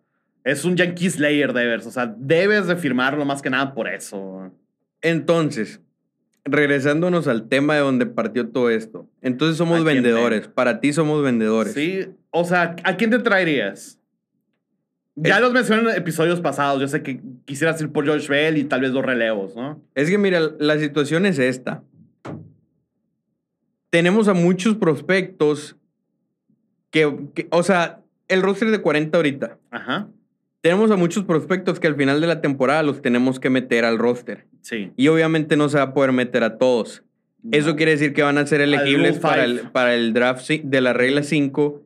es 0.43 0.63
un 0.63 0.75
Yankees 0.75 1.13
Slayer 1.13 1.53
Devers. 1.53 1.85
O 1.85 1.91
sea, 1.91 2.13
debes 2.17 2.67
de 2.67 2.75
firmarlo 2.75 3.25
más 3.25 3.41
que 3.41 3.49
nada 3.49 3.73
por 3.73 3.87
eso. 3.87 4.51
Entonces, 5.01 5.81
regresándonos 6.45 7.27
al 7.27 7.47
tema 7.47 7.75
de 7.75 7.81
donde 7.81 8.05
partió 8.05 8.49
todo 8.49 8.69
esto. 8.69 9.09
Entonces 9.21 9.57
somos 9.57 9.83
vendedores. 9.83 10.47
Para 10.47 10.79
ti 10.79 10.93
somos 10.93 11.23
vendedores. 11.23 11.73
Sí. 11.73 12.07
O 12.29 12.45
sea, 12.45 12.75
¿a 12.83 12.95
quién 12.95 13.09
te 13.09 13.19
traerías? 13.19 13.99
Ya 15.15 15.39
los 15.39 15.51
mencioné 15.51 15.91
en 15.91 15.97
episodios 15.97 16.39
pasados. 16.39 16.79
Yo 16.79 16.87
sé 16.87 17.03
que 17.03 17.21
quisieras 17.45 17.79
ir 17.81 17.91
por 17.91 18.05
George 18.05 18.27
Bell 18.29 18.57
y 18.57 18.63
tal 18.63 18.81
vez 18.81 18.91
dos 18.91 19.05
relevos, 19.05 19.55
¿no? 19.55 19.81
Es 19.93 20.09
que, 20.09 20.17
mira, 20.17 20.39
la 20.59 20.79
situación 20.79 21.25
es 21.25 21.37
esta 21.37 21.83
tenemos 23.91 24.27
a 24.27 24.33
muchos 24.33 24.75
prospectos 24.75 25.75
que, 26.89 27.05
o 27.51 27.61
sea, 27.63 28.01
el 28.27 28.41
roster 28.41 28.71
de 28.71 28.81
40 28.81 29.15
ahorita. 29.15 29.59
Ajá. 29.69 30.07
Tenemos 30.61 30.91
a 30.91 30.95
muchos 30.95 31.25
prospectos 31.25 31.79
que 31.79 31.87
al 31.87 31.95
final 31.95 32.21
de 32.21 32.27
la 32.27 32.41
temporada 32.41 32.83
los 32.83 33.01
tenemos 33.01 33.39
que 33.39 33.49
meter 33.49 33.85
al 33.85 33.97
roster. 33.97 34.45
Sí. 34.61 34.91
Y 34.95 35.07
obviamente 35.09 35.57
no 35.57 35.69
se 35.69 35.77
va 35.77 35.83
a 35.83 35.93
poder 35.93 36.11
meter 36.13 36.43
a 36.43 36.57
todos. 36.57 37.03
Eso 37.51 37.75
quiere 37.75 37.91
decir 37.91 38.13
que 38.13 38.21
van 38.21 38.37
a 38.37 38.45
ser 38.45 38.61
elegibles 38.61 39.17
para 39.19 39.43
el, 39.43 39.61
para 39.71 39.95
el 39.95 40.13
draft 40.13 40.47
de 40.49 40.81
la 40.81 40.93
regla 40.93 41.23
5. 41.23 41.81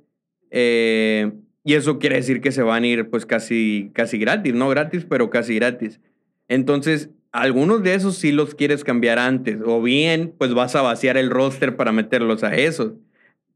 Eh, 0.52 1.32
y 1.64 1.74
eso 1.74 1.98
quiere 1.98 2.18
decir 2.18 2.42
que 2.42 2.52
se 2.52 2.62
van 2.62 2.84
a 2.84 2.88
ir 2.88 3.10
pues 3.10 3.26
casi, 3.26 3.90
casi 3.94 4.18
gratis, 4.20 4.54
no 4.54 4.70
gratis, 4.70 5.06
pero 5.10 5.30
casi 5.30 5.56
gratis. 5.56 6.02
Entonces, 6.50 7.10
algunos 7.36 7.84
de 7.84 7.96
esos 7.96 8.16
sí 8.16 8.32
los 8.32 8.56
quieres 8.56 8.84
cambiar 8.84 9.20
antes, 9.20 9.60
o 9.66 9.82
bien 9.82 10.34
pues 10.38 10.54
vas 10.54 10.76
a 10.76 10.82
vaciar 10.82 11.18
el 11.18 11.30
roster 11.30 11.76
para 11.76 11.92
meterlos 11.92 12.44
a 12.44 12.56
esos. 12.56 12.94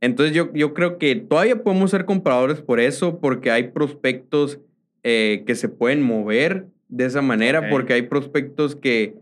Entonces 0.01 0.35
yo, 0.35 0.51
yo 0.53 0.73
creo 0.73 0.97
que 0.97 1.15
todavía 1.15 1.63
podemos 1.63 1.91
ser 1.91 2.05
compradores 2.05 2.61
por 2.61 2.79
eso, 2.79 3.19
porque 3.19 3.51
hay 3.51 3.69
prospectos 3.69 4.59
eh, 5.03 5.43
que 5.47 5.55
se 5.55 5.69
pueden 5.69 6.01
mover 6.01 6.67
de 6.89 7.05
esa 7.05 7.21
manera, 7.21 7.69
porque 7.69 7.93
hay 7.93 8.01
prospectos 8.03 8.75
que, 8.75 9.15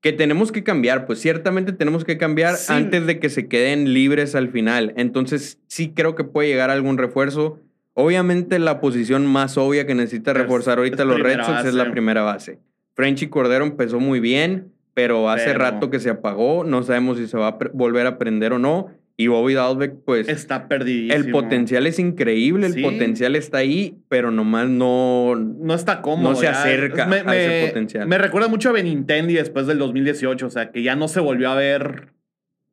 que 0.00 0.12
tenemos 0.12 0.52
que 0.52 0.64
cambiar, 0.64 1.06
pues 1.06 1.20
ciertamente 1.20 1.72
tenemos 1.72 2.04
que 2.04 2.16
cambiar 2.16 2.54
antes 2.68 3.06
de 3.06 3.18
que 3.18 3.28
se 3.28 3.46
queden 3.46 3.92
libres 3.92 4.34
al 4.34 4.48
final. 4.50 4.94
Entonces 4.96 5.58
sí 5.66 5.92
creo 5.94 6.14
que 6.14 6.24
puede 6.24 6.48
llegar 6.48 6.70
algún 6.70 6.96
refuerzo. 6.96 7.60
Obviamente 7.94 8.58
la 8.58 8.80
posición 8.80 9.26
más 9.26 9.58
obvia 9.58 9.86
que 9.86 9.94
necesita 9.94 10.32
reforzar 10.32 10.78
ahorita 10.78 11.04
los 11.04 11.20
Red 11.20 11.42
Sox 11.42 11.66
es 11.66 11.74
la 11.74 11.90
primera 11.90 12.22
base. 12.22 12.58
Frenchy 12.94 13.28
Cordero 13.28 13.64
empezó 13.64 14.00
muy 14.00 14.20
bien, 14.20 14.72
pero 14.94 15.30
hace 15.30 15.54
rato 15.54 15.90
que 15.90 16.00
se 16.00 16.10
apagó. 16.10 16.64
No 16.64 16.82
sabemos 16.82 17.18
si 17.18 17.26
se 17.26 17.38
va 17.38 17.48
a 17.48 17.58
volver 17.72 18.06
a 18.06 18.18
prender 18.18 18.52
o 18.52 18.58
no. 18.58 18.90
Y 19.16 19.26
Bobby 19.26 19.54
Dalbeck, 19.54 20.04
pues. 20.04 20.28
Está 20.28 20.68
perdido. 20.68 21.14
El 21.14 21.30
potencial 21.30 21.86
es 21.86 21.98
increíble, 21.98 22.66
el 22.66 22.82
potencial 22.82 23.36
está 23.36 23.58
ahí, 23.58 23.98
pero 24.08 24.30
nomás 24.30 24.68
no. 24.68 25.36
No 25.36 25.74
está 25.74 26.00
cómodo. 26.00 26.30
No 26.30 26.36
se 26.36 26.48
acerca 26.48 27.08
a 27.08 27.36
ese 27.36 27.68
potencial. 27.68 28.08
Me 28.08 28.18
recuerda 28.18 28.48
mucho 28.48 28.70
a 28.70 28.72
Benintendi 28.72 29.34
después 29.34 29.66
del 29.66 29.78
2018, 29.78 30.46
o 30.46 30.50
sea, 30.50 30.70
que 30.70 30.82
ya 30.82 30.96
no 30.96 31.08
se 31.08 31.20
volvió 31.20 31.50
a 31.50 31.54
ver. 31.54 32.08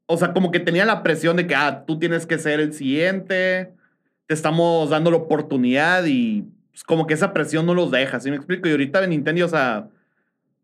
O 0.05 0.17
sea, 0.17 0.33
como 0.33 0.51
que 0.51 0.59
tenía 0.59 0.85
la 0.85 1.03
presión 1.03 1.37
de 1.37 1.45
que, 1.45 1.55
ah, 1.55 1.83
tú 1.85 1.99
tienes 1.99 2.25
que 2.25 2.39
ser 2.39 2.59
el 2.59 2.73
siguiente, 2.73 3.73
te 4.25 4.33
estamos 4.33 4.89
dando 4.89 5.11
la 5.11 5.17
oportunidad 5.17 6.05
y 6.05 6.45
pues, 6.71 6.83
como 6.83 7.05
que 7.05 7.13
esa 7.13 7.31
presión 7.31 7.65
no 7.67 7.75
los 7.75 7.91
deja, 7.91 8.19
¿sí 8.19 8.31
me 8.31 8.37
explico? 8.37 8.67
Y 8.67 8.71
ahorita 8.71 9.01
Benintendi, 9.01 9.43
o 9.43 9.47
sea 9.47 9.87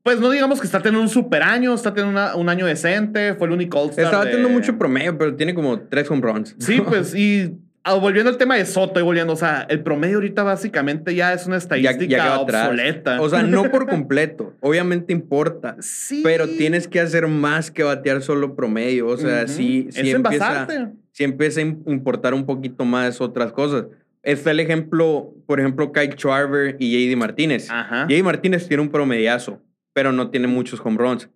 pues 0.05 0.19
no 0.19 0.29
digamos 0.29 0.59
que 0.61 0.67
está 0.67 0.83
teniendo 0.83 1.01
un 1.01 1.09
super 1.09 1.41
año, 1.41 1.73
está 1.73 1.91
teniendo 1.91 2.37
un 2.37 2.47
año 2.47 2.67
decente, 2.67 3.33
fue 3.33 3.47
el 3.47 3.53
único 3.53 3.79
All-Star. 3.79 4.05
Estaba 4.05 4.23
teniendo 4.25 4.49
mucho 4.49 4.77
promedio, 4.77 5.17
pero 5.17 5.35
tiene 5.35 5.55
como 5.55 5.79
tres 5.79 6.11
home 6.11 6.21
runs. 6.21 6.55
Sí, 6.59 6.79
pues, 6.87 7.15
y 7.15 7.57
ah, 7.83 7.95
volviendo 7.95 8.29
al 8.29 8.37
tema 8.37 8.55
de 8.55 8.67
Soto 8.67 8.99
y 8.99 9.03
volviendo, 9.03 9.33
o 9.33 9.35
sea, 9.35 9.65
el 9.67 9.81
promedio 9.81 10.17
ahorita 10.17 10.43
básicamente 10.43 11.15
ya 11.15 11.33
es 11.33 11.47
una 11.47 11.57
estadística 11.57 12.39
obsoleta. 12.39 13.19
O 13.19 13.27
sea, 13.27 13.41
no 13.41 13.71
por 13.71 13.87
completo. 13.89 14.53
Obviamente 14.59 15.11
importa. 15.11 15.75
Sí. 15.79 16.21
Pero 16.23 16.47
tienes 16.49 16.87
que 16.87 16.99
hacer 16.99 17.25
más 17.27 17.71
que 17.71 17.81
batear 17.81 18.21
solo 18.21 18.55
promedio. 18.55 19.07
O 19.07 19.17
sea, 19.17 19.47
sí, 19.47 19.87
sí, 19.89 20.11
empieza, 20.11 20.67
sí 21.13 21.23
empieza 21.23 21.61
a 21.61 21.63
importar 21.63 22.35
un 22.35 22.45
poquito 22.45 22.85
más 22.85 23.21
otras 23.21 23.51
cosas. 23.51 23.85
Está 24.21 24.51
el 24.51 24.59
ejemplo, 24.59 25.33
por 25.47 25.59
ejemplo, 25.59 25.91
Kyle 25.91 26.13
Schwarber 26.13 26.75
y 26.77 27.09
JD 27.11 27.17
Martínez. 27.17 27.71
Ajá. 27.71 28.05
JD 28.07 28.21
Martínez 28.21 28.67
tiene 28.67 28.83
un 28.83 28.89
promediazo 28.89 29.61
pero 29.95 30.11
no 30.11 30.29
tiene 30.29 30.47
muchos 30.47 30.81
home 30.83 30.97
runs. 30.97 31.29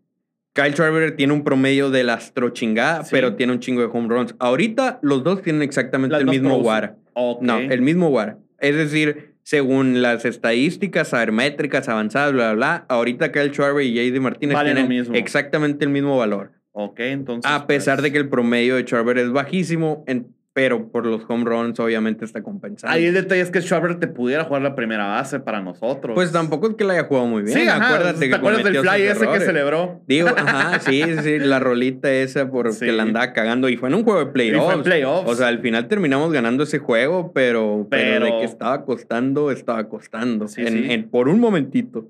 Kyle 0.53 0.73
Schwarber 0.73 1.15
tiene 1.15 1.31
un 1.31 1.45
promedio 1.45 1.89
de 1.89 2.01
astro 2.11 2.49
chingada, 2.49 3.05
pero 3.09 3.35
tiene 3.35 3.53
un 3.53 3.59
chingo 3.61 3.79
de 3.81 3.87
home 3.87 4.09
runs. 4.09 4.35
Ahorita 4.37 4.99
los 5.01 5.23
dos 5.23 5.41
tienen 5.41 5.61
exactamente 5.61 6.17
el 6.17 6.25
mismo 6.25 6.57
WAR. 6.57 6.97
No, 7.39 7.57
el 7.57 7.81
mismo 7.81 8.09
WAR. 8.09 8.37
Es 8.59 8.75
decir, 8.75 9.35
según 9.43 10.01
las 10.01 10.25
estadísticas 10.25 11.13
métricas 11.31 11.87
avanzadas, 11.87 12.33
bla, 12.33 12.53
bla, 12.53 12.55
bla, 12.55 12.85
ahorita 12.89 13.31
Kyle 13.31 13.51
Schwarber 13.53 13.85
y 13.85 13.93
JD 13.93 14.19
Martínez 14.19 14.57
tienen 14.61 15.15
exactamente 15.15 15.85
el 15.85 15.91
mismo 15.91 16.17
valor. 16.17 16.51
Ok, 16.73 16.99
entonces. 16.99 17.49
A 17.49 17.65
pesar 17.65 18.01
de 18.01 18.09
pues 18.09 18.11
que 18.11 18.17
el 18.17 18.29
promedio 18.29 18.75
de 18.75 18.83
Schwarber 18.83 19.19
es 19.19 19.31
bajísimo, 19.31 20.03
en, 20.05 20.35
pero 20.59 20.89
por 20.89 21.05
los 21.05 21.21
home 21.25 21.45
runs 21.45 21.79
obviamente 21.79 22.25
está 22.25 22.43
compensado. 22.43 22.91
Ahí 22.91 23.05
el 23.05 23.13
detalle 23.13 23.39
es 23.39 23.49
que 23.49 23.61
Schwarber 23.61 23.97
te 23.97 24.07
pudiera 24.07 24.43
jugar 24.43 24.61
la 24.61 24.75
primera 24.75 25.07
base 25.07 25.39
para 25.39 25.61
nosotros. 25.61 26.13
Pues 26.15 26.33
tampoco 26.33 26.67
es 26.67 26.75
que 26.75 26.83
la 26.83 26.95
haya 26.95 27.05
jugado 27.05 27.27
muy 27.27 27.43
bien. 27.43 27.57
Sí, 27.57 27.65
Acuérdate 27.65 28.27
¿Te 28.27 28.35
acuerdas 28.35 28.65
del 28.65 28.79
fly 28.79 29.03
ese 29.03 29.25
que 29.25 29.39
celebró? 29.39 30.01
Digo, 30.05 30.27
ajá, 30.27 30.81
sí, 30.81 31.01
sí, 31.23 31.39
la 31.39 31.61
rolita 31.61 32.11
esa 32.11 32.51
porque 32.51 32.77
que 32.77 32.91
la 32.91 33.03
andaba 33.03 33.31
cagando 33.31 33.69
y 33.69 33.77
fue 33.77 33.87
en 33.87 33.95
un 33.95 34.03
juego 34.03 34.19
de 34.19 34.25
playoffs. 34.25 34.83
playoffs. 34.83 35.31
O 35.31 35.35
sea, 35.35 35.47
al 35.47 35.59
final 35.59 35.87
terminamos 35.87 36.33
ganando 36.33 36.63
ese 36.63 36.79
juego, 36.79 37.31
pero, 37.31 37.87
pero... 37.89 38.25
de 38.25 38.31
que 38.31 38.43
estaba 38.43 38.83
costando, 38.83 39.51
estaba 39.51 39.87
costando. 39.87 40.49
Sí, 40.49 41.07
por 41.09 41.29
un 41.29 41.39
momentito. 41.39 42.05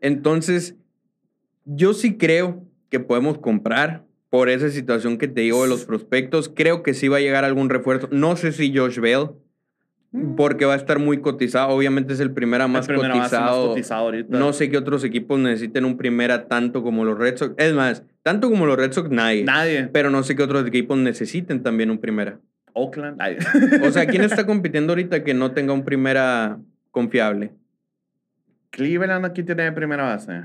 Entonces, 0.00 0.74
yo 1.66 1.92
sí 1.92 2.16
creo 2.16 2.64
que 2.88 2.98
podemos 2.98 3.36
comprar 3.36 4.04
por 4.30 4.48
esa 4.48 4.70
situación 4.70 5.18
que 5.18 5.28
te 5.28 5.42
digo 5.42 5.62
de 5.64 5.68
los 5.68 5.84
prospectos. 5.84 6.50
Creo 6.54 6.82
que 6.82 6.94
sí 6.94 7.08
va 7.08 7.18
a 7.18 7.20
llegar 7.20 7.44
algún 7.44 7.68
refuerzo. 7.68 8.08
No 8.12 8.36
sé 8.36 8.52
si 8.52 8.74
Josh 8.74 9.00
Bell, 9.00 9.30
mm. 10.12 10.36
porque 10.36 10.64
va 10.64 10.74
a 10.74 10.76
estar 10.76 11.00
muy 11.00 11.20
cotizado. 11.20 11.70
Obviamente 11.70 12.12
es 12.12 12.20
el 12.20 12.30
primera 12.30 12.68
más, 12.68 12.86
cotizado. 12.86 13.74
No 14.28 14.52
sé 14.52 14.70
qué 14.70 14.78
otros 14.78 15.02
equipos 15.02 15.38
necesiten 15.40 15.84
un 15.84 15.96
primera 15.96 16.46
tanto 16.46 16.82
como 16.82 17.04
los 17.04 17.18
Red 17.18 17.36
Sox. 17.36 17.54
Es 17.58 17.74
más, 17.74 18.04
tanto 18.22 18.48
como 18.48 18.66
los 18.66 18.76
Red 18.76 18.92
Sox, 18.92 19.10
nadie. 19.10 19.44
Nadie. 19.44 19.88
Pero 19.92 20.10
no 20.10 20.22
sé 20.22 20.36
qué 20.36 20.44
otros 20.44 20.66
equipos 20.66 20.96
necesiten 20.96 21.62
también 21.62 21.90
un 21.90 21.98
primera. 21.98 22.38
Oakland. 22.72 23.18
Nadie. 23.18 23.38
O 23.82 23.90
sea, 23.90 24.06
¿quién 24.06 24.22
está 24.22 24.46
compitiendo 24.46 24.92
ahorita 24.92 25.24
que 25.24 25.34
no 25.34 25.50
tenga 25.50 25.72
un 25.72 25.84
primera 25.84 26.60
confiable? 26.92 27.52
Cleveland 28.70 29.26
aquí 29.26 29.42
tiene 29.42 29.72
primera 29.72 30.04
base. 30.04 30.44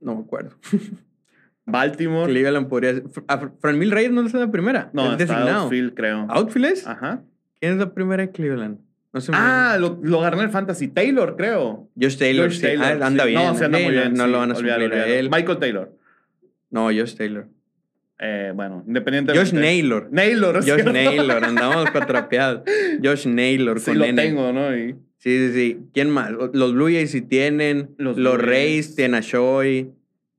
No 0.00 0.14
me 0.14 0.22
acuerdo. 0.22 0.56
Baltimore. 1.66 2.30
Cleveland 2.30 2.68
podría 2.68 2.94
ser. 2.94 3.04
Franmil 3.60 3.90
Reyes 3.90 4.10
no 4.10 4.26
es 4.26 4.34
la 4.34 4.50
primera. 4.50 4.90
No, 4.92 5.12
es 5.12 5.18
designado. 5.18 5.64
Outfield, 5.64 5.94
creo. 5.94 6.26
¿Outfield 6.28 6.66
es? 6.66 6.86
Ajá. 6.86 7.22
¿Quién 7.60 7.72
es 7.72 7.78
la 7.78 7.92
primera 7.92 8.22
de 8.24 8.32
Cleveland? 8.32 8.78
No 9.12 9.20
sé 9.20 9.32
ah, 9.34 9.76
lo, 9.78 9.98
lo 10.02 10.20
gané 10.20 10.42
el 10.42 10.50
Fantasy. 10.50 10.88
Taylor, 10.88 11.36
creo. 11.36 11.88
Josh 12.00 12.16
Taylor. 12.16 12.48
Josh 12.48 12.60
Taylor 12.60 13.02
ah, 13.02 13.06
anda 13.06 13.24
bien. 13.24 13.42
No, 13.42 13.54
se 13.56 13.64
anda 13.64 13.78
muy 13.78 13.92
bien. 13.92 14.14
No, 14.14 14.26
lo 14.26 14.38
van 14.38 14.52
a 14.52 14.54
suplir 14.54 14.72
a 14.72 15.06
él. 15.06 15.28
Michael 15.30 15.58
Taylor. 15.58 15.92
No, 16.70 16.84
Josh 16.86 17.16
Taylor. 17.16 17.48
Eh, 18.20 18.52
bueno, 18.54 18.84
independientemente. 18.86 19.50
Josh 19.50 19.58
Naylor. 19.58 20.08
Naylor, 20.12 20.56
Josh 20.64 20.84
Naylor. 20.84 21.42
Andamos 21.42 21.90
cuatrapeados. 21.92 22.62
Josh 23.02 23.26
Naylor 23.26 23.80
sí, 23.80 23.94
lo 23.94 24.04
tengo, 24.14 24.52
¿no? 24.52 24.76
Y... 24.76 24.92
Sí, 25.16 25.48
sí, 25.48 25.52
sí. 25.52 25.78
¿Quién 25.92 26.10
más? 26.10 26.30
Los 26.30 26.72
Blue 26.72 26.86
Jays 26.86 27.10
sí 27.10 27.22
tienen. 27.22 27.94
Los, 27.98 28.16
los 28.16 28.38
Rays 28.38 28.94
tienen 28.94 29.16
a 29.16 29.20
Shoy. 29.20 29.90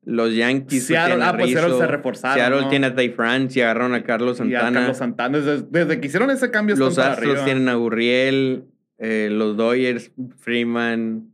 Los 0.03 0.35
Yankees. 0.35 0.87
Seattle, 0.87 1.23
ah, 1.23 1.35
pues 1.37 1.51
Seattle 1.51 1.77
se 1.77 1.87
reforzaron. 1.87 2.37
Seattle 2.37 2.69
tiene 2.69 2.87
a 2.87 2.95
Tay 2.95 3.09
France 3.09 3.59
y 3.59 3.61
agarraron 3.61 3.93
a 3.93 4.03
Carlos 4.03 4.37
Santana. 4.37 4.69
Y 4.69 4.71
a 4.71 4.73
Carlos 4.79 4.97
Santana. 4.97 5.39
Desde, 5.39 5.99
que 5.99 6.07
hicieron 6.07 6.31
ese 6.31 6.49
cambio, 6.49 6.75
Los 6.75 6.97
Astros 6.97 7.45
tienen 7.45 7.69
a 7.69 7.75
Gurriel, 7.75 8.65
eh, 8.97 9.29
los 9.31 9.57
Dodgers, 9.57 10.11
Freeman, 10.37 11.31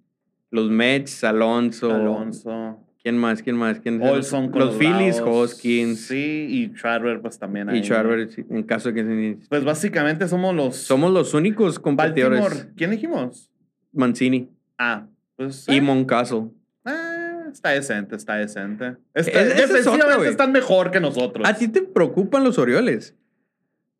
los 0.51 0.69
Mets, 0.69 1.23
Alonso. 1.23 1.93
Alonso. 1.93 2.83
¿Quién 3.01 3.17
más? 3.17 3.41
¿Quién 3.41 3.55
más? 3.55 3.79
¿Quién 3.79 4.01
Olson 4.01 4.51
los, 4.53 4.65
los 4.65 4.75
Phillies, 4.75 5.21
Hoskins. 5.21 6.07
Sí, 6.07 6.47
y 6.49 6.73
Charver, 6.73 7.21
pues 7.21 7.39
también. 7.39 7.69
Ahí. 7.69 7.77
Y 7.77 7.81
Charver, 7.81 8.27
en 8.49 8.63
caso 8.63 8.91
de 8.91 8.95
que 8.95 9.05
se... 9.05 9.47
Pues 9.47 9.63
básicamente 9.63 10.27
somos 10.27 10.53
los. 10.53 10.75
Somos 10.75 11.13
los 11.13 11.33
únicos 11.33 11.79
competidores. 11.79 12.41
Baltimore. 12.41 12.73
¿Quién 12.75 12.91
dijimos? 12.91 13.49
Mancini. 13.93 14.49
Ah, 14.77 15.07
pues. 15.37 15.69
Y 15.69 15.77
eh. 15.77 15.81
Moncastle. 15.81 16.49
Está 17.57 17.69
decente, 17.69 18.15
está 18.15 18.35
decente. 18.35 18.97
Está, 19.15 19.43
defensivamente 19.43 20.29
están 20.29 20.51
mejor 20.51 20.91
que 20.91 20.99
nosotros. 20.99 21.43
¿A 21.49 21.55
ti 21.55 21.67
te 21.67 21.81
preocupan 21.81 22.43
los 22.43 22.59
Orioles? 22.59 23.15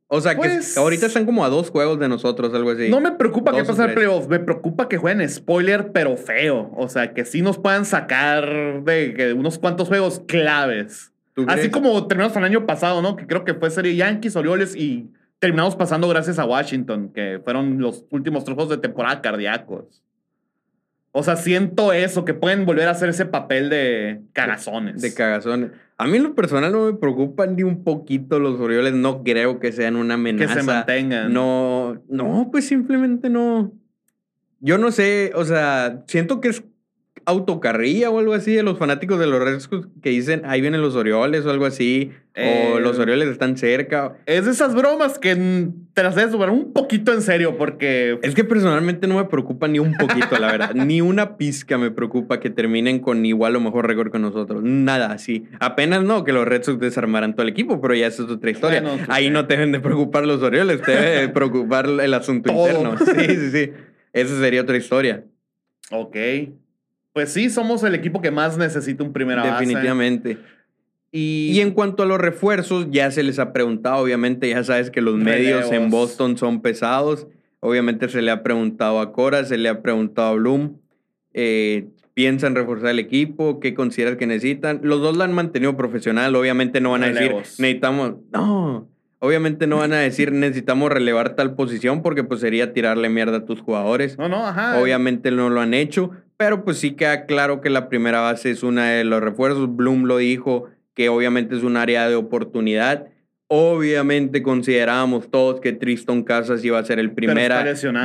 O 0.09 0.21
sea, 0.21 0.35
que 0.35 0.41
pues 0.41 0.77
ahorita 0.77 1.07
están 1.07 1.25
como 1.25 1.43
a 1.43 1.49
dos 1.49 1.71
juegos 1.71 1.97
de 1.99 2.07
nosotros, 2.07 2.53
algo 2.53 2.69
así. 2.69 2.87
No 2.87 3.01
me 3.01 3.13
preocupa 3.13 3.51
que 3.51 3.63
pase 3.63 3.83
el 3.83 3.95
playoff, 3.95 4.27
me 4.27 4.39
preocupa 4.39 4.87
que 4.87 4.97
jueguen 4.97 5.27
spoiler, 5.27 5.91
pero 5.91 6.17
feo. 6.17 6.71
O 6.77 6.87
sea, 6.87 7.15
que 7.15 7.25
sí 7.25 7.41
nos 7.41 7.57
puedan 7.57 7.83
sacar 7.83 8.83
de, 8.83 9.33
unos 9.35 9.57
cuantos 9.57 9.87
juegos 9.87 10.21
claves. 10.27 11.11
Así 11.47 11.71
como 11.71 12.05
terminamos 12.05 12.37
el 12.37 12.43
año 12.43 12.67
pasado, 12.67 13.01
¿no? 13.01 13.15
Que 13.15 13.25
creo 13.25 13.43
que 13.43 13.55
fue 13.55 13.71
serie 13.71 13.95
Yankees, 13.95 14.35
Orioles 14.35 14.75
y 14.75 15.09
terminamos 15.39 15.75
pasando 15.75 16.07
gracias 16.07 16.37
a 16.37 16.45
Washington, 16.45 17.11
que 17.11 17.41
fueron 17.43 17.79
los 17.79 18.05
últimos 18.11 18.43
trozos 18.43 18.69
de 18.69 18.77
temporada 18.77 19.19
cardíacos. 19.23 20.03
O 21.19 21.23
sea, 21.23 21.35
siento 21.35 21.93
eso, 21.93 22.25
que 22.25 22.35
pueden 22.35 22.67
volver 22.67 22.87
a 22.87 22.91
hacer 22.91 23.09
ese 23.09 23.25
papel 23.25 23.71
de 23.71 24.21
cagazones. 24.33 25.01
De, 25.01 25.15
cagazones. 25.15 25.71
A 25.97 26.05
mí 26.05 26.17
en 26.17 26.21
lo 26.21 26.35
personal 26.35 26.71
no 26.71 26.85
me 26.85 26.93
preocupan 26.93 27.55
ni 27.55 27.63
un 27.63 27.83
poquito 27.83 28.37
los 28.37 28.59
Orioles. 28.59 28.93
No 28.93 29.23
creo 29.23 29.59
que 29.59 29.71
sean 29.71 29.95
una 29.95 30.13
amenaza. 30.13 30.53
Que 30.53 30.59
se 30.59 30.65
mantengan. 30.67 31.33
No, 31.33 31.99
no, 32.07 32.49
pues 32.51 32.67
simplemente 32.67 33.31
no. 33.31 33.73
Yo 34.59 34.77
no 34.77 34.91
sé, 34.91 35.31
o 35.33 35.43
sea, 35.43 36.03
siento 36.05 36.39
que 36.39 36.49
es 36.49 36.63
autocarrilla 37.27 38.09
o 38.09 38.19
algo 38.19 38.33
así 38.33 38.53
de 38.53 38.63
los 38.63 38.77
fanáticos 38.77 39.19
de 39.19 39.27
los 39.27 39.43
Red 39.43 39.59
que 40.01 40.09
dicen, 40.09 40.43
ahí 40.45 40.61
vienen 40.61 40.81
los 40.81 40.95
Orioles 40.95 41.45
o 41.45 41.51
algo 41.51 41.65
así, 41.65 42.13
o 42.29 42.39
eh, 42.39 42.79
los 42.79 42.97
Orioles 42.99 43.27
están 43.27 43.57
cerca. 43.57 44.15
Es 44.25 44.45
de 44.45 44.51
esas 44.51 44.73
bromas 44.73 45.19
que 45.19 45.35
te 45.93 46.03
las 46.03 46.15
debes 46.15 46.31
tomar 46.31 46.51
un 46.51 46.71
poquito 46.71 47.11
en 47.11 47.21
serio 47.21 47.57
porque... 47.57 48.17
Es 48.21 48.33
que 48.33 48.45
personalmente 48.45 49.07
no 49.07 49.15
me 49.15 49.25
preocupa 49.25 49.67
ni 49.67 49.77
un 49.77 49.93
poquito, 49.95 50.39
la 50.39 50.53
verdad. 50.53 50.71
ni 50.73 51.01
una 51.01 51.35
pizca 51.35 51.77
me 51.77 51.91
preocupa 51.91 52.39
que 52.39 52.49
terminen 52.49 52.99
con 52.99 53.25
igual 53.25 53.57
o 53.57 53.59
mejor 53.59 53.87
récord 53.87 54.09
que 54.09 54.19
nosotros. 54.19 54.63
Nada 54.63 55.11
así. 55.11 55.47
Apenas 55.59 56.03
no, 56.03 56.23
que 56.23 56.31
los 56.31 56.47
Red 56.47 56.63
Sox 56.63 56.79
desarmaran 56.79 57.33
todo 57.33 57.43
el 57.43 57.49
equipo, 57.49 57.81
pero 57.81 57.93
ya 57.93 58.07
eso 58.07 58.23
es 58.23 58.31
otra 58.31 58.51
historia. 58.51 58.81
Pues 58.81 59.01
ahí 59.09 59.29
no 59.29 59.47
te 59.47 59.55
deben 59.55 59.73
de 59.73 59.81
preocupar 59.81 60.25
los 60.25 60.41
Orioles, 60.41 60.81
te 60.81 60.91
debe 60.91 61.27
preocupar 61.33 61.87
el 61.87 62.13
asunto 62.13 62.53
interno. 62.53 62.97
Sí, 62.99 63.35
sí, 63.35 63.51
sí. 63.51 63.71
Esa 64.13 64.39
sería 64.39 64.61
otra 64.61 64.77
historia. 64.77 65.25
Ok. 65.91 66.15
Pues 67.17 67.33
sí, 67.33 67.49
somos 67.49 67.81
el 67.81 67.95
equipo 67.95 68.21
que 68.21 68.29
más 68.29 68.59
necesita 68.59 69.03
un 69.03 69.11
primer 69.11 69.37
base. 69.37 69.49
Definitivamente. 69.49 70.37
Y, 71.11 71.59
en 71.61 71.71
cuanto 71.71 72.03
a 72.03 72.05
los 72.05 72.19
refuerzos, 72.19 72.89
ya 72.91 73.09
se 73.09 73.23
les 73.23 73.39
ha 73.39 73.53
preguntado, 73.53 74.03
obviamente, 74.03 74.47
ya 74.47 74.63
sabes 74.63 74.91
que 74.91 75.01
los 75.01 75.15
medios 75.15 75.71
en 75.71 75.89
Boston 75.89 76.37
son 76.37 76.61
pesados. 76.61 77.25
Obviamente 77.59 78.07
se 78.07 78.21
le 78.21 78.29
ha 78.29 78.43
preguntado 78.43 78.99
a 78.99 79.13
Cora, 79.13 79.45
se 79.45 79.57
le 79.57 79.67
ha 79.67 79.81
preguntado 79.81 80.27
a 80.27 80.33
Bloom. 80.35 80.77
Eh, 81.33 81.87
¿Piensan 82.13 82.53
reforzar 82.53 82.91
el 82.91 82.99
equipo? 82.99 83.59
¿Qué 83.59 83.73
consideran 83.73 84.17
que 84.17 84.27
necesitan? 84.27 84.81
Los 84.83 85.01
dos 85.01 85.17
lo 85.17 85.23
han 85.23 85.33
mantenido 85.33 85.75
profesional. 85.75 86.35
Obviamente 86.35 86.81
no 86.81 86.91
van 86.91 87.03
a 87.03 87.07
decir, 87.07 87.33
necesitamos. 87.33 88.13
No. 88.31 88.87
Obviamente 89.17 89.65
no 89.65 89.77
van 89.77 89.93
a 89.93 89.97
decir 89.97 90.31
necesitamos 90.33 90.91
relevar 90.91 91.35
tal 91.35 91.55
posición 91.55 92.03
porque 92.03 92.23
pues 92.23 92.41
sería 92.41 92.73
tirarle 92.73 93.09
mierda 93.09 93.37
a 93.37 93.45
tus 93.45 93.61
jugadores. 93.61 94.19
No, 94.19 94.29
no, 94.29 94.45
ajá. 94.45 94.79
Obviamente 94.79 95.31
no 95.31 95.49
lo 95.49 95.61
han 95.61 95.73
hecho, 95.73 96.11
pero 96.37 96.63
pues 96.63 96.77
sí 96.77 96.91
queda 96.91 97.25
claro 97.25 97.61
que 97.61 97.69
la 97.69 97.89
primera 97.89 98.21
base 98.21 98.51
es 98.51 98.63
una 98.63 98.91
de 98.91 99.03
los 99.03 99.21
refuerzos. 99.21 99.75
Bloom 99.75 100.05
lo 100.05 100.17
dijo 100.17 100.69
que 100.93 101.09
obviamente 101.09 101.55
es 101.55 101.63
un 101.63 101.77
área 101.77 102.07
de 102.07 102.15
oportunidad. 102.15 103.07
Obviamente 103.47 104.43
considerábamos 104.43 105.31
todos 105.31 105.61
que 105.61 105.73
Tristan 105.73 106.23
Casas 106.23 106.63
iba 106.63 106.77
a 106.77 106.83
ser 106.83 106.99
el 106.99 107.11
primero 107.11 107.55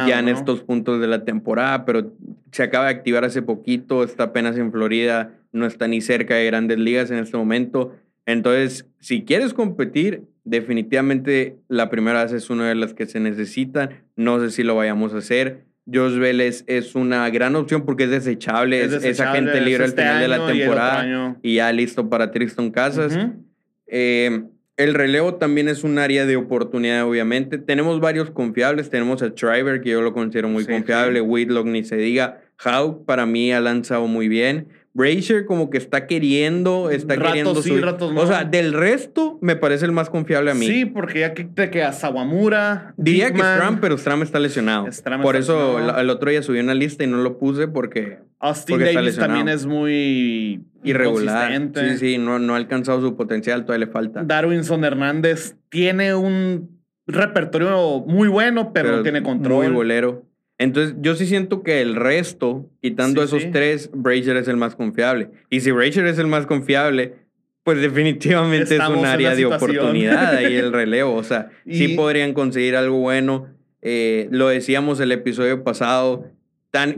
ya 0.07 0.19
en 0.19 0.29
estos 0.29 0.63
puntos 0.63 1.01
de 1.01 1.09
la 1.09 1.25
temporada, 1.25 1.85
pero 1.85 2.13
se 2.53 2.63
acaba 2.63 2.85
de 2.85 2.93
activar 2.93 3.25
hace 3.25 3.43
poquito, 3.43 4.05
está 4.05 4.25
apenas 4.25 4.57
en 4.57 4.71
Florida, 4.71 5.33
no 5.51 5.67
está 5.67 5.89
ni 5.89 6.01
cerca 6.01 6.37
de 6.37 6.47
grandes 6.47 6.79
ligas 6.79 7.11
en 7.11 7.19
este 7.19 7.37
momento. 7.37 7.93
Entonces, 8.25 8.87
si 9.01 9.25
quieres 9.25 9.53
competir, 9.53 10.23
definitivamente 10.45 11.57
la 11.69 11.91
primera 11.91 12.23
base 12.23 12.37
es 12.37 12.49
una 12.49 12.69
de 12.69 12.77
las 12.77 12.95
que 12.95 13.07
se 13.07 13.19
necesitan. 13.19 14.05
No 14.17 14.39
sé 14.41 14.51
si 14.51 14.63
lo 14.63 14.77
vayamos 14.77 15.13
a 15.13 15.19
hacer. 15.19 15.65
Josh 15.91 16.17
Vélez 16.17 16.65
es 16.67 16.95
una 16.95 17.29
gran 17.31 17.57
opción 17.57 17.85
porque 17.85 18.05
es 18.05 18.11
desechable, 18.11 18.85
es, 18.85 18.93
esa 18.93 19.33
gente 19.33 19.61
libre 19.61 19.85
al 19.85 19.91
este 19.91 20.03
final 20.03 20.21
de 20.21 20.29
la 20.29 20.47
temporada 20.47 21.39
y, 21.43 21.57
ya 21.57 21.73
listo 21.73 22.09
para 22.09 22.31
Tristan 22.31 22.71
Casas. 22.71 23.19
Eh, 23.87 24.45
el 24.79 24.95
relevo 24.95 25.35
también 25.35 25.69
es 25.69 25.85
un 25.85 25.99
área 25.99 26.25
de 26.25 26.37
oportunidad, 26.37 27.07
obviamente. 27.07 27.59
Tenemos 27.59 28.01
varios 28.01 28.31
confiables. 28.31 28.89
Tenemos 28.89 29.23
a 29.23 29.35
Triver, 29.35 29.81
que 29.83 29.91
yo 29.91 30.01
lo 30.01 30.15
considero 30.15 30.49
muy 30.49 30.65
confiable. 30.65 31.21
Whitlock, 31.21 31.67
ni 31.67 31.85
se 31.85 31.97
diga. 31.97 32.41
Howe, 32.65 33.05
para 33.05 33.27
mí, 33.27 33.53
ha 33.53 33.61
lanzado 33.61 34.07
muy 34.07 34.29
bien. 34.29 34.69
Brazier 34.95 35.47
como 35.47 35.71
que 35.71 35.79
está 35.79 36.07
queriendo, 36.07 36.91
está 36.91 37.17
queriendo 37.17 37.63
sí, 37.63 37.79
ratos 37.81 38.13
no. 38.13 38.21
O 38.21 38.27
sea, 38.27 38.45
del 38.45 38.75
resto 38.75 39.39
me 39.41 39.57
parece 39.57 39.87
el 39.87 39.93
más 39.93 40.11
confiable 40.11 40.51
a 40.51 40.55
mí. 40.55 40.67
Sí, 40.67 40.85
porque 40.85 41.21
ya 41.21 41.33
que 41.33 41.45
te 41.45 41.71
queda 41.71 41.93
Sawamura. 41.93 42.93
Diría 42.99 43.33
que 43.33 43.39
Stram, 43.39 43.81
pero 43.81 43.97
Stram 43.97 44.23
está 44.23 44.39
lesionado. 44.39 44.87
Por 45.23 45.37
eso 45.37 45.99
el 45.99 46.11
otro 46.11 46.31
día 46.31 46.43
subí 46.43 46.61
una 46.61 46.75
lista 46.75 47.05
y 47.05 47.07
no 47.07 47.19
lo 47.19 47.39
puse 47.39 47.69
porque. 47.69 48.19
Austin 48.39 48.81
Davis 48.81 49.17
también 49.17 49.49
es 49.49 49.67
muy 49.67 50.63
irregular. 50.83 51.53
Sí, 51.75 51.99
sí, 51.99 52.19
no, 52.19 52.39
no 52.39 52.55
ha 52.55 52.57
alcanzado 52.57 53.01
su 53.01 53.17
potencial, 53.17 53.65
todavía 53.65 53.87
le 53.87 53.93
falta. 53.93 54.25
Darwinson 54.25 54.85
Hernández 54.85 55.57
tiene 55.71 56.15
un 56.15 56.83
repertorio 57.07 58.01
muy 58.01 58.29
bueno, 58.29 58.73
pero, 58.73 58.97
no 58.97 59.03
tiene 59.03 59.23
control. 59.23 59.67
Muy 59.67 59.75
bolero. 59.75 60.25
Entonces, 60.63 60.97
yo 61.01 61.15
sí 61.15 61.27
siento 61.27 61.63
que 61.63 61.81
el 61.81 61.97
resto, 61.97 62.69
quitando 62.81 63.23
esos 63.23 63.51
tres, 63.51 63.91
Brazier 63.93 64.37
es 64.37 64.49
el 64.49 64.57
más 64.57 64.77
confiable. 64.77 65.31
Y 65.51 65.61
si 65.61 65.71
Brazier 65.73 66.07
es 66.07 66.19
el 66.19 66.29
más 66.29 66.47
confiable, 66.47 67.15
pues 67.65 67.81
definitivamente 67.81 68.77
es 68.77 68.89
un 68.89 69.05
área 69.05 69.35
de 69.35 69.47
oportunidad 69.47 70.37
ahí 70.37 70.57
el 70.57 70.73
relevo. 70.73 71.15
O 71.15 71.25
sea, 71.25 71.51
sí 71.69 71.89
podrían 71.89 72.33
conseguir 72.33 72.77
algo 72.77 72.99
bueno. 72.99 73.49
Eh, 73.83 74.29
lo 74.31 74.49
decíamos 74.49 75.01
el 75.01 75.11
episodio 75.11 75.65
pasado, 75.65 76.31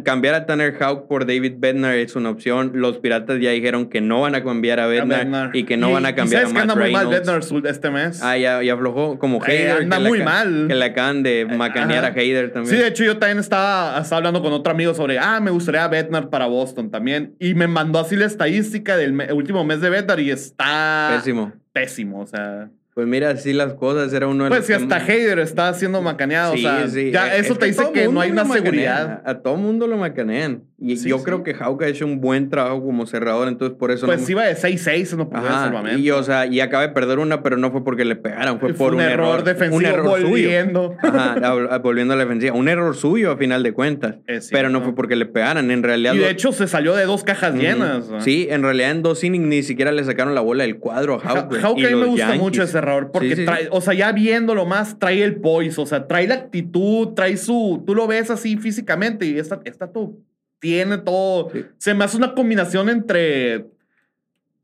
cambiar 0.04 0.34
a 0.34 0.46
Tanner 0.46 0.74
Houck 0.78 1.08
por 1.08 1.26
David 1.26 1.54
Bednar 1.58 1.94
es 1.96 2.14
una 2.14 2.30
opción. 2.30 2.72
Los 2.74 2.98
Piratas 2.98 3.40
ya 3.40 3.50
dijeron 3.50 3.88
que 3.88 4.00
no 4.00 4.20
van 4.20 4.36
a 4.36 4.44
cambiar 4.44 4.78
a 4.78 4.86
Bednar, 4.86 5.50
y 5.52 5.64
que 5.64 5.76
no 5.76 5.90
van 5.90 6.06
a 6.06 6.14
cambiar 6.14 6.44
a 6.44 6.48
Matt 6.48 6.54
que 6.54 6.60
anda 6.60 6.74
muy 6.76 6.92
mal 6.92 7.08
Bednar 7.08 7.40
este 7.64 7.90
mes? 7.90 8.22
Ah, 8.22 8.36
ya, 8.36 8.62
ya 8.62 8.74
aflojó 8.74 9.18
como 9.18 9.42
Hayder. 9.42 9.82
anda 9.82 9.98
muy 9.98 10.22
mal. 10.22 10.66
Que 10.68 10.74
le 10.76 10.84
acaban 10.84 11.24
de 11.24 11.44
macanear 11.46 12.04
a 12.04 12.08
Hayder 12.08 12.52
también. 12.52 12.74
Sí, 12.74 12.80
de 12.80 12.88
hecho 12.88 13.02
yo 13.02 13.18
también 13.18 13.38
estaba, 13.38 14.00
estaba, 14.00 14.18
hablando 14.18 14.42
con 14.42 14.52
otro 14.52 14.72
amigo 14.72 14.94
sobre, 14.94 15.18
ah, 15.18 15.40
me 15.40 15.50
gustaría 15.50 15.86
Bednar 15.88 16.30
para 16.30 16.46
Boston 16.46 16.90
también. 16.90 17.34
Y 17.40 17.54
me 17.54 17.66
mandó 17.66 17.98
así 17.98 18.14
la 18.14 18.26
estadística 18.26 18.96
del 18.96 19.32
último 19.32 19.64
mes 19.64 19.80
de 19.80 19.90
Bednar 19.90 20.20
y 20.20 20.30
está... 20.30 21.14
Pésimo. 21.16 21.52
Pésimo, 21.72 22.20
o 22.20 22.26
sea... 22.26 22.70
Pues 22.94 23.08
mira, 23.08 23.30
así 23.30 23.52
las 23.52 23.74
cosas, 23.74 24.12
era 24.12 24.28
uno 24.28 24.44
de 24.44 24.50
Pues 24.50 24.66
si 24.66 24.72
hasta 24.72 24.96
Hader 24.96 25.40
está 25.40 25.74
siendo 25.74 26.00
macaneado, 26.00 26.52
sí, 26.54 26.60
o 26.60 26.62
sea, 26.62 26.88
sí. 26.88 27.10
ya 27.10 27.34
eso 27.34 27.56
te 27.56 27.66
dice 27.66 27.82
que 27.92 28.06
no 28.06 28.20
hay 28.20 28.30
una 28.30 28.44
seguridad. 28.44 29.20
A 29.26 29.40
todo 29.40 29.56
mundo 29.56 29.88
lo 29.88 29.96
macanean. 29.96 30.62
Y 30.86 30.96
yo 30.96 31.22
creo 31.22 31.42
que 31.42 31.56
Hauck 31.58 31.82
ha 31.82 31.88
hecho 31.88 32.04
un 32.04 32.20
buen 32.20 32.50
trabajo 32.50 32.84
como 32.84 33.06
cerrador, 33.06 33.48
entonces 33.48 33.74
por 33.78 33.90
eso... 33.90 34.04
Pues 34.04 34.28
iba 34.28 34.44
de 34.44 34.54
6-6 34.54 35.12
en 35.12 35.18
los 35.18 35.28
primeros 35.28 35.98
Y, 35.98 36.10
o 36.10 36.22
sea, 36.22 36.44
y 36.44 36.60
acaba 36.60 36.86
de 36.86 36.90
perder 36.90 37.20
una, 37.20 37.42
pero 37.42 37.56
no 37.56 37.72
fue 37.72 37.82
porque 37.82 38.04
le 38.04 38.16
pegaron, 38.16 38.60
fue, 38.60 38.74
por 38.74 38.94
un, 38.94 39.00
error, 39.00 39.44
defensivo 39.44 39.78
un 39.78 39.86
error 39.86 40.20
volviendo. 40.20 40.94
Suyo. 41.00 41.18
Ajá, 41.18 41.78
volviendo 41.82 42.12
a 42.12 42.18
la 42.18 42.24
defensiva. 42.24 42.54
Un 42.54 42.68
error 42.68 42.94
suyo 42.94 43.30
a 43.30 43.38
final 43.38 43.62
de 43.62 43.72
cuentas. 43.72 44.16
pero 44.50 44.68
no 44.68 44.82
fue 44.82 44.94
porque 44.94 45.16
le 45.16 45.24
pegaran, 45.24 45.70
en 45.70 45.82
realidad... 45.82 46.12
Y 46.12 46.18
de 46.18 46.28
hecho 46.28 46.52
se 46.52 46.68
salió 46.68 46.94
de 46.94 47.06
dos 47.06 47.24
cajas 47.24 47.54
llenas. 47.54 48.04
Sí, 48.18 48.48
en 48.50 48.62
realidad 48.62 48.90
en 48.90 49.02
dos 49.02 49.24
innings 49.24 49.46
ni 49.46 49.62
siquiera 49.62 49.90
le 49.90 50.04
sacaron 50.04 50.34
la 50.34 50.42
bola 50.42 50.64
del 50.64 50.76
cuadro 50.76 51.14
a 51.14 51.26
Hauck. 51.26 51.54
Hauck 51.62 51.78
a 51.78 51.88
mí 51.88 51.94
me 51.94 52.06
gusta 52.06 52.34
mucho 52.34 52.62
ese 52.62 52.76
error, 52.76 53.10
porque 53.10 53.36
trae, 53.36 53.68
o 53.70 53.80
sea, 53.80 53.94
ya 53.94 54.12
viéndolo 54.12 54.66
más, 54.66 54.98
trae 54.98 55.22
el 55.22 55.36
poise, 55.36 55.80
o 55.80 55.86
sea, 55.86 56.06
trae 56.06 56.28
la 56.28 56.34
actitud, 56.34 57.14
trae 57.14 57.38
su... 57.38 57.82
Tú 57.86 57.94
lo 57.94 58.06
ves 58.06 58.28
así 58.30 58.58
físicamente 58.58 59.24
y 59.24 59.38
está, 59.38 59.62
está 59.64 59.90
todo 59.90 60.12
tiene 60.58 60.98
todo. 60.98 61.50
Se 61.78 61.94
me 61.94 62.04
hace 62.04 62.16
una 62.16 62.34
combinación 62.34 62.88
entre 62.88 63.66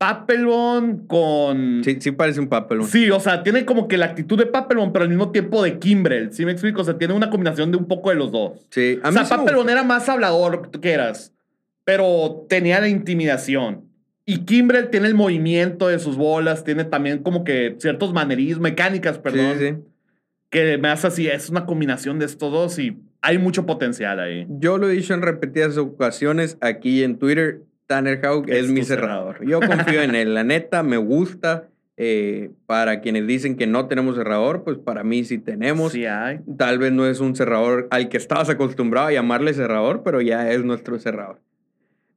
Papelbon 0.01 1.05
con. 1.05 1.83
Sí, 1.83 1.97
sí 1.99 2.11
parece 2.11 2.39
un 2.39 2.47
Papelbon. 2.47 2.87
Sí, 2.87 3.11
o 3.11 3.19
sea, 3.19 3.43
tiene 3.43 3.65
como 3.65 3.87
que 3.87 3.97
la 3.97 4.07
actitud 4.07 4.35
de 4.35 4.47
Papelbon, 4.47 4.91
pero 4.91 5.03
al 5.03 5.09
mismo 5.09 5.31
tiempo 5.31 5.61
de 5.61 5.77
Kimbrel. 5.77 6.33
¿Sí 6.33 6.43
me 6.43 6.51
explico? 6.51 6.81
O 6.81 6.83
sea, 6.83 6.97
tiene 6.97 7.13
una 7.13 7.29
combinación 7.29 7.69
de 7.69 7.77
un 7.77 7.87
poco 7.87 8.09
de 8.09 8.15
los 8.15 8.31
dos. 8.31 8.53
Sí, 8.71 8.99
a 9.03 9.11
mí 9.11 9.17
O 9.19 9.25
sea, 9.25 9.37
Papelbon 9.37 9.69
era 9.69 9.83
más 9.83 10.09
hablador 10.09 10.71
que 10.71 10.91
eras, 10.91 11.33
pero 11.83 12.47
tenía 12.49 12.81
la 12.81 12.87
intimidación. 12.87 13.91
Y 14.25 14.39
Kimbrel 14.39 14.89
tiene 14.89 15.05
el 15.05 15.13
movimiento 15.13 15.87
de 15.87 15.99
sus 15.99 16.17
bolas, 16.17 16.63
tiene 16.63 16.83
también 16.83 17.21
como 17.21 17.43
que 17.43 17.75
ciertos 17.77 18.11
manerismos, 18.11 18.61
mecánicas, 18.61 19.19
perdón. 19.19 19.59
Sí, 19.59 19.67
sí. 19.67 19.75
Que 20.49 20.79
me 20.79 20.87
hace 20.87 21.05
así, 21.05 21.27
es 21.27 21.49
una 21.49 21.67
combinación 21.67 22.17
de 22.17 22.25
estos 22.25 22.51
dos 22.51 22.79
y 22.79 22.97
hay 23.21 23.37
mucho 23.37 23.65
potencial 23.65 24.19
ahí. 24.19 24.47
Yo 24.49 24.77
lo 24.77 24.89
he 24.89 24.93
dicho 24.93 25.13
en 25.13 25.21
repetidas 25.21 25.77
ocasiones 25.77 26.57
aquí 26.61 27.03
en 27.03 27.17
Twitter. 27.17 27.61
Tanner 27.85 28.21
Houck 28.21 28.49
es, 28.49 28.69
mi 28.69 28.83
cerrador. 28.83 29.45
Yo 29.45 29.59
confío 29.59 30.01
en 30.01 30.15
él. 30.15 30.33
La 30.33 30.43
neta, 30.43 30.83
me 30.83 30.97
gusta. 30.97 31.67
Eh, 31.97 32.49
para 32.65 33.01
quienes 33.01 33.27
dicen 33.27 33.57
que 33.57 33.67
no 33.67 33.87
tenemos 33.87 34.15
cerrador, 34.15 34.63
pues 34.63 34.79
para 34.79 35.03
mí 35.03 35.23
sí 35.23 35.37
tenemos. 35.37 35.91
Sí 35.91 36.05
hay. 36.05 36.39
Tal 36.57 36.79
vez 36.79 36.91
no 36.91 37.05
es 37.05 37.19
un 37.19 37.35
cerrador 37.35 37.87
al 37.91 38.09
que 38.09 38.17
estabas 38.17 38.49
acostumbrado 38.49 39.07
a 39.07 39.11
llamarle 39.11 39.53
cerrador, 39.53 40.01
pero 40.03 40.19
ya 40.19 40.49
es 40.51 40.63
nuestro 40.63 40.97
cerrador. 40.97 41.41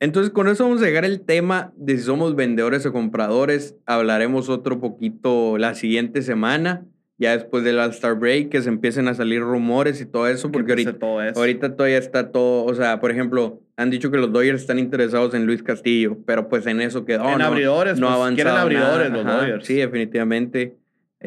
Entonces, 0.01 0.33
con 0.33 0.49
eso 0.49 0.65
vamos 0.65 0.81
a 0.81 0.87
llegar 0.87 1.05
al 1.05 1.21
tema 1.21 1.73
de 1.77 1.99
si 1.99 2.05
somos 2.05 2.35
vendedores 2.35 2.87
o 2.87 2.93
compradores. 2.93 3.77
Hablaremos 3.85 4.49
otro 4.49 4.81
poquito 4.81 5.59
la 5.59 5.75
siguiente 5.75 6.23
semana 6.23 6.87
ya 7.19 7.37
después 7.37 7.65
del 7.65 7.79
All-Star 7.79 8.15
Break, 8.15 8.51
que 8.51 8.63
se 8.63 8.69
empiecen 8.69 9.09
a 9.09 9.15
salir 9.15 9.41
rumores 9.41 10.01
y 10.01 10.07
todo 10.07 10.27
eso, 10.27 10.51
porque 10.51 10.73
ahorita, 10.73 10.97
ahorita 11.37 11.77
todavía 11.77 11.99
está 11.99 12.33
todo, 12.33 12.65
o 12.65 12.75
sea, 12.75 13.01
por 13.01 13.11
ejemplo, 13.11 13.61
han 13.77 13.91
dicho 13.91 14.11
que 14.11 14.19
los 14.19 14.33
Dodgers 14.33 14.61
están 14.61 14.79
interesados 14.79 15.35
en 15.35 15.47
Luis 15.47 15.63
Castillo, 15.63 16.19
pero 16.27 16.49
pues 16.49 16.67
en 16.67 16.81
eso 16.81 17.05
quedó. 17.05 17.29
En 17.31 17.39
no, 17.39 17.45
abridores, 17.45 17.99
no 17.99 18.17
pues, 18.19 18.35
quieren 18.35 18.55
abridores 18.55 19.11
los 19.11 19.25
Dodgers. 19.25 19.67
Sí, 19.67 19.75
definitivamente. 19.75 20.77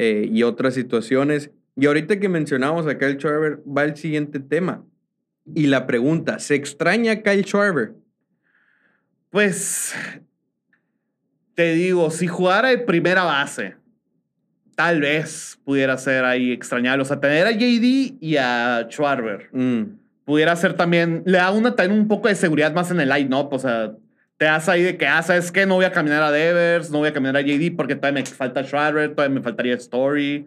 Eh, 0.00 0.28
y 0.30 0.44
otras 0.44 0.74
situaciones. 0.74 1.50
Y 1.74 1.86
ahorita 1.86 2.20
que 2.20 2.28
mencionamos 2.28 2.86
a 2.86 2.98
Kyle 2.98 3.18
Schwarber, 3.18 3.58
va 3.66 3.82
el 3.82 3.96
siguiente 3.96 4.38
tema. 4.38 4.84
Y 5.54 5.66
la 5.66 5.86
pregunta, 5.86 6.38
¿se 6.38 6.54
extraña 6.54 7.12
a 7.12 7.22
Kyle 7.22 7.44
Schwarber? 7.44 7.94
Pues, 9.30 9.94
te 11.54 11.72
digo, 11.72 12.10
si 12.10 12.28
jugara 12.28 12.68
de 12.68 12.78
primera 12.78 13.24
base, 13.24 13.74
tal 14.78 15.00
vez 15.00 15.58
pudiera 15.64 15.98
ser 15.98 16.24
ahí 16.24 16.52
extrañable. 16.52 17.02
O 17.02 17.04
sea, 17.04 17.18
tener 17.18 17.48
a 17.48 17.50
JD 17.50 18.14
y 18.20 18.36
a 18.36 18.86
Schwarber. 18.88 19.48
Mm. 19.50 19.98
Pudiera 20.24 20.54
ser 20.54 20.74
también, 20.74 21.24
le 21.26 21.38
da 21.38 21.50
una, 21.50 21.74
también 21.74 22.00
un 22.00 22.06
poco 22.06 22.28
de 22.28 22.36
seguridad 22.36 22.72
más 22.72 22.92
en 22.92 23.00
el 23.00 23.08
line-up. 23.08 23.48
O 23.50 23.58
sea, 23.58 23.90
te 24.36 24.44
das 24.44 24.68
ahí 24.68 24.84
de 24.84 24.96
que, 24.96 25.04
ah, 25.04 25.20
¿sabes 25.24 25.50
qué? 25.50 25.66
No 25.66 25.74
voy 25.74 25.84
a 25.84 25.90
caminar 25.90 26.22
a 26.22 26.30
Devers, 26.30 26.92
no 26.92 26.98
voy 26.98 27.08
a 27.08 27.12
caminar 27.12 27.36
a 27.36 27.40
JD 27.40 27.74
porque 27.76 27.96
todavía 27.96 28.22
me 28.22 28.26
falta 28.26 28.62
Schwarber, 28.62 29.16
todavía 29.16 29.34
me 29.34 29.42
faltaría 29.42 29.74
Story. 29.74 30.46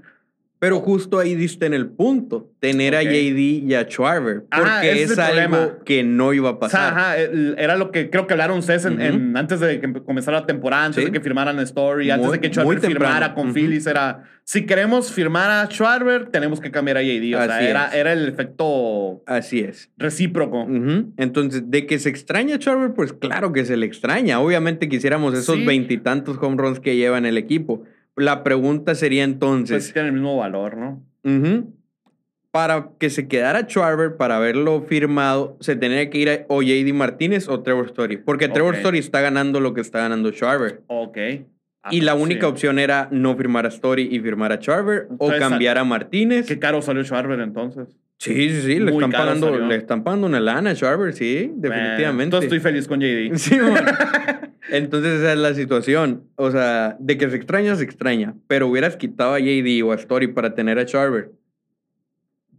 Pero 0.61 0.79
justo 0.79 1.17
ahí 1.17 1.33
diste 1.33 1.65
en 1.65 1.73
el 1.73 1.87
punto, 1.87 2.51
tener 2.59 2.95
a 2.95 3.01
JD 3.01 3.65
y 3.67 3.73
a 3.73 3.87
Schwarber, 3.89 4.43
porque 4.55 5.01
es, 5.01 5.17
algo 5.17 5.83
que 5.83 6.03
no 6.03 6.33
iba 6.33 6.49
a 6.49 6.59
pasar. 6.59 6.93
ajá, 6.93 7.17
era 7.17 7.77
lo 7.77 7.89
que 7.89 8.11
creo 8.11 8.27
que 8.27 8.33
hablaron 8.33 8.59
ustedes 8.59 8.85
en, 8.85 9.35
antes 9.35 9.59
de 9.59 9.81
que 9.81 9.91
comenzara 10.03 10.41
la 10.41 10.45
temporada, 10.45 10.85
antes 10.85 11.03
de 11.03 11.11
que 11.11 11.19
firmaran 11.19 11.57
Story, 11.61 12.11
antes 12.11 12.31
de 12.33 12.39
que 12.39 12.49
Schwarber 12.49 12.79
firmara 12.79 13.33
con 13.33 13.55
Phillies, 13.55 13.87
era, 13.87 14.25
si 14.43 14.67
queremos 14.67 15.11
firmar 15.11 15.49
a 15.49 15.67
Schwarber, 15.67 16.27
tenemos 16.27 16.61
que 16.61 16.69
cambiar 16.69 16.97
a 16.97 17.01
JD. 17.01 17.35
O 17.37 17.43
sea, 17.43 17.67
era, 17.67 17.89
era, 17.89 18.13
el 18.13 18.27
efecto 18.27 19.23
Así 19.25 19.61
es. 19.61 19.89
recíproco. 19.97 20.67
Entonces, 21.17 21.71
de 21.71 21.87
que 21.87 21.97
se 21.97 22.09
extraña 22.09 22.57
a 22.57 22.59
Schwarber, 22.59 22.93
pues 22.93 23.13
claro 23.13 23.51
que 23.51 23.65
se 23.65 23.77
le 23.77 23.87
extraña. 23.87 24.39
Obviamente 24.39 24.87
quisiéramos 24.89 25.33
esos 25.33 25.65
veintitantos 25.65 26.37
home 26.39 26.57
runs 26.57 26.79
que 26.79 26.95
lleva 26.95 27.17
en 27.17 27.25
el 27.25 27.39
equipo 27.39 27.83
la 28.21 28.43
pregunta 28.43 28.95
sería 28.95 29.23
entonces. 29.23 29.83
Pues 29.83 29.93
tiene 29.93 30.09
el 30.09 30.13
mismo 30.13 30.37
valor, 30.37 30.77
¿no? 30.77 31.03
Para 32.51 32.89
que 32.99 33.09
se 33.09 33.27
quedara 33.27 33.61
Schwarber, 33.61 34.17
para 34.17 34.37
haberlo 34.37 34.81
firmado, 34.81 35.57
se 35.61 35.75
tenía 35.75 36.09
que 36.09 36.17
ir 36.17 36.29
a 36.29 36.45
o 36.49 36.61
JD 36.61 36.93
Martínez 36.93 37.47
o 37.47 37.61
Trevor 37.61 37.85
Story. 37.87 38.17
Porque 38.17 38.49
Trevor 38.49 38.75
Story 38.75 38.99
está 38.99 39.21
ganando 39.21 39.59
lo 39.59 39.73
que 39.73 39.81
está 39.81 39.99
ganando 39.99 40.31
Schwarber. 40.31 40.81
Ok. 40.87 41.17
Ah, 41.83 41.89
y 41.91 42.01
la 42.01 42.13
pues 42.13 42.25
única 42.25 42.47
opción 42.47 42.77
era 42.77 43.07
no 43.11 43.35
firmar 43.35 43.65
a 43.65 43.69
Story 43.69 44.07
y 44.11 44.19
firmar 44.19 44.51
a 44.51 44.57
Schwarber 44.57 45.07
o 45.17 45.31
cambiar 45.39 45.77
a 45.77 45.83
Martínez. 45.83 46.45
Qué 46.45 46.59
caro 46.59 46.81
salió 46.81 47.03
Schwarber 47.03 47.39
entonces. 47.39 47.97
Sí, 48.17 48.49
sí, 48.51 48.61
sí, 48.61 48.79
le 48.79 48.91
están, 48.91 49.11
pagando, 49.11 49.57
le 49.57 49.75
están 49.77 50.03
pagando 50.03 50.27
una 50.27 50.39
lana 50.39 50.71
a 50.71 50.75
Schwarber, 50.75 51.11
sí, 51.13 51.51
definitivamente. 51.55 52.23
entonces 52.25 52.53
estoy 52.53 52.59
feliz 52.59 52.87
con 52.87 52.99
JD. 52.99 53.35
Sí, 53.35 53.57
Entonces 54.69 55.19
esa 55.19 55.33
es 55.33 55.39
la 55.39 55.53
situación. 55.53 56.23
O 56.35 56.51
sea, 56.51 56.95
de 56.99 57.17
que 57.17 57.29
se 57.29 57.35
extraña, 57.35 57.75
se 57.75 57.83
extraña. 57.83 58.35
Pero 58.47 58.67
hubieras 58.67 58.95
quitado 58.95 59.33
a 59.33 59.39
JD 59.39 59.83
o 59.83 59.91
a 59.91 59.95
Story 59.95 60.27
para 60.27 60.53
tener 60.53 60.79
a 60.79 60.85
Charver. 60.85 61.31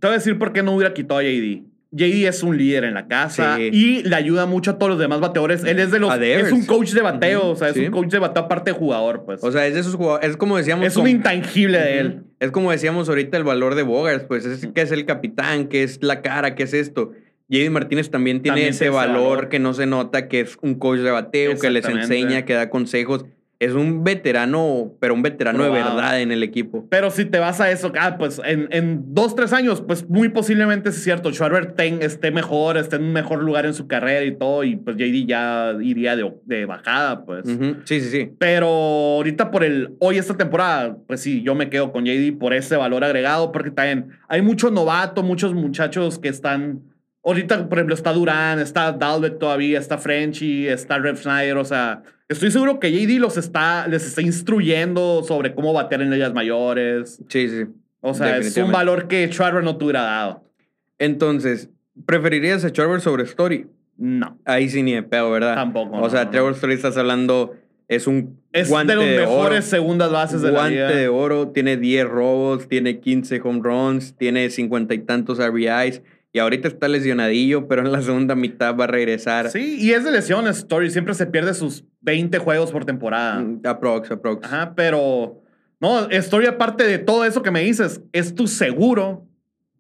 Te 0.01 0.09
voy 0.09 0.15
a 0.15 0.19
decir 0.19 0.39
por 0.39 0.53
qué 0.53 0.63
no 0.63 0.75
hubiera 0.75 0.95
quitado 0.95 1.21
a 1.21 1.23
JD. 1.23 1.63
JD 1.95 2.27
es 2.27 2.43
un 2.43 2.57
líder 2.57 2.85
en 2.85 2.95
la 2.95 3.07
casa 3.07 3.61
y 3.61 4.03
le 4.03 4.17
ayuda 4.17 4.47
mucho 4.47 4.71
a 4.71 4.79
todos 4.79 4.89
los 4.89 4.99
demás 4.99 5.21
bateadores. 5.21 5.63
Él 5.63 5.79
es 5.79 5.91
de 5.91 5.99
los. 5.99 6.13
Es 6.21 6.51
un 6.51 6.65
coach 6.65 6.93
de 6.93 7.03
bateo, 7.03 7.51
o 7.51 7.55
sea, 7.57 7.69
es 7.69 7.77
un 7.77 7.91
coach 7.91 8.09
de 8.09 8.19
bateo 8.19 8.45
aparte 8.45 8.73
de 8.73 8.79
jugador, 8.79 9.25
pues. 9.27 9.45
O 9.45 9.53
sea, 9.53 9.67
es 9.67 9.75
de 9.75 9.81
esos 9.81 9.95
jugadores. 9.95 10.31
Es 10.31 10.37
como 10.39 10.57
decíamos. 10.57 10.87
Es 10.87 10.97
un 10.97 11.07
intangible 11.07 11.79
de 11.79 11.99
él. 11.99 12.23
Es 12.41 12.51
como 12.51 12.71
decíamos 12.71 13.11
ahorita 13.11 13.37
el 13.37 13.45
valor 13.45 13.75
de 13.75 13.83
Bogart, 13.83 14.27
pues 14.27 14.47
es 14.47 14.67
que 14.67 14.81
es 14.81 14.91
el 14.91 15.05
capitán, 15.05 15.69
que 15.69 15.83
es 15.83 16.03
la 16.03 16.23
cara, 16.23 16.55
que 16.55 16.63
es 16.63 16.73
esto. 16.73 17.13
JD 17.53 17.71
Martínez 17.71 18.11
también 18.11 18.41
tiene 18.41 18.67
ese 18.69 18.89
valor, 18.89 19.51
que 19.51 19.59
no 19.59 19.75
se 19.75 19.85
nota, 19.85 20.27
que 20.27 20.41
es 20.41 20.57
un 20.63 20.75
coach 20.77 21.01
de 21.01 21.11
bateo, 21.11 21.59
que 21.59 21.69
les 21.69 21.85
enseña, 21.85 22.47
que 22.47 22.55
da 22.55 22.71
consejos. 22.71 23.27
Es 23.59 23.75
un 23.75 24.03
veterano, 24.03 24.93
pero 24.99 25.15
un 25.15 25.23
veterano 25.23 25.63
de 25.63 25.71
verdad 25.71 26.21
en 26.21 26.33
el 26.33 26.43
equipo. 26.43 26.85
Pero 26.91 27.13
si 27.13 27.27
te 27.27 27.39
vas 27.39 27.61
a 27.61 27.71
eso, 27.71 27.93
ah, 27.97 28.17
pues 28.19 28.41
en, 28.45 28.67
en 28.73 29.15
dos, 29.15 29.37
tres 29.37 29.53
años, 29.53 29.85
pues 29.87 30.09
muy 30.09 30.31
posiblemente 30.31 30.89
es 30.89 31.01
cierto. 31.01 31.31
Schwarber 31.31 31.73
esté 32.01 32.33
mejor, 32.33 32.77
esté 32.77 32.97
en 32.97 33.05
un 33.05 33.13
mejor 33.13 33.41
lugar 33.45 33.65
en 33.65 33.75
su 33.75 33.87
carrera 33.87 34.25
y 34.25 34.37
todo, 34.37 34.65
y 34.65 34.75
pues 34.75 34.97
JD 34.97 35.27
ya 35.29 35.75
iría 35.81 36.17
de, 36.17 36.33
de 36.45 36.67
bajada, 36.67 37.25
pues. 37.25 37.45
Sí, 37.85 38.01
sí, 38.01 38.11
sí. 38.11 38.31
Pero 38.37 38.67
ahorita 38.67 39.53
por 39.53 39.63
el, 39.63 39.95
hoy 40.01 40.19
esta 40.19 40.37
temporada, 40.37 40.97
pues 41.07 41.21
sí, 41.21 41.43
yo 41.43 41.55
me 41.55 41.71
quedo 41.71 41.93
con 41.93 42.05
JD 42.05 42.39
por 42.39 42.55
ese 42.55 42.75
valor 42.75 43.05
agregado, 43.05 43.53
porque 43.53 43.71
también 43.71 44.09
hay 44.27 44.43
mucho 44.43 44.73
novato, 44.73 45.23
muchos 45.23 45.55
muchachos 45.55 46.19
que 46.19 46.29
están 46.29 46.92
Ahorita, 47.25 47.69
por 47.69 47.79
ejemplo, 47.79 47.95
está 47.95 48.13
Durán, 48.13 48.59
está 48.59 48.91
Dalbert 48.93 49.39
todavía, 49.39 49.79
está 49.79 49.97
Frenchy, 49.97 50.67
está 50.67 50.99
Rev 50.99 51.17
Schneider. 51.17 51.57
O 51.57 51.65
sea, 51.65 52.03
estoy 52.29 52.51
seguro 52.51 52.81
que 52.81 52.91
JD 52.91 53.21
los 53.21 53.37
está, 53.37 53.87
les 53.87 54.05
está 54.05 54.23
instruyendo 54.23 55.23
sobre 55.23 55.55
cómo 55.55 55.73
batear 55.73 56.03
en 56.03 56.11
ligas 56.11 56.35
mayores. 56.35 57.23
Sí, 57.29 57.49
sí. 57.49 57.67
O 58.01 58.15
sea, 58.15 58.39
es 58.39 58.57
un 58.57 58.73
valor 58.73 59.07
que 59.07 59.29
Schwarber 59.29 59.63
no 59.63 59.77
te 59.77 59.85
hubiera 59.85 60.03
dado. 60.03 60.45
Entonces, 60.99 61.71
¿preferirías 62.07 62.65
a 62.65 62.71
Schwarber 62.71 63.01
sobre 63.01 63.23
Story? 63.23 63.67
No. 63.97 64.39
Ahí 64.45 64.69
sí 64.69 64.83
ni 64.83 64.93
de 64.93 65.05
pedo, 65.05 65.31
¿verdad? 65.31 65.55
Tampoco. 65.55 65.99
O 65.99 66.11
sea, 66.11 66.31
Trevor 66.31 66.55
Story 66.55 66.75
estás 66.75 66.97
hablando, 66.97 67.55
es 67.87 68.09
un 68.09 68.41
es 68.53 68.69
de 68.69 68.95
los 68.97 69.05
mejores 69.05 69.65
segundas 69.65 70.11
bases 70.11 70.43
de 70.43 70.51
la 70.51 70.69
liga. 70.69 70.87
Guante 70.87 71.01
de 71.01 71.09
oro, 71.09 71.49
tiene 71.49 71.77
10 71.77 72.09
robos, 72.09 72.69
tiene 72.69 72.99
15 72.99 73.41
home 73.45 73.61
runs, 73.63 74.17
tiene 74.17 74.51
cincuenta 74.51 74.95
y 74.95 74.99
tantos 74.99 75.39
RBIs 75.39 76.03
y 76.33 76.39
ahorita 76.39 76.67
está 76.67 76.89
lesionadillo, 76.89 77.69
pero 77.69 77.83
en 77.83 77.93
la 77.93 78.01
segunda 78.01 78.35
mitad 78.35 78.75
va 78.75 78.85
a 78.85 78.87
regresar. 78.87 79.51
Sí, 79.51 79.77
y 79.79 79.93
es 79.93 80.03
de 80.05 80.11
lesiones, 80.11 80.59
Story. 80.59 80.91
Siempre 80.91 81.15
se 81.15 81.27
pierde 81.27 81.53
sus 81.53 81.85
20 82.01 82.39
juegos 82.39 82.73
por 82.73 82.87
temporada. 82.87 83.41
Mm, 83.41 83.61
aprox, 83.65 84.11
aprox. 84.11 84.47
Ajá, 84.47 84.75
pero. 84.75 85.43
No, 85.79 86.09
Story, 86.11 86.47
aparte 86.47 86.85
de 86.85 86.99
todo 86.99 87.25
eso 87.25 87.43
que 87.43 87.51
me 87.51 87.61
dices, 87.61 88.01
es 88.13 88.35
tu 88.35 88.47
seguro 88.47 89.27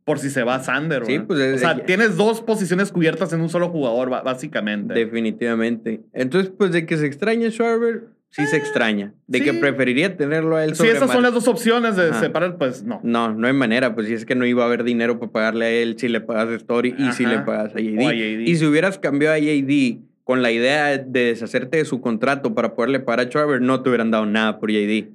por 0.05 0.19
si 0.19 0.31
se 0.31 0.43
va 0.43 0.59
Sander. 0.59 1.07
Sí, 1.07 1.21
pues 1.21 1.39
es, 1.39 1.57
O 1.57 1.59
sea, 1.59 1.85
tienes 1.85 2.17
dos 2.17 2.43
posiciones 2.43 2.91
cubiertas 2.91 3.33
en 3.33 3.41
un 3.41 3.49
solo 3.49 3.69
jugador, 3.69 4.11
básicamente. 4.11 4.95
Definitivamente. 4.95 6.03
Entonces, 6.13 6.53
pues 6.57 6.73
de 6.73 6.87
que 6.87 6.97
se 6.97 7.07
extraña 7.07 7.51
Schwarber, 7.51 8.09
sí 8.33 8.47
se 8.47 8.57
extraña. 8.57 9.13
De 9.27 9.43
que 9.43 9.53
preferiría 9.55 10.17
tenerlo 10.17 10.57
a 10.57 10.65
él 10.65 10.75
sobre 10.75 10.91
Si 10.91 10.97
esas 10.97 11.13
son 11.13 11.23
las 11.23 11.33
dos 11.33 11.47
opciones 11.47 11.97
de 11.97 12.13
separar, 12.15 12.57
pues 12.57 12.83
no. 12.83 13.01
No, 13.05 13.33
no 13.33 13.47
hay 13.47 13.53
manera. 13.53 13.95
Pues 13.95 14.09
si 14.09 14.15
es 14.15 14.25
que 14.25 14.35
no 14.35 14.45
iba 14.45 14.65
a 14.65 14.67
haber 14.67 14.85
dinero 14.85 15.21
para 15.21 15.31
pagarle 15.31 15.67
a 15.67 15.71
él 15.71 15.97
si 15.99 16.09
le 16.09 16.21
pagas 16.21 16.49
a 16.49 16.55
Story 16.55 16.95
y 16.99 17.13
si 17.13 17.27
le 17.27 17.41
pagas 17.41 17.75
a 17.77 17.79
JD. 17.79 18.41
Y 18.41 18.57
si 18.57 18.67
hubieras 18.67 18.99
cambiado 18.99 19.35
a 19.35 19.39
JD 19.39 19.99
con 20.25 20.43
la 20.43 20.51
idea 20.51 20.99
de 20.99 21.25
deshacerte 21.27 21.77
de 21.77 21.85
su 21.85 22.01
contrato 22.01 22.55
para 22.55 22.75
poderle 22.75 23.01
pagar 23.01 23.27
a 23.27 23.29
Trevor, 23.29 23.61
no 23.61 23.83
te 23.83 23.91
hubieran 23.91 24.11
dado 24.11 24.27
nada 24.27 24.59
por 24.59 24.71
JD. 24.71 25.11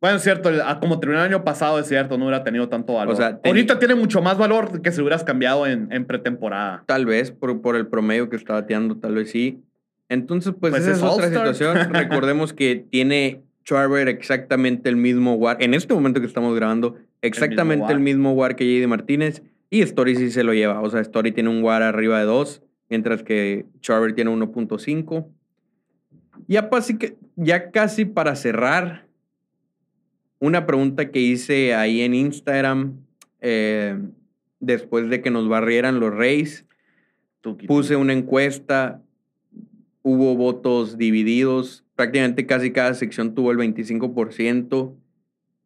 Bueno, 0.00 0.16
es 0.16 0.24
cierto, 0.24 0.50
como 0.80 0.98
terminó 0.98 1.20
el 1.20 1.26
año 1.26 1.44
pasado, 1.44 1.78
es 1.78 1.86
cierto, 1.86 2.18
no 2.18 2.24
hubiera 2.24 2.42
tenido 2.42 2.68
tanto 2.68 2.94
valor. 2.94 3.14
O 3.14 3.16
sea, 3.16 3.38
Ahorita 3.44 3.78
tiene 3.78 3.94
mucho 3.94 4.20
más 4.20 4.36
valor 4.36 4.82
que 4.82 4.90
si 4.90 5.00
hubieras 5.00 5.22
cambiado 5.22 5.64
en, 5.64 5.92
en 5.92 6.06
pretemporada. 6.06 6.82
Tal 6.86 7.06
vez, 7.06 7.30
por, 7.30 7.60
por 7.60 7.76
el 7.76 7.86
promedio 7.86 8.28
que 8.28 8.34
está 8.34 8.54
bateando, 8.54 8.96
tal 8.96 9.14
vez 9.14 9.30
sí. 9.30 9.62
Entonces, 10.12 10.52
pues, 10.60 10.72
pues 10.72 10.82
esa 10.82 10.92
es, 10.92 11.02
otra 11.02 11.28
situación. 11.28 11.76
Recordemos 11.94 12.52
que 12.52 12.76
tiene 12.76 13.40
Schwarber 13.64 14.08
exactamente 14.08 14.90
el 14.90 14.96
mismo 14.96 15.36
WAR, 15.36 15.56
en 15.62 15.72
este 15.72 15.94
momento 15.94 16.20
que 16.20 16.26
estamos 16.26 16.54
grabando, 16.54 16.96
exactamente 17.22 17.90
el 17.94 18.00
mismo 18.00 18.34
WAR, 18.34 18.54
que 18.54 18.66
JD 18.66 18.86
Martínez, 18.88 19.42
y 19.70 19.80
Story 19.80 20.16
sí 20.16 20.30
se 20.30 20.44
lo 20.44 20.52
lleva. 20.52 20.82
O 20.82 20.90
sea, 20.90 21.00
Story 21.00 21.32
tiene 21.32 21.48
un 21.48 21.64
WAR 21.64 21.82
arriba 21.82 22.18
de 22.18 22.26
2, 22.26 22.62
mientras 22.90 23.22
que 23.22 23.64
Schwarber 23.80 24.14
tiene 24.14 24.30
1.5. 24.30 25.26
Ya, 26.46 26.68
que, 26.98 27.16
ya 27.36 27.70
casi 27.70 28.04
para 28.04 28.36
cerrar, 28.36 29.06
una 30.40 30.66
pregunta 30.66 31.10
que 31.10 31.20
hice 31.20 31.74
ahí 31.74 32.02
en 32.02 32.12
Instagram, 32.12 32.98
eh, 33.40 33.98
después 34.60 35.08
de 35.08 35.22
que 35.22 35.30
nos 35.30 35.48
barrieran 35.48 36.00
los 36.00 36.12
Reyes, 36.12 36.66
puse 37.66 37.96
una 37.96 38.12
encuesta 38.12 39.00
hubo 40.02 40.36
votos 40.36 40.98
divididos, 40.98 41.84
prácticamente 41.96 42.46
casi 42.46 42.72
cada 42.72 42.94
sección 42.94 43.34
tuvo 43.34 43.52
el 43.52 43.58
25%. 43.58 44.94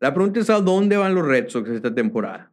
La 0.01 0.15
pregunta 0.15 0.41
es 0.41 0.51
a 0.51 0.61
dónde 0.61 0.97
van 0.97 1.15
los 1.15 1.27
Red 1.27 1.49
Sox 1.49 1.71
esta 1.71 1.95
temporada. 1.95 2.51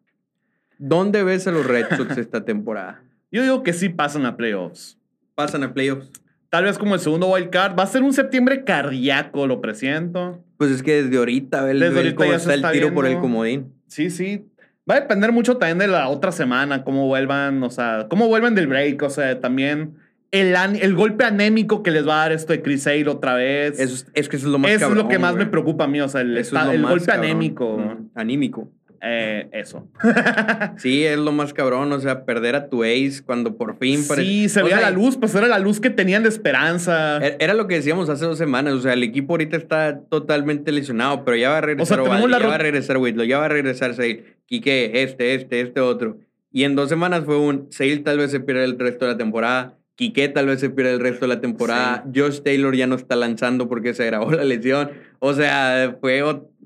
¿Dónde 0.77 1.23
ves 1.23 1.47
a 1.47 1.51
los 1.51 1.65
Red 1.65 1.87
Sox 1.97 2.17
esta 2.17 2.45
temporada? 2.45 3.03
Yo 3.31 3.41
digo 3.41 3.63
que 3.63 3.73
sí 3.73 3.89
pasan 3.89 4.25
a 4.25 4.37
playoffs. 4.37 4.97
Pasan 5.35 5.63
a 5.63 5.73
playoffs. 5.73 6.09
Tal 6.49 6.65
vez 6.65 6.77
como 6.77 6.93
el 6.93 7.01
segundo 7.01 7.27
wild 7.31 7.49
card. 7.49 7.77
Va 7.77 7.83
a 7.83 7.87
ser 7.87 8.03
un 8.03 8.13
septiembre 8.13 8.63
cardíaco, 8.63 9.47
lo 9.47 9.59
presiento. 9.59 10.43
Pues 10.57 10.71
es 10.71 10.83
que 10.83 11.03
desde 11.03 11.17
ahorita, 11.17 11.65
desde 11.65 11.87
ahorita 11.87 12.15
cómo 12.15 12.29
ya 12.29 12.37
está, 12.37 12.53
está 12.53 12.71
el 12.71 12.79
tiro 12.79 12.93
por 12.93 13.07
el 13.07 13.19
comodín. 13.19 13.73
Sí, 13.87 14.09
sí. 14.09 14.45
Va 14.89 14.95
a 14.95 14.99
depender 15.01 15.31
mucho 15.31 15.57
también 15.57 15.79
de 15.79 15.87
la 15.87 16.09
otra 16.09 16.31
semana, 16.31 16.83
cómo 16.83 17.07
vuelvan, 17.07 17.63
o 17.63 17.69
sea, 17.69 18.07
cómo 18.09 18.27
vuelvan 18.27 18.53
del 18.53 18.67
break, 18.67 19.01
o 19.01 19.09
sea, 19.09 19.39
también 19.39 19.95
el, 20.33 20.53
el 20.81 20.93
golpe 20.95 21.23
anémico 21.23 21.81
que 21.83 21.91
les 21.91 22.05
va 22.07 22.15
a 22.15 22.19
dar 22.23 22.31
esto 22.33 22.51
de 22.53 22.61
Chris 22.61 22.83
Sale 22.83 23.07
otra 23.07 23.35
vez. 23.35 23.79
Eso 23.79 23.93
es, 23.95 24.07
es 24.13 24.27
que 24.29 24.35
eso 24.37 24.47
es 24.47 24.51
lo 24.51 24.59
más 24.59 24.71
Eso 24.71 24.85
es 24.85 24.89
lo 24.89 24.95
cabrón, 24.95 25.09
que 25.09 25.19
más 25.19 25.31
güey. 25.33 25.45
me 25.45 25.51
preocupa 25.51 25.83
a 25.85 25.87
mí, 25.87 26.01
o 26.01 26.09
sea, 26.09 26.21
el, 26.21 26.37
el 26.37 26.43
golpe 26.81 27.05
cabrón. 27.05 27.25
anémico. 27.25 27.77
Mm, 27.77 28.09
Anímico. 28.15 28.71
Eh, 29.05 29.49
eso. 29.51 29.89
Sí, 30.77 31.03
es 31.05 31.17
lo 31.17 31.31
más 31.33 31.53
cabrón, 31.53 31.91
o 31.91 31.99
sea, 31.99 32.23
perder 32.25 32.55
a 32.55 32.69
tu 32.69 32.83
ace 32.83 33.21
cuando 33.25 33.57
por 33.57 33.77
fin... 33.77 34.07
pare- 34.07 34.23
sí, 34.23 34.47
se 34.49 34.61
o 34.61 34.63
veía 34.65 34.77
sea, 34.79 34.89
la 34.89 34.95
luz, 34.95 35.17
pues 35.17 35.35
era 35.35 35.47
la 35.47 35.59
luz 35.59 35.79
que 35.81 35.89
tenían 35.89 36.23
de 36.23 36.29
esperanza. 36.29 37.17
Era 37.17 37.35
era 37.39 37.53
lo 37.53 37.67
que 37.67 37.75
decíamos 37.75 38.07
hace 38.09 38.23
dos 38.25 38.37
semanas, 38.37 38.73
o 38.73 38.81
sea, 38.81 38.93
el 38.93 39.03
equipo 39.03 39.33
ahorita 39.33 39.57
está 39.57 39.99
totalmente 40.09 40.71
lesionado, 40.71 41.25
pero 41.25 41.35
ya 41.37 41.49
va 41.49 41.57
a 41.57 41.61
regresar 41.61 41.97
tenemos 41.97 42.17
Ovaldi, 42.19 42.31
la 42.31 42.39
ya 42.39 42.47
va 42.47 42.55
a 42.55 42.59
regresar 42.59 42.97
Whitlow, 42.97 43.25
ya 43.25 43.37
va 43.39 43.45
a 43.45 43.49
regresar 43.49 43.93
Sale, 43.93 44.23
Quique, 44.45 45.03
este, 45.03 45.35
este, 45.35 45.59
este 45.61 45.79
otro. 45.81 46.17
Y 46.51 46.63
en 46.63 46.75
dos 46.75 46.87
semanas 46.87 47.23
fue 47.25 47.37
un 47.37 47.67
Sale 47.71 47.97
tal 47.97 48.17
vez 48.19 48.31
se 48.31 48.39
pierde 48.39 48.63
el 48.63 48.79
resto 48.79 49.05
de 49.05 49.11
la 49.11 49.17
temporada, 49.17 49.75
Quique 49.95 50.27
tal 50.27 50.47
vez 50.47 50.59
se 50.59 50.69
pierde 50.71 50.93
el 50.93 50.99
resto 50.99 51.27
de 51.27 51.35
la 51.35 51.41
temporada, 51.41 52.03
Josh 52.13 52.41
Taylor 52.41 52.75
ya 52.75 52.87
no 52.87 52.95
está 52.95 53.15
lanzando 53.15 53.69
porque 53.69 53.93
se 53.93 54.03
agravó 54.03 54.31
la 54.31 54.43
lesión. 54.43 54.89
O 55.19 55.33
sea, 55.33 55.97
fue 56.01 56.23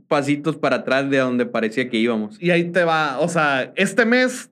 pasitos 0.08 0.56
para 0.56 0.78
atrás 0.78 1.10
de 1.10 1.18
donde 1.18 1.46
parecía 1.46 1.90
que 1.90 1.98
íbamos. 1.98 2.42
Y 2.42 2.52
ahí 2.52 2.72
te 2.72 2.84
va, 2.84 3.20
o 3.20 3.28
sea, 3.28 3.74
este 3.76 4.06
mes, 4.06 4.50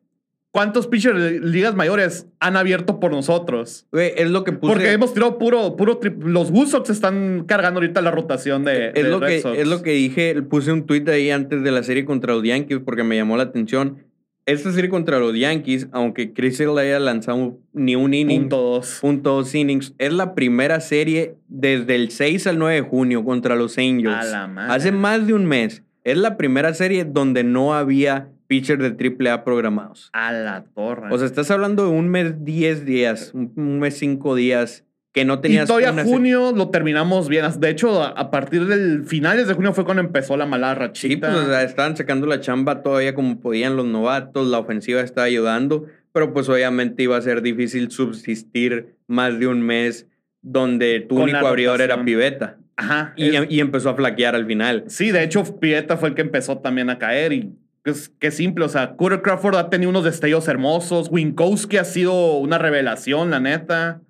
¿cuántos 0.51 0.87
pitchers 0.87 1.17
de 1.17 1.39
ligas 1.39 1.75
mayores 1.75 2.27
han 2.39 2.57
abierto 2.57 2.99
por 2.99 3.11
nosotros? 3.11 3.87
Güey, 3.91 4.11
es 4.17 4.29
lo 4.29 4.43
que 4.43 4.51
puse. 4.51 4.73
Porque 4.73 4.91
hemos 4.91 5.13
tirado 5.13 5.37
puro, 5.37 5.77
puro 5.77 5.99
Los 6.19 6.51
Wood 6.51 6.67
Sox 6.67 6.89
están 6.89 7.45
cargando 7.47 7.79
ahorita 7.79 8.01
la 8.01 8.11
rotación 8.11 8.65
de, 8.65 8.89
es, 8.89 8.93
de 8.95 9.03
lo 9.03 9.19
Red 9.19 9.27
que, 9.29 9.41
Sox. 9.41 9.57
es 9.57 9.67
lo 9.67 9.81
que 9.81 9.91
dije, 9.91 10.41
puse 10.41 10.73
un 10.73 10.85
tweet 10.85 11.05
ahí 11.07 11.31
antes 11.31 11.63
de 11.63 11.71
la 11.71 11.83
serie 11.83 12.03
contra 12.03 12.33
los 12.33 12.43
Yankees 12.43 12.79
porque 12.83 13.03
me 13.03 13.15
llamó 13.15 13.37
la 13.37 13.43
atención. 13.43 14.03
Esta 14.47 14.71
serie 14.71 14.91
contra 14.91 15.17
los 15.17 15.35
Yankees, 15.35 15.87
aunque 15.91 16.31
Chris 16.31 16.57
Sale 16.57 16.79
haya 16.79 16.99
lanzado 16.99 17.57
ni 17.73 17.95
un 17.95 18.13
inning, 18.13 18.41
Punto 18.41 18.57
dos. 18.61 18.99
punto 19.01 19.35
dos 19.37 19.55
innings, 19.55 19.95
es 19.97 20.13
la 20.13 20.35
primera 20.35 20.79
serie 20.81 21.35
desde 21.47 21.95
el 21.95 22.11
6 22.11 22.45
al 22.45 22.59
9 22.59 22.75
de 22.75 22.81
junio 22.81 23.25
contra 23.25 23.55
los 23.55 23.77
Angels. 23.79 24.13
A 24.15 24.23
la 24.23 24.47
madre. 24.47 24.73
Hace 24.73 24.91
más 24.91 25.25
de 25.25 25.33
un 25.33 25.45
mes. 25.45 25.81
Es 26.03 26.17
la 26.17 26.37
primera 26.37 26.75
serie 26.75 27.05
donde 27.05 27.43
no 27.43 27.73
había 27.73 28.29
pitchers 28.45 28.79
de 28.95 28.95
AAA 29.29 29.43
programados. 29.43 30.11
A 30.13 30.31
la 30.31 30.63
torre. 30.75 31.11
O 31.11 31.17
sea, 31.17 31.25
estás 31.25 31.49
hablando 31.49 31.83
de 31.85 31.89
un 31.89 32.09
mes 32.09 32.45
10 32.45 32.85
días, 32.85 33.31
un 33.33 33.79
mes 33.79 33.97
5 33.97 34.35
días, 34.35 34.84
que 35.15 35.23
no 35.23 35.35
y 35.35 35.37
tenías 35.39 35.65
todavía 35.65 35.93
una 35.93 36.03
junio 36.03 36.51
lo 36.51 36.69
terminamos 36.71 37.29
bien. 37.29 37.45
De 37.57 37.69
hecho, 37.69 38.03
a, 38.03 38.29
partir 38.29 38.65
del 38.65 39.05
finales 39.05 39.47
de 39.47 39.53
junio 39.53 39.71
fue 39.71 39.85
cuando 39.85 40.01
empezó 40.01 40.35
la 40.35 40.45
mala 40.45 40.75
rachita. 40.75 41.29
Sí, 41.29 41.33
pues 41.33 41.47
o 41.47 41.49
sea, 41.49 41.63
estaban 41.63 41.95
sacando 41.95 42.27
la 42.27 42.41
chamba 42.41 42.83
todavía 42.83 43.15
como 43.15 43.39
podían 43.39 43.77
los 43.77 43.85
novatos, 43.85 44.45
la 44.45 44.59
ofensiva 44.59 44.99
estaba 44.99 45.25
ayudando, 45.25 45.85
pero 46.11 46.33
pues 46.33 46.49
obviamente 46.49 47.03
iba 47.03 47.15
a 47.15 47.21
ser 47.21 47.41
difícil 47.41 47.91
subsistir 47.91 48.97
más 49.07 49.39
de 49.39 49.47
un 49.47 49.61
mes 49.61 50.05
donde 50.41 50.99
tu 50.99 51.15
Con 51.15 51.23
único 51.23 51.47
abridor 51.47 51.79
era. 51.79 52.03
Piveta. 52.03 52.57
Ajá. 52.75 53.13
Y, 53.15 53.33
es- 53.37 53.47
y 53.49 53.61
empezó 53.61 53.91
a 53.91 53.95
flaquear 53.95 54.35
al 54.35 54.45
final. 54.45 54.83
Sí, 54.87 55.11
de 55.11 55.23
hecho, 55.23 55.45
Pieta 55.61 55.95
fue 55.95 56.09
el 56.09 56.15
que 56.15 56.23
empezó 56.23 56.57
también 56.57 56.89
a 56.89 56.99
caer 56.99 57.31
y 57.31 57.53
es 57.85 58.09
que 58.09 58.31
simple, 58.31 58.65
o 58.65 58.69
sea, 58.69 58.97
Cooter 58.97 59.21
Crawford 59.21 59.55
ha 59.55 59.69
tenido 59.69 59.89
unos 59.91 60.03
destellos 60.03 60.49
hermosos, 60.49 61.07
Winkowski 61.09 61.77
ha 61.77 61.85
sido 61.85 62.33
una 62.33 62.57
revelación, 62.57 63.31
la 63.31 63.39
neta. 63.39 64.01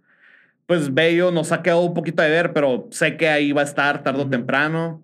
Pues 0.65 0.93
Bello 0.93 1.31
nos 1.31 1.51
ha 1.51 1.61
quedado 1.61 1.81
un 1.81 1.93
poquito 1.93 2.23
de 2.23 2.29
ver, 2.29 2.53
pero 2.53 2.87
sé 2.91 3.17
que 3.17 3.27
ahí 3.29 3.51
va 3.51 3.61
a 3.61 3.65
estar 3.65 4.01
tarde 4.03 4.23
o 4.23 4.29
temprano. 4.29 5.03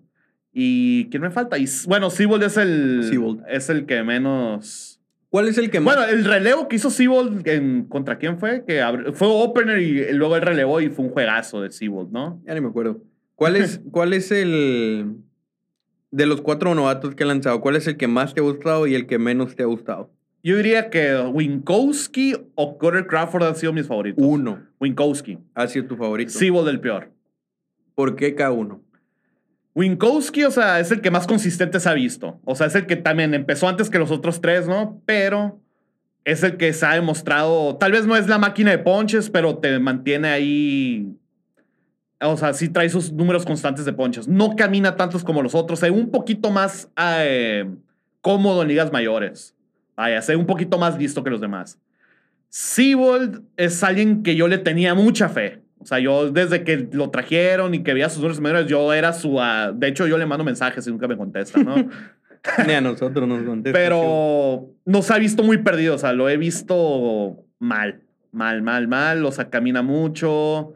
¿Y 0.52 1.08
quién 1.08 1.22
me 1.22 1.30
falta? 1.30 1.56
Y, 1.58 1.66
bueno, 1.86 2.10
Seabold 2.10 2.42
es 2.42 2.56
el, 2.56 3.04
Seabold. 3.08 3.44
es 3.48 3.70
el 3.70 3.86
que 3.86 4.02
menos... 4.02 5.00
¿Cuál 5.30 5.48
es 5.48 5.56
el 5.56 5.70
que 5.70 5.80
más? 5.80 5.96
Bueno, 5.96 6.12
el 6.12 6.26
relevo 6.26 6.68
que 6.68 6.76
hizo 6.76 6.90
Seabold 6.90 7.46
en- 7.48 7.84
¿contra 7.86 8.18
quién 8.18 8.38
fue? 8.38 8.64
Que 8.66 8.84
fue 9.14 9.28
opener 9.28 9.78
y 9.78 10.12
luego 10.12 10.36
el 10.36 10.42
relevó 10.42 10.78
y 10.82 10.90
fue 10.90 11.06
un 11.06 11.10
juegazo 11.10 11.62
de 11.62 11.70
Seabold, 11.70 12.12
¿no? 12.12 12.42
Ya 12.44 12.52
ni 12.54 12.60
me 12.60 12.68
acuerdo. 12.68 13.00
¿Cuál 13.34 13.56
es, 13.56 13.80
¿Cuál 13.90 14.12
es 14.12 14.30
el 14.30 15.16
de 16.10 16.26
los 16.26 16.42
cuatro 16.42 16.74
novatos 16.74 17.14
que 17.14 17.22
ha 17.24 17.26
lanzado? 17.26 17.62
¿Cuál 17.62 17.76
es 17.76 17.86
el 17.86 17.96
que 17.96 18.08
más 18.08 18.34
te 18.34 18.40
ha 18.40 18.42
gustado 18.42 18.86
y 18.86 18.94
el 18.94 19.06
que 19.06 19.18
menos 19.18 19.56
te 19.56 19.62
ha 19.62 19.66
gustado? 19.66 20.10
Yo 20.42 20.56
diría 20.56 20.90
que 20.90 21.16
Winkowski 21.16 22.34
o 22.56 22.76
Cooter 22.76 23.06
Crawford 23.06 23.44
han 23.44 23.54
sido 23.54 23.72
mis 23.72 23.86
favoritos. 23.86 24.24
Uno 24.24 24.66
Winkowski. 24.80 25.38
ha 25.54 25.68
sido 25.68 25.86
tu 25.86 25.96
favorito. 25.96 26.32
Seabold 26.32 26.68
el 26.68 26.80
peor. 26.80 27.12
¿Por 27.94 28.16
qué 28.16 28.34
cada 28.34 28.50
uno? 28.50 28.82
Winkowski, 29.74 30.44
o 30.44 30.50
sea, 30.50 30.80
es 30.80 30.90
el 30.90 31.00
que 31.00 31.10
más 31.10 31.26
consistente 31.26 31.78
se 31.78 31.88
ha 31.88 31.94
visto. 31.94 32.40
O 32.44 32.56
sea, 32.56 32.66
es 32.66 32.74
el 32.74 32.86
que 32.86 32.96
también 32.96 33.34
empezó 33.34 33.68
antes 33.68 33.88
que 33.88 33.98
los 33.98 34.10
otros 34.10 34.40
tres, 34.40 34.66
¿no? 34.66 35.00
Pero 35.06 35.60
es 36.24 36.42
el 36.42 36.56
que 36.56 36.72
se 36.72 36.86
ha 36.86 36.94
demostrado. 36.94 37.76
Tal 37.76 37.92
vez 37.92 38.06
no 38.06 38.16
es 38.16 38.28
la 38.28 38.38
máquina 38.38 38.72
de 38.72 38.78
ponches, 38.78 39.30
pero 39.30 39.58
te 39.58 39.78
mantiene 39.78 40.28
ahí. 40.28 41.16
O 42.20 42.36
sea, 42.36 42.52
sí 42.52 42.68
trae 42.68 42.88
sus 42.88 43.12
números 43.12 43.46
constantes 43.46 43.84
de 43.84 43.92
ponches. 43.92 44.26
No 44.26 44.56
camina 44.56 44.96
tantos 44.96 45.24
como 45.24 45.42
los 45.42 45.54
otros. 45.54 45.82
Es 45.82 45.90
un 45.90 46.10
poquito 46.10 46.50
más 46.50 46.90
eh, 46.96 47.68
cómodo 48.20 48.62
en 48.62 48.68
ligas 48.68 48.92
mayores. 48.92 49.54
Vaya, 49.96 50.20
ve 50.26 50.36
un 50.36 50.46
poquito 50.46 50.78
más 50.78 50.98
listo 50.98 51.22
que 51.22 51.30
los 51.30 51.40
demás. 51.40 51.78
Seabold 52.48 53.42
es 53.56 53.82
alguien 53.82 54.22
que 54.22 54.36
yo 54.36 54.48
le 54.48 54.58
tenía 54.58 54.94
mucha 54.94 55.28
fe. 55.28 55.62
O 55.78 55.86
sea, 55.86 55.98
yo 55.98 56.30
desde 56.30 56.62
que 56.64 56.88
lo 56.92 57.10
trajeron 57.10 57.74
y 57.74 57.82
que 57.82 57.92
veía 57.92 58.08
sus 58.08 58.18
números 58.18 58.40
mayores, 58.40 58.66
yo 58.66 58.92
era 58.92 59.12
su... 59.12 59.40
ah, 59.40 59.72
de 59.74 59.88
hecho, 59.88 60.06
yo 60.06 60.16
le 60.16 60.26
mando 60.26 60.44
mensajes 60.44 60.86
y 60.86 60.90
nunca 60.90 61.08
me 61.08 61.16
contesta, 61.16 61.62
¿no? 61.62 61.74
Ni 62.66 62.72
a 62.72 62.80
nosotros 62.80 63.26
nos 63.26 63.42
contesta. 63.42 63.78
Pero 63.78 64.68
no 64.84 65.02
se 65.02 65.14
ha 65.14 65.18
visto 65.18 65.42
muy 65.42 65.58
perdido. 65.58 65.94
O 65.94 65.98
sea, 65.98 66.12
lo 66.12 66.28
he 66.28 66.36
visto 66.36 67.44
mal. 67.58 68.02
Mal, 68.32 68.62
mal, 68.62 68.86
mal. 68.86 69.24
O 69.24 69.32
sea, 69.32 69.50
camina 69.50 69.82
mucho. 69.82 70.74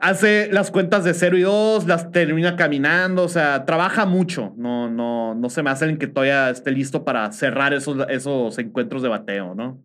Hace 0.00 0.48
las 0.50 0.70
cuentas 0.70 1.04
de 1.04 1.12
0 1.14 1.36
y 1.38 1.42
2, 1.42 1.86
las 1.86 2.10
termina 2.10 2.56
caminando. 2.56 3.22
O 3.24 3.28
sea, 3.28 3.64
trabaja 3.66 4.06
mucho. 4.06 4.54
No, 4.56 4.88
no, 4.90 5.34
no 5.34 5.50
se 5.50 5.62
me 5.62 5.70
hace 5.70 5.84
en 5.86 5.98
que 5.98 6.06
todavía 6.06 6.50
esté 6.50 6.70
listo 6.70 7.04
para 7.04 7.30
cerrar 7.32 7.74
esos, 7.74 7.96
esos 8.08 8.58
encuentros 8.58 9.02
de 9.02 9.08
bateo, 9.10 9.54
¿no? 9.54 9.82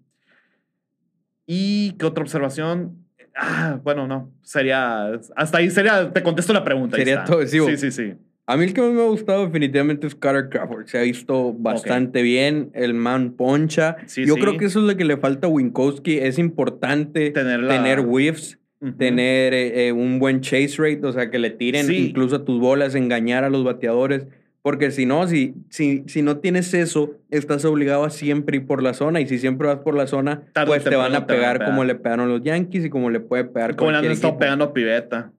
¿Y 1.46 1.92
qué 2.00 2.06
otra 2.06 2.24
observación? 2.24 2.98
Ah, 3.36 3.80
bueno, 3.84 4.08
no. 4.08 4.32
Sería. 4.42 5.12
Hasta 5.36 5.58
ahí 5.58 5.70
sería. 5.70 6.12
Te 6.12 6.24
contesto 6.24 6.54
la 6.54 6.64
pregunta. 6.64 6.98
Sería 6.98 7.24
todo, 7.26 7.46
sí, 7.46 7.60
Sí, 7.60 7.78
sí, 7.78 7.92
sí. 7.92 8.14
A 8.48 8.58
mí 8.58 8.64
el 8.66 8.74
que 8.74 8.82
más 8.82 8.92
me 8.92 9.02
ha 9.02 9.06
gustado 9.08 9.46
definitivamente 9.48 10.06
es 10.06 10.14
Carter 10.16 10.50
Crawford. 10.50 10.86
Se 10.86 11.00
ha 11.00 11.02
visto 11.02 11.52
bastante 11.54 12.22
bien. 12.22 12.70
El 12.74 12.94
man 12.94 13.32
poncha. 13.32 13.98
Sí, 14.06 14.24
Yo 14.26 14.36
sí. 14.36 14.40
creo 14.42 14.58
que 14.58 14.66
eso 14.66 14.80
es 14.80 14.86
lo 14.86 14.96
que 14.96 15.04
le 15.04 15.18
falta 15.18 15.48
a 15.48 15.50
Winkowski. 15.50 16.20
Es 16.20 16.38
importante 16.38 17.32
Tener 17.32 17.62
la- 17.62 17.74
tener 17.76 18.02
whiffs, 18.02 18.60
Tener 18.98 19.54
eh, 19.54 19.88
eh, 19.88 19.92
un 19.94 20.20
buen 20.20 20.42
chase 20.42 20.76
rate, 20.78 21.02
o 21.06 21.12
sea, 21.14 21.32
que 21.32 21.40
le 21.40 21.50
tiren 21.50 21.86
Sí. 21.88 22.08
incluso 22.10 22.36
a 22.36 22.46
tus 22.46 22.60
bolas, 22.60 22.94
engañar 22.96 23.44
a 23.44 23.50
los 23.50 23.64
bateadores. 23.64 24.28
Porque 24.62 24.90
si 24.92 25.06
no, 25.06 25.28
si, 25.28 25.54
si, 25.70 26.04
si 26.08 26.22
no 26.24 26.38
tienes 26.38 26.74
eso, 26.74 27.12
estás 27.30 27.64
obligado 27.66 28.04
a 28.04 28.10
siempre 28.10 28.58
ir 28.58 28.66
por 28.66 28.82
la 28.82 28.94
zona. 28.96 29.22
Y 29.22 29.28
si 29.28 29.38
siempre 29.38 29.68
vas 29.68 29.78
por 29.80 29.96
la 29.96 30.08
zona, 30.08 30.42
Tarde 30.54 30.68
pues 30.68 30.84
te 30.84 30.96
van 30.96 31.08
a 31.08 31.08
te 31.08 31.14
van 31.14 31.24
a 31.24 31.28
pegar 31.28 31.58
pegar. 31.60 31.70
como 31.72 31.84
le 31.84 31.96
pegaron 31.96 32.30
los 32.30 32.42
Yankees 32.44 32.86
y 32.86 32.90
como 32.90 33.10
le 33.12 33.20
puede 33.20 33.44
pegar 33.46 33.76
Como 33.76 33.92
le 33.92 33.98
han 33.98 34.06
estado 34.06 34.38
pegando 34.40 34.66
a 34.66 34.74
Piveta. 34.74 35.32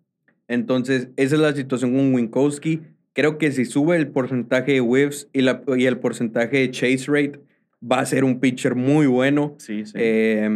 Entonces, 0.49 1.09
esa 1.17 1.35
es 1.35 1.41
la 1.41 1.53
situación 1.55 1.95
con 1.97 2.15
Winkowski. 2.15 2.81
Creo 3.15 3.37
que 3.39 3.51
si 3.51 3.65
sube 3.65 3.97
el 3.97 4.09
porcentaje 4.09 4.73
de 4.75 4.81
whiffs 4.81 5.29
y, 5.33 5.41
la, 5.43 5.63
y 5.77 5.87
el 5.87 5.99
porcentaje 5.99 6.59
de 6.59 6.71
chase 6.71 7.07
rate, 7.09 7.41
va 7.83 7.99
a 8.01 8.07
ser 8.07 8.23
un 8.25 8.39
pitcher 8.39 8.75
muy 8.77 9.07
bueno. 9.09 9.55
Sí, 9.59 9.85
sí. 9.87 9.93
Eh, 9.97 10.49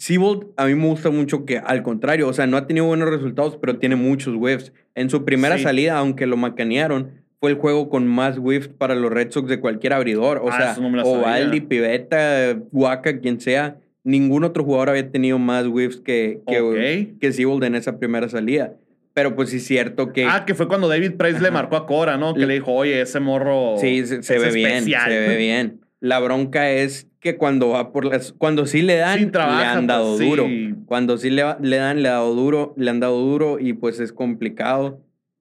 Seabold, 0.00 0.46
a 0.56 0.64
mí 0.64 0.74
me 0.74 0.86
gusta 0.86 1.10
mucho 1.10 1.44
que, 1.44 1.58
al 1.58 1.82
contrario, 1.82 2.26
o 2.26 2.32
sea, 2.32 2.46
no 2.46 2.56
ha 2.56 2.66
tenido 2.66 2.86
buenos 2.86 3.10
resultados, 3.10 3.58
pero 3.60 3.76
tiene 3.78 3.96
muchos 3.96 4.34
whiffs. 4.34 4.72
En 4.94 5.10
su 5.10 5.26
primera 5.26 5.58
Sí. 5.58 5.64
salida, 5.64 5.98
aunque 5.98 6.26
lo 6.26 6.38
macanearon, 6.38 7.10
fue 7.38 7.50
el 7.50 7.56
juego 7.58 7.90
con 7.90 8.06
más 8.06 8.38
whiffs 8.38 8.68
para 8.68 8.94
los 8.94 9.12
Red 9.12 9.30
Sox 9.30 9.46
de 9.50 9.60
cualquier 9.60 9.92
abridor. 9.92 10.38
O 10.38 10.48
Ah, 10.50 10.74
sea, 10.74 10.76
no. 10.88 11.02
Ovaldi, 11.02 11.60
Pivetta, 11.60 12.56
Waka, 12.72 13.20
quien 13.20 13.40
sea, 13.40 13.76
ningún 14.02 14.44
otro 14.44 14.64
jugador 14.64 14.88
había 14.88 15.10
tenido 15.10 15.38
más 15.38 15.66
whiffs 15.66 15.98
que, 16.00 16.40
que, 16.48 16.60
Ok. 16.60 17.18
que 17.20 17.32
Seabold 17.32 17.64
en 17.64 17.74
esa 17.74 17.98
primera 17.98 18.26
salida. 18.30 18.72
Pero 19.12 19.34
pues 19.36 19.50
sí 19.50 19.56
es 19.58 19.64
cierto 19.66 20.14
que... 20.14 20.24
Ah, 20.24 20.44
que 20.46 20.54
fue 20.54 20.66
cuando 20.66 20.88
David 20.88 21.16
Price 21.18 21.40
le 21.40 21.50
marcó 21.50 21.76
a 21.76 21.86
Cora, 21.86 22.16
¿no? 22.16 22.32
Que 22.32 22.40
Le- 22.40 22.46
le 22.46 22.54
dijo, 22.54 22.72
oye, 22.72 23.02
ese 23.02 23.20
morro. 23.20 23.74
Sí, 23.78 24.06
se, 24.06 24.38
ve 24.38 24.50
bien, 24.50 24.70
especial". 24.70 25.10
se 25.10 25.18
ve 25.28 25.36
bien. 25.36 25.80
La 26.00 26.20
bronca 26.20 26.70
es 26.70 27.06
que 27.20 27.36
cuando 27.36 27.68
va 27.70 27.92
por 27.92 28.06
las, 28.06 28.32
cuando 28.32 28.66
sí 28.66 28.82
le 28.82 28.96
dan, 28.96 29.18
Sí, 29.18 29.26
trabaja, 29.26 29.60
le 29.60 29.66
han 29.66 29.86
dado 29.86 30.16
pues, 30.16 30.18
sí. 30.20 30.28
duro. 30.30 30.46
Cuando 30.86 31.18
sí 31.18 31.30
le, 31.30 31.44
le 31.60 31.76
dan, 31.76 32.02
le, 32.02 32.08
ha 32.08 32.12
dado 32.12 32.34
duro, 32.34 32.74
le 32.76 32.90
han 32.90 32.98
dado 33.00 33.20
duro 33.20 33.58
y 33.60 33.74
pues 33.74 34.00
es 34.00 34.12
complicado. 34.12 35.00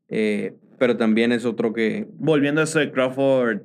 Eh, 0.09 0.53
pero 0.77 0.97
también 0.97 1.31
es 1.31 1.45
otro 1.45 1.71
que 1.73 2.07
Volviendo 2.17 2.61
a 2.61 2.63
eso 2.65 2.79
de 2.79 2.91
Crawford, 2.91 3.61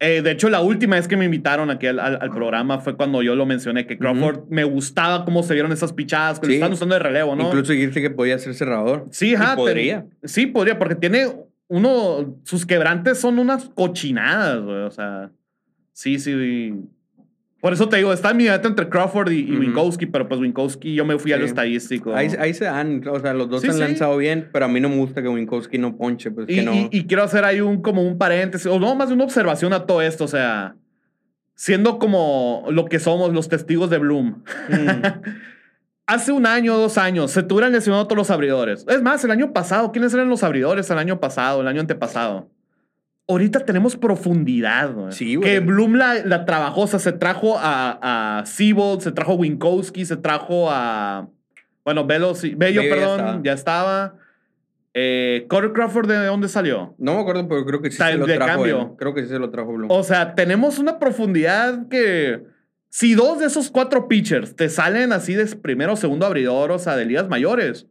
Eh, 0.00 0.22
de 0.22 0.30
hecho, 0.30 0.48
la 0.48 0.60
última 0.60 0.94
vez 0.96 1.08
que 1.08 1.16
me 1.16 1.24
invitaron 1.24 1.70
aquí 1.70 1.88
al, 1.88 1.98
al- 1.98 2.18
al 2.22 2.30
programa 2.30 2.78
fue 2.78 2.96
cuando 2.96 3.20
yo 3.20 3.34
lo 3.34 3.46
mencioné, 3.46 3.84
que 3.86 3.98
Crawford 3.98 4.44
me 4.48 4.62
gustaba 4.64 5.24
cómo 5.24 5.42
se 5.42 5.54
vieron 5.54 5.72
esas 5.72 5.92
pichadas, 5.92 6.38
que 6.38 6.46
Sí. 6.46 6.54
están 6.54 6.72
usando 6.72 6.94
de 6.94 7.00
relevo, 7.00 7.34
¿no? 7.34 7.48
Incluso 7.48 7.72
dijiste 7.72 8.00
que 8.00 8.08
podía 8.10 8.38
ser 8.38 8.54
cerrador. 8.54 9.06
sí, 9.10 9.34
ajá, 9.34 9.50
te- 9.50 9.56
podría. 9.56 10.06
sí, 10.22 10.46
podría, 10.46 10.78
porque 10.78 10.94
tiene 10.94 11.26
uno, 11.66 12.36
sus 12.44 12.64
quebrantes 12.64 13.18
son 13.18 13.38
unas 13.40 13.68
cochinadas, 13.70 14.62
güey, 14.62 14.82
o 14.84 14.90
sea, 14.92 15.30
sí, 15.92 16.18
sí. 16.20 16.74
Por 17.60 17.72
eso 17.72 17.88
te 17.88 17.96
digo, 17.96 18.12
está 18.12 18.32
debate 18.32 18.68
entre 18.68 18.88
Crawford 18.88 19.32
y. 19.32 19.50
Winkowski, 19.56 20.06
pero 20.06 20.28
pues 20.28 20.40
Winkowski 20.40 20.94
yo 20.94 21.04
me 21.04 21.18
fui 21.18 21.32
a 21.32 21.36
lo 21.38 21.44
estadístico. 21.44 22.14
Ahí, 22.14 22.28
ahí 22.38 22.54
se 22.54 22.66
dan, 22.66 23.02
o 23.08 23.18
sea, 23.18 23.34
los 23.34 23.48
dos 23.50 23.60
Sí, 23.62 23.66
se 23.66 23.72
han 23.72 23.78
sí. 23.78 23.82
lanzado 23.84 24.16
bien, 24.16 24.48
pero 24.52 24.66
a 24.66 24.68
mí 24.68 24.80
no 24.80 24.88
me 24.88 24.96
gusta 24.96 25.22
que 25.22 25.28
Winkowski 25.28 25.76
no 25.78 25.96
ponche, 25.96 26.30
pues 26.30 26.48
Y, 26.48 26.54
que 26.56 26.62
no. 26.62 26.72
y- 26.72 26.88
y 26.92 27.06
quiero 27.06 27.24
hacer 27.24 27.44
ahí 27.44 27.60
un, 27.60 27.82
como 27.82 28.02
un 28.02 28.16
paréntesis, 28.16 28.66
o 28.68 28.78
no, 28.78 28.94
más 28.94 29.08
de 29.08 29.14
una 29.14 29.24
observación 29.24 29.72
a 29.72 29.86
todo 29.86 30.02
esto, 30.02 30.22
o 30.24 30.28
sea, 30.28 30.76
siendo 31.56 31.98
como 31.98 32.64
lo 32.70 32.84
que 32.84 33.00
somos 33.00 33.32
los 33.34 33.48
testigos 33.48 33.90
de 33.90 33.98
Bloom. 33.98 34.44
Mm. 34.68 35.02
Hace 36.06 36.32
un 36.32 36.46
año 36.46 36.76
dos 36.78 36.96
años 36.96 37.32
se 37.32 37.42
tuvieran 37.42 37.72
lesionado 37.72 38.06
todos 38.06 38.16
los 38.16 38.30
abridores. 38.30 38.86
Es 38.88 39.02
más, 39.02 39.22
el 39.24 39.30
año 39.30 39.52
pasado, 39.52 39.92
¿quiénes 39.92 40.14
eran 40.14 40.28
los 40.30 40.42
abridores 40.42 40.88
el 40.90 40.96
año 40.98 41.20
pasado, 41.20 41.60
el 41.60 41.66
año 41.68 41.80
antepasado? 41.82 42.48
Ahorita 43.30 43.60
tenemos 43.60 43.94
profundidad, 43.96 44.92
güey. 44.94 45.12
Sí, 45.12 45.36
güey. 45.36 45.50
Que 45.50 45.60
Bloom 45.60 45.94
la, 45.96 46.14
la 46.24 46.44
trabajó, 46.46 46.82
o 46.82 46.86
sea, 46.86 46.98
se 46.98 47.12
trajo 47.12 47.58
a, 47.58 48.38
a 48.40 48.46
Seabold, 48.46 49.02
se 49.02 49.12
trajo 49.12 49.32
a 49.32 49.34
Winkowski, 49.36 50.06
se 50.06 50.16
trajo 50.16 50.70
a. 50.70 51.28
Bueno, 51.84 52.06
Bello, 52.06 52.34
sí- 52.34 52.54
Bello, 52.56 52.80
Bello 52.80 52.82
ya 52.82 52.94
perdón, 52.96 53.20
estaba. 53.20 53.40
ya 53.44 53.52
estaba. 53.52 54.14
Eh, 54.94 55.44
Corey 55.48 55.72
Crawford, 55.72 56.08
¿de 56.08 56.24
dónde 56.26 56.48
salió? 56.48 56.94
No 56.98 57.14
me 57.14 57.20
acuerdo, 57.20 57.46
pero 57.46 57.64
creo 57.66 57.82
que 57.82 57.90
sí 57.90 57.98
se 57.98 58.14
lo 58.16 58.24
trajo. 58.26 58.46
cambio. 58.46 58.80
él. 58.80 58.88
Creo 58.98 59.14
que 59.14 59.22
sí 59.22 59.28
se 59.28 59.38
lo 59.38 59.50
trajo 59.50 59.72
Bloom. 59.74 59.90
O 59.90 60.02
sea, 60.02 60.34
tenemos 60.34 60.78
una 60.78 60.98
profundidad 60.98 61.86
que. 61.88 62.42
Si 62.90 63.14
dos 63.14 63.38
de 63.40 63.46
esos 63.46 63.70
cuatro 63.70 64.08
pitchers 64.08 64.56
te 64.56 64.70
salen 64.70 65.12
así 65.12 65.34
de 65.34 65.44
primero 65.56 65.92
o 65.92 65.96
segundo 65.96 66.24
abridor, 66.24 66.72
o 66.72 66.78
sea, 66.78 66.96
de 66.96 67.04
ligas 67.04 67.28
mayores, 67.28 67.86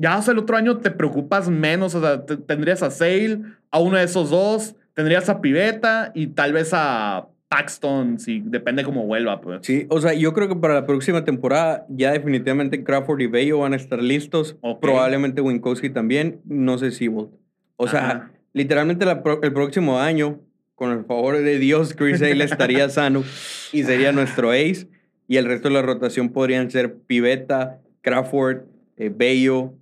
ya 0.00 0.20
sea, 0.22 0.32
el 0.32 0.38
otro 0.38 0.56
año 0.56 0.78
te 0.78 0.90
preocupas 0.90 1.48
menos. 1.50 1.94
O 1.94 2.00
sea, 2.00 2.24
te- 2.24 2.36
tendrías 2.36 2.82
a 2.82 2.90
Sale, 2.90 3.40
a 3.70 3.78
uno 3.80 3.96
de 3.98 4.04
esos 4.04 4.30
dos, 4.30 4.74
tendrías 4.94 5.28
a 5.28 5.40
Pivetta 5.40 6.12
y 6.14 6.28
tal 6.28 6.52
vez 6.52 6.70
a 6.72 7.26
Paxton, 7.48 8.18
si 8.18 8.40
depende 8.44 8.84
cómo 8.84 9.06
vuelva, 9.06 9.40
pues. 9.40 9.60
Sí, 9.62 9.86
o 9.88 10.00
sea, 10.00 10.12
yo 10.12 10.34
creo 10.34 10.48
que 10.48 10.56
para 10.56 10.74
la 10.74 10.84
próxima 10.86 11.24
temporada 11.24 11.86
ya 11.88 12.12
definitivamente 12.12 12.84
Crawford 12.84 13.20
y 13.22 13.26
Bello 13.26 13.58
van 13.60 13.72
a 13.72 13.76
estar 13.76 14.02
listos. 14.02 14.56
Probablemente 14.82 15.40
Winkowski 15.40 15.88
también, 15.90 16.40
no 16.44 16.76
sé 16.78 16.90
si 16.90 17.08
Bolt. 17.08 17.30
O 17.76 17.88
sea, 17.88 18.06
Ajá. 18.10 18.30
literalmente 18.52 19.06
la 19.06 19.22
pro- 19.22 19.40
el 19.42 19.52
próximo 19.52 19.98
año, 19.98 20.40
con 20.74 20.92
el 20.92 21.04
favor 21.06 21.38
de 21.38 21.58
Dios, 21.58 21.94
Chris 21.94 22.18
Sale 22.18 22.44
estaría 22.44 22.88
sano 22.90 23.24
y 23.72 23.82
sería 23.84 24.12
nuestro 24.12 24.50
ace. 24.50 24.88
Y 25.26 25.36
el 25.38 25.44
resto 25.46 25.68
de 25.68 25.74
la 25.74 25.82
rotación 25.82 26.28
podrían 26.30 26.70
ser 26.70 26.94
Pivetta, 26.96 27.80
Crawford, 28.02 28.62
eh, 28.96 29.10
Bello, 29.14 29.74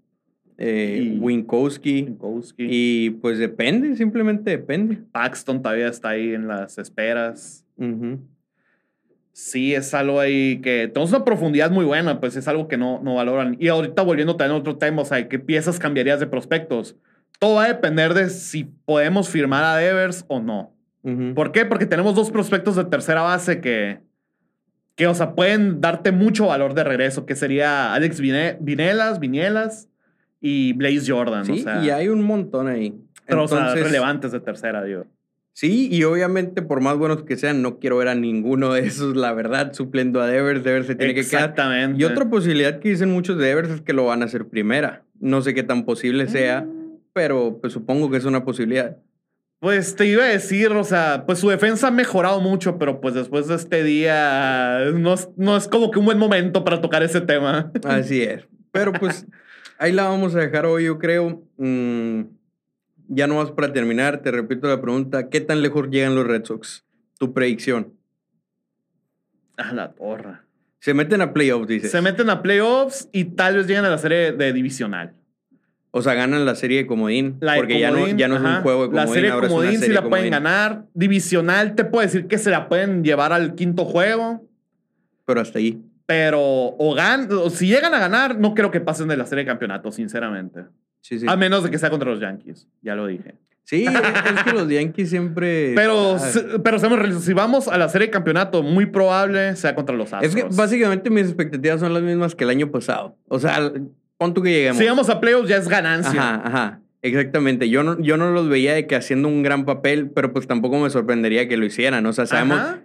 eh, 0.59 1.13
Y- 1.15 1.19
Winkowski. 1.19 2.03
Winkowski. 2.03 2.67
Y 2.69 3.11
pues 3.11 3.39
depende, 3.39 3.95
simplemente 3.97 4.51
depende. 4.51 4.99
Paxton 5.13 5.63
todavía 5.63 5.89
está 5.89 6.11
ahí 6.11 6.33
en 6.35 6.49
las 6.49 6.79
esperas. 6.79 7.65
Sí, 9.33 9.75
es 9.75 9.93
algo 9.93 10.19
ahí 10.19 10.61
que 10.63 10.89
tenemos 10.89 11.11
una 11.11 11.25
profundidad 11.25 11.71
muy 11.71 11.85
buena, 11.85 12.21
pues 12.21 12.37
es 12.37 12.49
algo 12.49 12.69
que 12.69 12.79
no, 12.79 13.03
no 13.03 13.17
valoran. 13.17 13.57
Y 13.61 13.69
ahorita 13.69 14.01
volviendo 14.01 14.37
también 14.37 14.57
a 14.57 14.61
otro 14.61 14.79
tema, 14.79 15.03
o 15.03 15.05
sea, 15.05 15.29
¿qué 15.29 15.39
piezas 15.39 15.79
cambiarías 15.79 16.21
de 16.21 16.27
prospectos? 16.27 16.97
Todo 17.39 17.57
va 17.57 17.65
a 17.65 17.69
depender 17.69 18.15
de 18.15 18.31
si 18.31 18.65
podemos 18.87 19.29
firmar 19.29 19.63
a 19.63 19.77
Devers 19.77 20.25
o 20.29 20.41
no. 20.41 20.73
¿Por 21.37 21.53
qué? 21.53 21.65
Porque 21.67 21.87
tenemos 21.87 22.15
dos 22.17 22.31
prospectos 22.33 22.75
de 22.75 22.85
tercera 22.87 23.21
base 23.23 23.61
que, 23.61 24.01
que 24.97 25.07
o 25.07 25.15
sea, 25.15 25.35
pueden 25.37 25.81
darte 25.81 26.11
mucho 26.11 26.47
valor 26.47 26.75
de 26.75 26.83
regreso, 26.83 27.27
que 27.27 27.37
sería 27.37 27.95
Alex 27.95 28.21
Vine- 28.21 28.57
Vinelas, 28.61 29.21
Vinielas 29.21 29.89
y 30.47 30.73
Blaze 30.75 31.11
Jordan. 31.11 31.45
Sí, 31.45 31.53
o 31.53 31.57
sea, 31.63 31.85
y 31.85 31.91
hay 31.91 32.09
un 32.09 32.23
montón 32.23 32.69
ahí. 32.69 32.95
pero, 33.27 33.45
o 33.45 33.49
sea, 33.49 33.59
Entonces, 33.59 33.85
relevantes 33.85 34.33
de 34.33 34.41
tercera, 34.41 34.85
digo. 34.85 35.07
Sí, 35.53 35.89
y 35.91 36.05
obviamente 36.05 36.61
por 36.61 36.83
más 36.83 36.99
buenos 36.99 37.23
que 37.23 37.37
sean, 37.37 37.63
no 37.63 37.79
quiero 37.79 37.97
ver 37.97 38.09
a 38.09 38.15
ninguno 38.15 38.75
de 38.75 38.81
esos, 38.87 39.17
la 39.17 39.33
verdad, 39.33 39.73
supliendo 39.73 40.21
a 40.21 40.27
Devers. 40.27 40.63
Devers 40.63 40.87
se 40.87 40.95
tiene 40.95 41.15
que 41.15 41.23
quedar. 41.23 41.41
Exactamente. 41.45 42.01
Y 42.01 42.05
otra 42.05 42.29
posibilidad 42.29 42.79
que 42.79 42.91
dicen 42.91 43.11
muchos 43.11 43.39
de 43.39 43.47
Devers 43.47 43.71
es 43.71 43.81
que 43.81 43.95
lo 43.95 44.05
van 44.05 44.21
a 44.21 44.27
hacer 44.27 44.47
primera. 44.49 45.03
No 45.19 45.41
sé 45.41 45.55
qué 45.55 45.63
tan 45.63 45.85
posible 45.87 46.29
sea, 46.29 46.61
Mm. 46.61 46.99
pero 47.15 47.59
pues 47.61 47.73
supongo 47.73 48.11
que 48.11 48.19
es 48.19 48.27
una 48.27 48.45
posibilidad. 48.45 48.99
Pues 49.59 49.97
te 49.97 50.05
iba 50.05 50.25
a 50.25 50.27
decir, 50.29 50.69
o 50.73 50.85
sea, 50.85 51.25
pues 51.27 51.39
su 51.39 51.49
defensa 51.49 51.89
ha 51.89 51.91
mejorado 51.91 52.43
mucho, 52.43 52.77
pero 52.79 53.01
pues 53.01 53.15
después 53.15 53.49
de 53.49 53.55
este 53.55 53.83
día 53.83 54.91
no 54.95 55.15
es, 55.15 55.31
no 55.39 55.57
es 55.57 55.67
como 55.69 55.91
que 55.91 55.99
un 55.99 56.05
buen 56.05 56.19
momento 56.19 56.63
para 56.65 56.83
tocar 56.83 57.03
ese 57.03 57.23
tema. 57.23 57.73
Así 57.85 58.21
es. 58.23 58.47
Pero 58.73 58.93
pues 58.93 59.27
ahí 59.79 59.93
la 59.93 60.05
vamos 60.05 60.35
a 60.35 60.41
dejar 60.41 60.67
hoy, 60.67 60.85
yo 60.85 60.99
creo. 60.99 61.43
Mm, 61.57 62.23
ya 63.09 63.27
no 63.27 63.37
más 63.37 63.51
para 63.51 63.73
terminar, 63.73 64.23
te 64.23 64.31
repito 64.31 64.69
la 64.69 64.81
pregunta, 64.81 65.29
¿qué 65.29 65.41
tan 65.41 65.63
lejos 65.63 65.89
llegan 65.91 66.15
los 66.15 66.27
Red 66.27 66.45
Sox? 66.45 66.85
Tu 67.19 67.33
predicción. 67.33 67.95
A 69.57 69.73
la 69.73 69.93
torra. 69.93 70.45
Se 70.81 70.93
meten 70.93 71.21
a 71.21 71.33
playoffs, 71.33 71.67
dices. 71.67 71.91
Se 71.91 72.01
meten 72.01 72.31
a 72.31 72.43
playoffs 72.43 73.09
y 73.13 73.25
tal 73.25 73.57
vez 73.57 73.67
lleguen 73.67 73.85
a 73.85 73.91
la 73.91 73.99
serie 73.99 74.33
de 74.33 74.53
divisional. 74.53 75.15
O 75.91 76.03
sea, 76.03 76.13
ganan 76.15 76.45
la 76.45 76.55
serie 76.55 76.79
de 76.79 76.87
comodín. 76.87 77.39
La 77.41 77.53
de 77.53 77.59
porque 77.59 77.81
ya 77.81 77.91
no, 77.91 78.07
ya 78.07 78.29
no 78.29 78.37
es 78.37 78.43
un 78.43 78.61
juego 78.61 78.83
de 78.83 78.89
comodín, 78.91 79.07
La 79.07 79.07
serie 79.07 79.23
de 79.23 79.33
ahora 79.33 79.47
es 79.47 79.53
una 79.53 79.61
comodín 79.61 79.81
sí 79.81 79.87
serie 79.87 79.95
la 79.95 80.03
de 80.03 80.09
pueden 80.11 80.31
ganar. 80.31 80.85
Divisional 80.93 81.75
te 81.75 81.85
puedo 81.85 82.03
decir 82.03 82.27
que 82.27 82.37
se 82.37 82.51
la 82.51 82.69
pueden 82.69 83.03
llevar 83.03 83.33
al 83.33 83.55
quinto 83.55 83.87
juego. 83.87 84.47
Pero 85.25 85.41
hasta 85.41 85.59
ahí. 85.59 85.83
Pero 86.07 86.41
o 86.41 86.95
gan 86.95 87.29
o 87.33 87.51
si 87.51 87.67
llegan 87.67 87.93
a 87.95 87.99
ganar, 87.99 88.39
no 88.39 88.55
creo 88.55 88.71
que 88.71 88.81
pasen 88.81 89.09
de 89.09 89.17
la 89.17 89.27
serie 89.27 89.45
de 89.45 89.49
campeonato, 89.51 89.91
sinceramente. 89.91 90.65
Sí, 91.01 91.19
sí. 91.19 91.27
A 91.29 91.37
menos 91.37 91.65
de 91.65 91.71
que 91.71 91.79
sea 91.79 91.91
contra 91.91 92.11
los 92.11 92.21
Yankees. 92.21 92.69
Ya 92.83 92.95
lo 92.95 93.07
dije. 93.07 93.35
Sí, 93.65 93.85
es 93.85 94.43
que 94.45 94.53
los 94.53 94.69
Yankees 94.69 95.11
siempre. 95.11 95.73
Pero, 95.75 96.21
se- 96.21 96.61
pero 96.61 96.79
seamos 96.79 96.99
realistas. 97.01 97.25
Si 97.25 97.33
vamos 97.33 97.67
a 97.67 97.77
la 97.77 97.89
serie 97.89 98.07
de 98.07 98.11
campeonato, 98.13 98.63
muy 98.63 98.87
probable 98.87 99.57
sea 99.57 99.75
contra 99.75 99.97
los 99.97 100.13
Astros. 100.13 100.35
Es 100.37 100.41
que 100.41 100.49
básicamente 100.57 101.11
mis 101.11 101.25
expectativas 101.27 101.81
son 101.81 101.93
las 101.93 102.03
mismas 102.05 102.37
que 102.37 102.45
el 102.45 102.51
año 102.51 102.71
pasado. 102.71 103.17
O 103.27 103.41
sea, 103.41 103.73
pon 104.19 104.33
tú 104.35 104.43
que 104.43 104.51
lleguemos. 104.53 104.77
Si 104.77 104.85
llegamos 104.85 105.09
a 105.11 105.19
playoffs, 105.21 105.49
ya 105.49 105.57
es 105.57 105.69
ganancia. 105.69 106.13
Ajá, 106.21 106.43
ajá. 106.45 106.81
Exactamente. 107.03 107.69
Yo 107.69 107.83
no, 107.83 108.01
yo 108.01 108.17
no 108.17 108.31
los 108.31 108.49
veía 108.49 108.73
de 108.75 108.87
que 108.87 108.95
haciendo 108.95 109.27
un 109.27 109.43
gran 109.43 109.65
papel, 109.65 110.11
pero 110.11 110.33
pues 110.33 110.47
tampoco 110.47 110.79
me 110.79 110.89
sorprendería 110.91 111.49
que 111.49 111.57
lo 111.57 111.67
hicieran. 111.67 112.07
O 112.07 112.13
sea, 112.13 112.27
sabemos. 112.27 112.59
Ajá. 112.59 112.79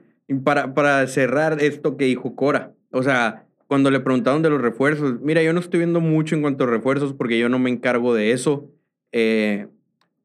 Para, 0.44 0.74
para 0.74 1.06
cerrar 1.08 1.62
esto 1.62 1.96
que 1.98 2.06
dijo 2.06 2.36
Cora, 2.36 2.72
o 2.92 3.04
sea, 3.04 3.46
cuando 3.68 3.89
le 3.89 4.00
preguntaron 4.00 4.42
de 4.42 4.50
los 4.50 4.62
refuerzos, 4.62 5.22
mira, 5.22 5.42
yo 5.42 5.54
no 5.54 5.60
estoy 5.60 5.80
viendo 5.80 6.02
mucho 6.02 6.36
en 6.36 6.42
cuanto 6.42 6.66
a 6.66 6.68
refuerzos 6.68 7.14
porque 7.14 7.39
yo 7.39 7.50
no 7.50 7.58
me 7.58 7.70
encargo 7.70 8.14
de 8.14 8.32
eso. 8.32 8.70
Eh, 9.12 9.68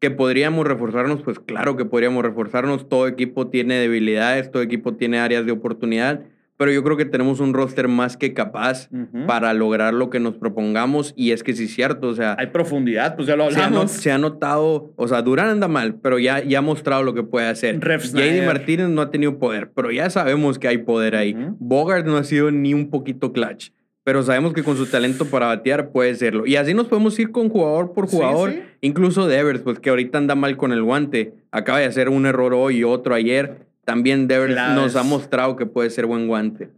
que 0.00 0.10
podríamos 0.10 0.66
reforzarnos, 0.66 1.22
pues 1.22 1.38
claro 1.38 1.76
que 1.76 1.84
podríamos 1.84 2.22
reforzarnos. 2.22 2.88
Todo 2.88 3.08
equipo 3.08 3.48
tiene 3.48 3.76
debilidades, 3.76 4.50
todo 4.50 4.62
equipo 4.62 4.94
tiene 4.94 5.18
áreas 5.18 5.46
de 5.46 5.52
oportunidad, 5.52 6.24
pero 6.56 6.72
yo 6.72 6.82
creo 6.82 6.96
que 6.96 7.04
tenemos 7.04 7.40
un 7.40 7.52
roster 7.54 7.86
más 7.88 8.16
que 8.16 8.32
capaz 8.34 8.88
para 9.26 9.52
lograr 9.54 9.92
lo 9.94 10.08
que 10.10 10.20
nos 10.20 10.36
propongamos 10.36 11.12
y 11.16 11.32
es 11.32 11.42
que 11.42 11.52
sí 11.54 11.64
es 11.64 11.74
cierto, 11.74 12.08
o 12.08 12.14
sea, 12.14 12.34
Hay 12.38 12.46
profundidad, 12.48 13.14
pues 13.16 13.28
ya 13.28 13.36
lo 13.36 13.50
se 13.50 13.56
ha, 13.58 13.62
no- 13.62 13.66
hablamos. 13.66 13.90
se 13.90 14.10
ha 14.12 14.18
notado, 14.18 14.92
o 14.96 15.08
sea, 15.08 15.22
Durán 15.22 15.48
anda 15.48 15.68
mal, 15.68 15.96
pero 15.96 16.18
ya, 16.18 16.42
ya 16.42 16.58
ha 16.58 16.62
mostrado 16.62 17.02
lo 17.02 17.14
que 17.14 17.22
puede 17.22 17.46
hacer. 17.48 17.78
JD. 17.80 18.46
Martínez 18.46 18.88
no 18.88 19.02
ha 19.02 19.10
tenido 19.10 19.38
poder, 19.38 19.70
pero 19.74 19.90
ya 19.90 20.08
sabemos 20.10 20.58
que 20.58 20.68
hay 20.68 20.78
poder 20.78 21.14
ahí. 21.16 21.36
Bogart 21.58 22.06
no 22.06 22.16
ha 22.16 22.24
sido 22.24 22.50
ni 22.50 22.72
un 22.74 22.88
poquito 22.90 23.32
clutch, 23.32 23.70
pero 24.04 24.22
sabemos 24.22 24.52
que 24.52 24.62
con 24.62 24.76
su 24.76 24.86
talento 24.86 25.26
para 25.26 25.46
batear 25.46 25.90
puede 25.90 26.14
serlo. 26.14 26.46
Y 26.46 26.56
así 26.56 26.72
nos 26.74 26.86
podemos 26.86 27.18
ir 27.18 27.32
con 27.32 27.48
jugador 27.48 27.92
por 27.92 28.08
Sí, 28.08 28.16
jugador, 28.16 28.52
sí. 28.52 28.60
incluso 28.80 29.26
Devers, 29.26 29.60
pues 29.60 29.78
que 29.80 29.90
ahorita 29.90 30.16
anda 30.18 30.34
mal 30.36 30.56
con 30.56 30.72
el 30.72 30.82
guante, 30.82 31.34
acaba 31.50 31.80
de 31.80 31.86
hacer 31.86 32.08
un 32.08 32.24
error 32.24 32.54
hoy 32.54 32.78
y 32.78 32.84
otro 32.84 33.14
ayer. 33.14 33.66
También 33.86 34.26
Devers 34.28 34.52
Claves. 34.52 34.74
nos 34.76 34.96
ha 34.96 35.04
mostrado 35.04 35.56
que 35.56 35.64
puede 35.64 35.88
ser 35.90 36.04
buen 36.06 36.26
guante. 36.28 36.68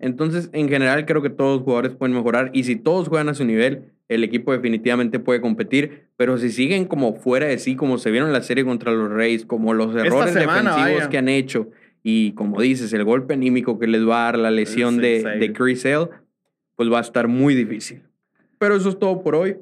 Entonces, 0.00 0.50
en 0.52 0.68
general, 0.68 1.06
creo 1.06 1.22
que 1.22 1.30
todos 1.30 1.56
los 1.56 1.64
jugadores 1.64 1.92
pueden 1.96 2.14
mejorar 2.14 2.50
y 2.52 2.62
si 2.64 2.76
todos 2.76 3.08
juegan 3.08 3.28
a 3.30 3.34
su 3.34 3.44
nivel, 3.44 3.86
el 4.08 4.22
equipo 4.22 4.52
definitivamente 4.52 5.18
puede 5.18 5.40
competir. 5.40 6.04
Pero 6.16 6.36
si 6.36 6.50
siguen 6.50 6.84
como 6.84 7.14
fuera 7.14 7.46
de 7.46 7.58
sí, 7.58 7.74
como 7.74 7.96
se 7.98 8.10
vieron 8.10 8.28
en 8.28 8.34
la 8.34 8.42
serie 8.42 8.64
contra 8.64 8.92
los 8.92 9.10
Reyes, 9.10 9.46
como 9.46 9.72
los 9.72 9.96
errores 9.96 10.34
semana, 10.34 10.70
defensivos 10.70 10.98
vaya. 10.98 11.08
que 11.08 11.18
han 11.18 11.28
hecho 11.28 11.70
y 12.02 12.32
como 12.32 12.60
dices, 12.60 12.92
el 12.92 13.04
golpe 13.04 13.34
anímico 13.34 13.78
que 13.78 13.86
les 13.86 14.06
va 14.06 14.22
a 14.22 14.32
dar 14.32 14.38
la 14.38 14.50
lesión 14.50 14.98
de, 14.98 15.22
de 15.22 15.52
Chris 15.52 15.82
Sale, 15.82 16.08
pues 16.76 16.92
va 16.92 16.98
a 16.98 17.02
estar 17.02 17.28
muy 17.28 17.54
difícil. 17.54 18.02
Pero 18.58 18.76
eso 18.76 18.88
es 18.88 18.98
todo 18.98 19.22
por 19.22 19.34
hoy. 19.36 19.56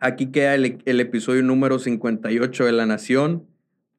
Aquí 0.00 0.26
queda 0.26 0.54
el, 0.54 0.78
el 0.84 1.00
episodio 1.00 1.42
número 1.42 1.78
58 1.78 2.64
de 2.64 2.72
La 2.72 2.86
Nación. 2.86 3.44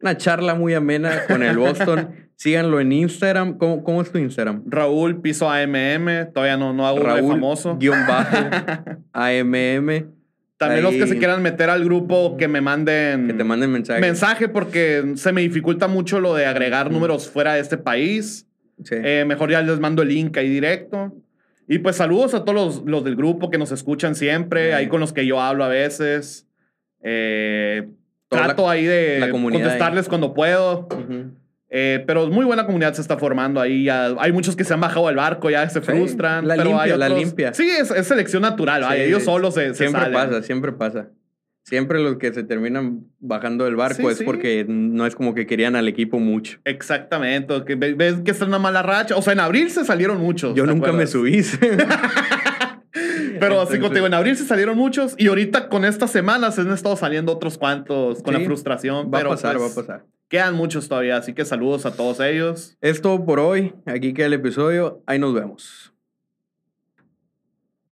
Una 0.02 0.18
charla 0.18 0.56
muy 0.56 0.74
amena 0.74 1.26
con 1.28 1.44
el 1.44 1.58
Boston. 1.58 2.10
Síganlo 2.36 2.80
en 2.80 2.92
Instagram. 2.94 3.58
¿Cómo, 3.58 3.84
cómo 3.84 4.02
es 4.02 4.12
tu 4.12 4.18
Instagram? 4.18 4.64
Raúl 4.66 5.20
piso 5.22 5.50
AMM, 5.50 6.32
todavía 6.34 6.56
no, 6.56 6.72
no 6.74 6.88
hago 6.88 7.00
Raúl 7.00 7.34
famoso. 7.34 7.76
guion 7.78 8.08
bajo 8.08 8.38
AMM. 9.14 10.14
También 10.58 10.84
los 10.84 10.94
que 10.94 11.08
se 11.08 11.18
quieran 11.18 11.42
meter 11.42 11.70
al 11.70 11.84
grupo, 11.86 12.36
que 12.38 12.50
me 12.50 12.60
manden... 12.60 13.28
Que 13.28 13.34
te 13.34 13.44
manden 13.46 13.72
mensaje. 13.72 14.02
Mensaje, 14.02 14.50
porque 14.50 15.14
se 15.16 15.32
me 15.32 15.40
dificulta 15.42 15.88
mucho 15.88 16.20
lo 16.20 16.34
de 16.36 16.46
agregar 16.46 16.92
números 16.92 17.30
fuera 17.30 17.54
de 17.54 17.62
este 17.62 17.78
país. 17.78 18.46
Sí. 18.84 18.96
Eh, 19.02 19.24
mejor 19.26 19.50
ya 19.52 19.62
les 19.62 19.80
mando 19.80 20.02
el 20.02 20.10
link 20.10 20.36
ahí 20.38 20.50
directo. 20.50 21.14
Y 21.66 21.80
pues 21.80 21.96
saludos 21.96 22.34
a 22.34 22.44
todos 22.44 22.56
los, 22.56 22.86
los 22.86 23.04
del 23.06 23.16
grupo 23.16 23.50
que 23.50 23.58
nos 23.58 23.72
escuchan 23.72 24.16
siempre, 24.16 24.68
Sí. 24.70 24.74
ahí 24.74 24.88
con 24.88 25.00
los 25.00 25.14
que 25.14 25.26
yo 25.26 25.40
hablo 25.42 25.64
a 25.64 25.70
veces. 25.70 26.46
Eh, 27.04 27.88
trato 28.30 28.66
la- 28.66 28.72
ahí 28.72 28.86
de 28.86 29.20
la 29.20 29.30
contestarles 29.32 30.08
cuando 30.08 30.34
puedo. 30.34 30.88
Ujú. 30.92 31.32
Eh, 31.72 32.04
pero 32.08 32.28
muy 32.28 32.46
buena 32.46 32.66
comunidad 32.66 32.94
se 32.94 33.02
está 33.02 33.18
formando 33.18 33.62
ahí. 33.62 33.84
Ya, 33.84 34.08
hay 34.18 34.32
muchos 34.32 34.56
que 34.56 34.64
se 34.64 34.74
han 34.74 34.82
bajado 34.82 35.06
del 35.08 35.18
barco, 35.18 35.50
ya 35.52 35.70
se 35.70 35.80
Sí, 35.82 35.86
frustran. 35.86 36.48
la 36.48 36.56
pero 36.56 36.70
hay 36.80 36.90
limpia, 36.90 36.98
la 36.98 37.06
otros- 37.14 37.20
limpia. 37.20 37.54
Sí, 37.54 37.70
es, 37.70 37.92
es 37.92 38.08
selección 38.08 38.42
natural. 38.42 38.82
vaya, 38.82 39.04
Sí, 39.04 39.10
ellos 39.10 39.24
solos 39.24 39.54
se, 39.54 39.70
se 39.70 39.76
Siempre 39.76 40.02
salen. 40.02 40.14
pasa, 40.14 40.42
siempre 40.42 40.72
pasa. 40.72 41.08
Siempre 41.64 42.00
los 42.02 42.18
que 42.18 42.34
se 42.34 42.42
terminan 42.44 43.02
bajando 43.20 43.66
del 43.66 43.76
barco 43.76 44.02
Sí, 44.02 44.08
es 44.08 44.18
sí. 44.18 44.24
porque 44.24 44.66
no 44.68 45.06
es 45.06 45.14
como 45.16 45.36
que 45.36 45.46
querían 45.46 45.76
al 45.76 45.88
equipo 45.88 46.18
mucho. 46.18 46.58
Exactamente. 46.66 47.64
Que 47.66 47.76
ve- 47.76 47.94
ves 47.94 48.16
que 48.26 48.32
está 48.32 48.46
una 48.46 48.58
mala 48.58 48.82
racha. 48.82 49.16
O 49.16 49.22
sea, 49.22 49.34
en 49.34 49.40
abril 49.40 49.70
se 49.70 49.86
salieron 49.86 50.18
muchos. 50.20 50.56
Yo 50.56 50.64
¿te 50.66 50.72
nunca 50.72 50.92
me 50.92 51.04
acuerdas? 51.04 51.12
subí. 51.12 51.44
Pero 53.40 53.56
así 53.62 53.74
como 53.74 53.88
Entonces- 53.88 53.90
te 53.92 53.96
digo, 53.96 54.08
en 54.08 54.14
abril 54.14 54.36
se 54.38 54.46
salieron 54.46 54.78
muchos 54.78 55.16
y 55.18 55.28
ahorita 55.28 55.70
con 55.70 55.86
estas 55.86 56.12
semanas 56.12 56.56
se 56.56 56.62
han 56.62 56.72
estado 56.72 56.96
saliendo 56.96 57.32
otros 57.34 57.58
cuantos 57.58 58.22
con 58.22 58.34
Sí, 58.36 58.40
la 58.42 58.46
frustración. 58.46 59.06
va 59.12 59.18
a 59.18 59.22
pero 59.22 59.30
pasar, 59.30 59.58
pues, 59.58 59.70
va 59.70 59.72
a 59.72 59.86
pasar. 59.86 60.06
Quedan 60.30 60.54
muchos 60.56 60.88
todavía, 60.88 61.18
así 61.18 61.34
que 61.34 61.44
saludos 61.44 61.86
a 61.88 61.92
todos 61.96 62.20
ellos. 62.20 62.78
Es 62.82 63.02
todo 63.02 63.26
por 63.26 63.40
hoy. 63.40 63.74
Aquí 63.88 64.14
queda 64.14 64.28
el 64.28 64.34
episodio. 64.34 65.02
Ahí 65.08 65.18
nos 65.18 65.34
vemos. 65.34 65.89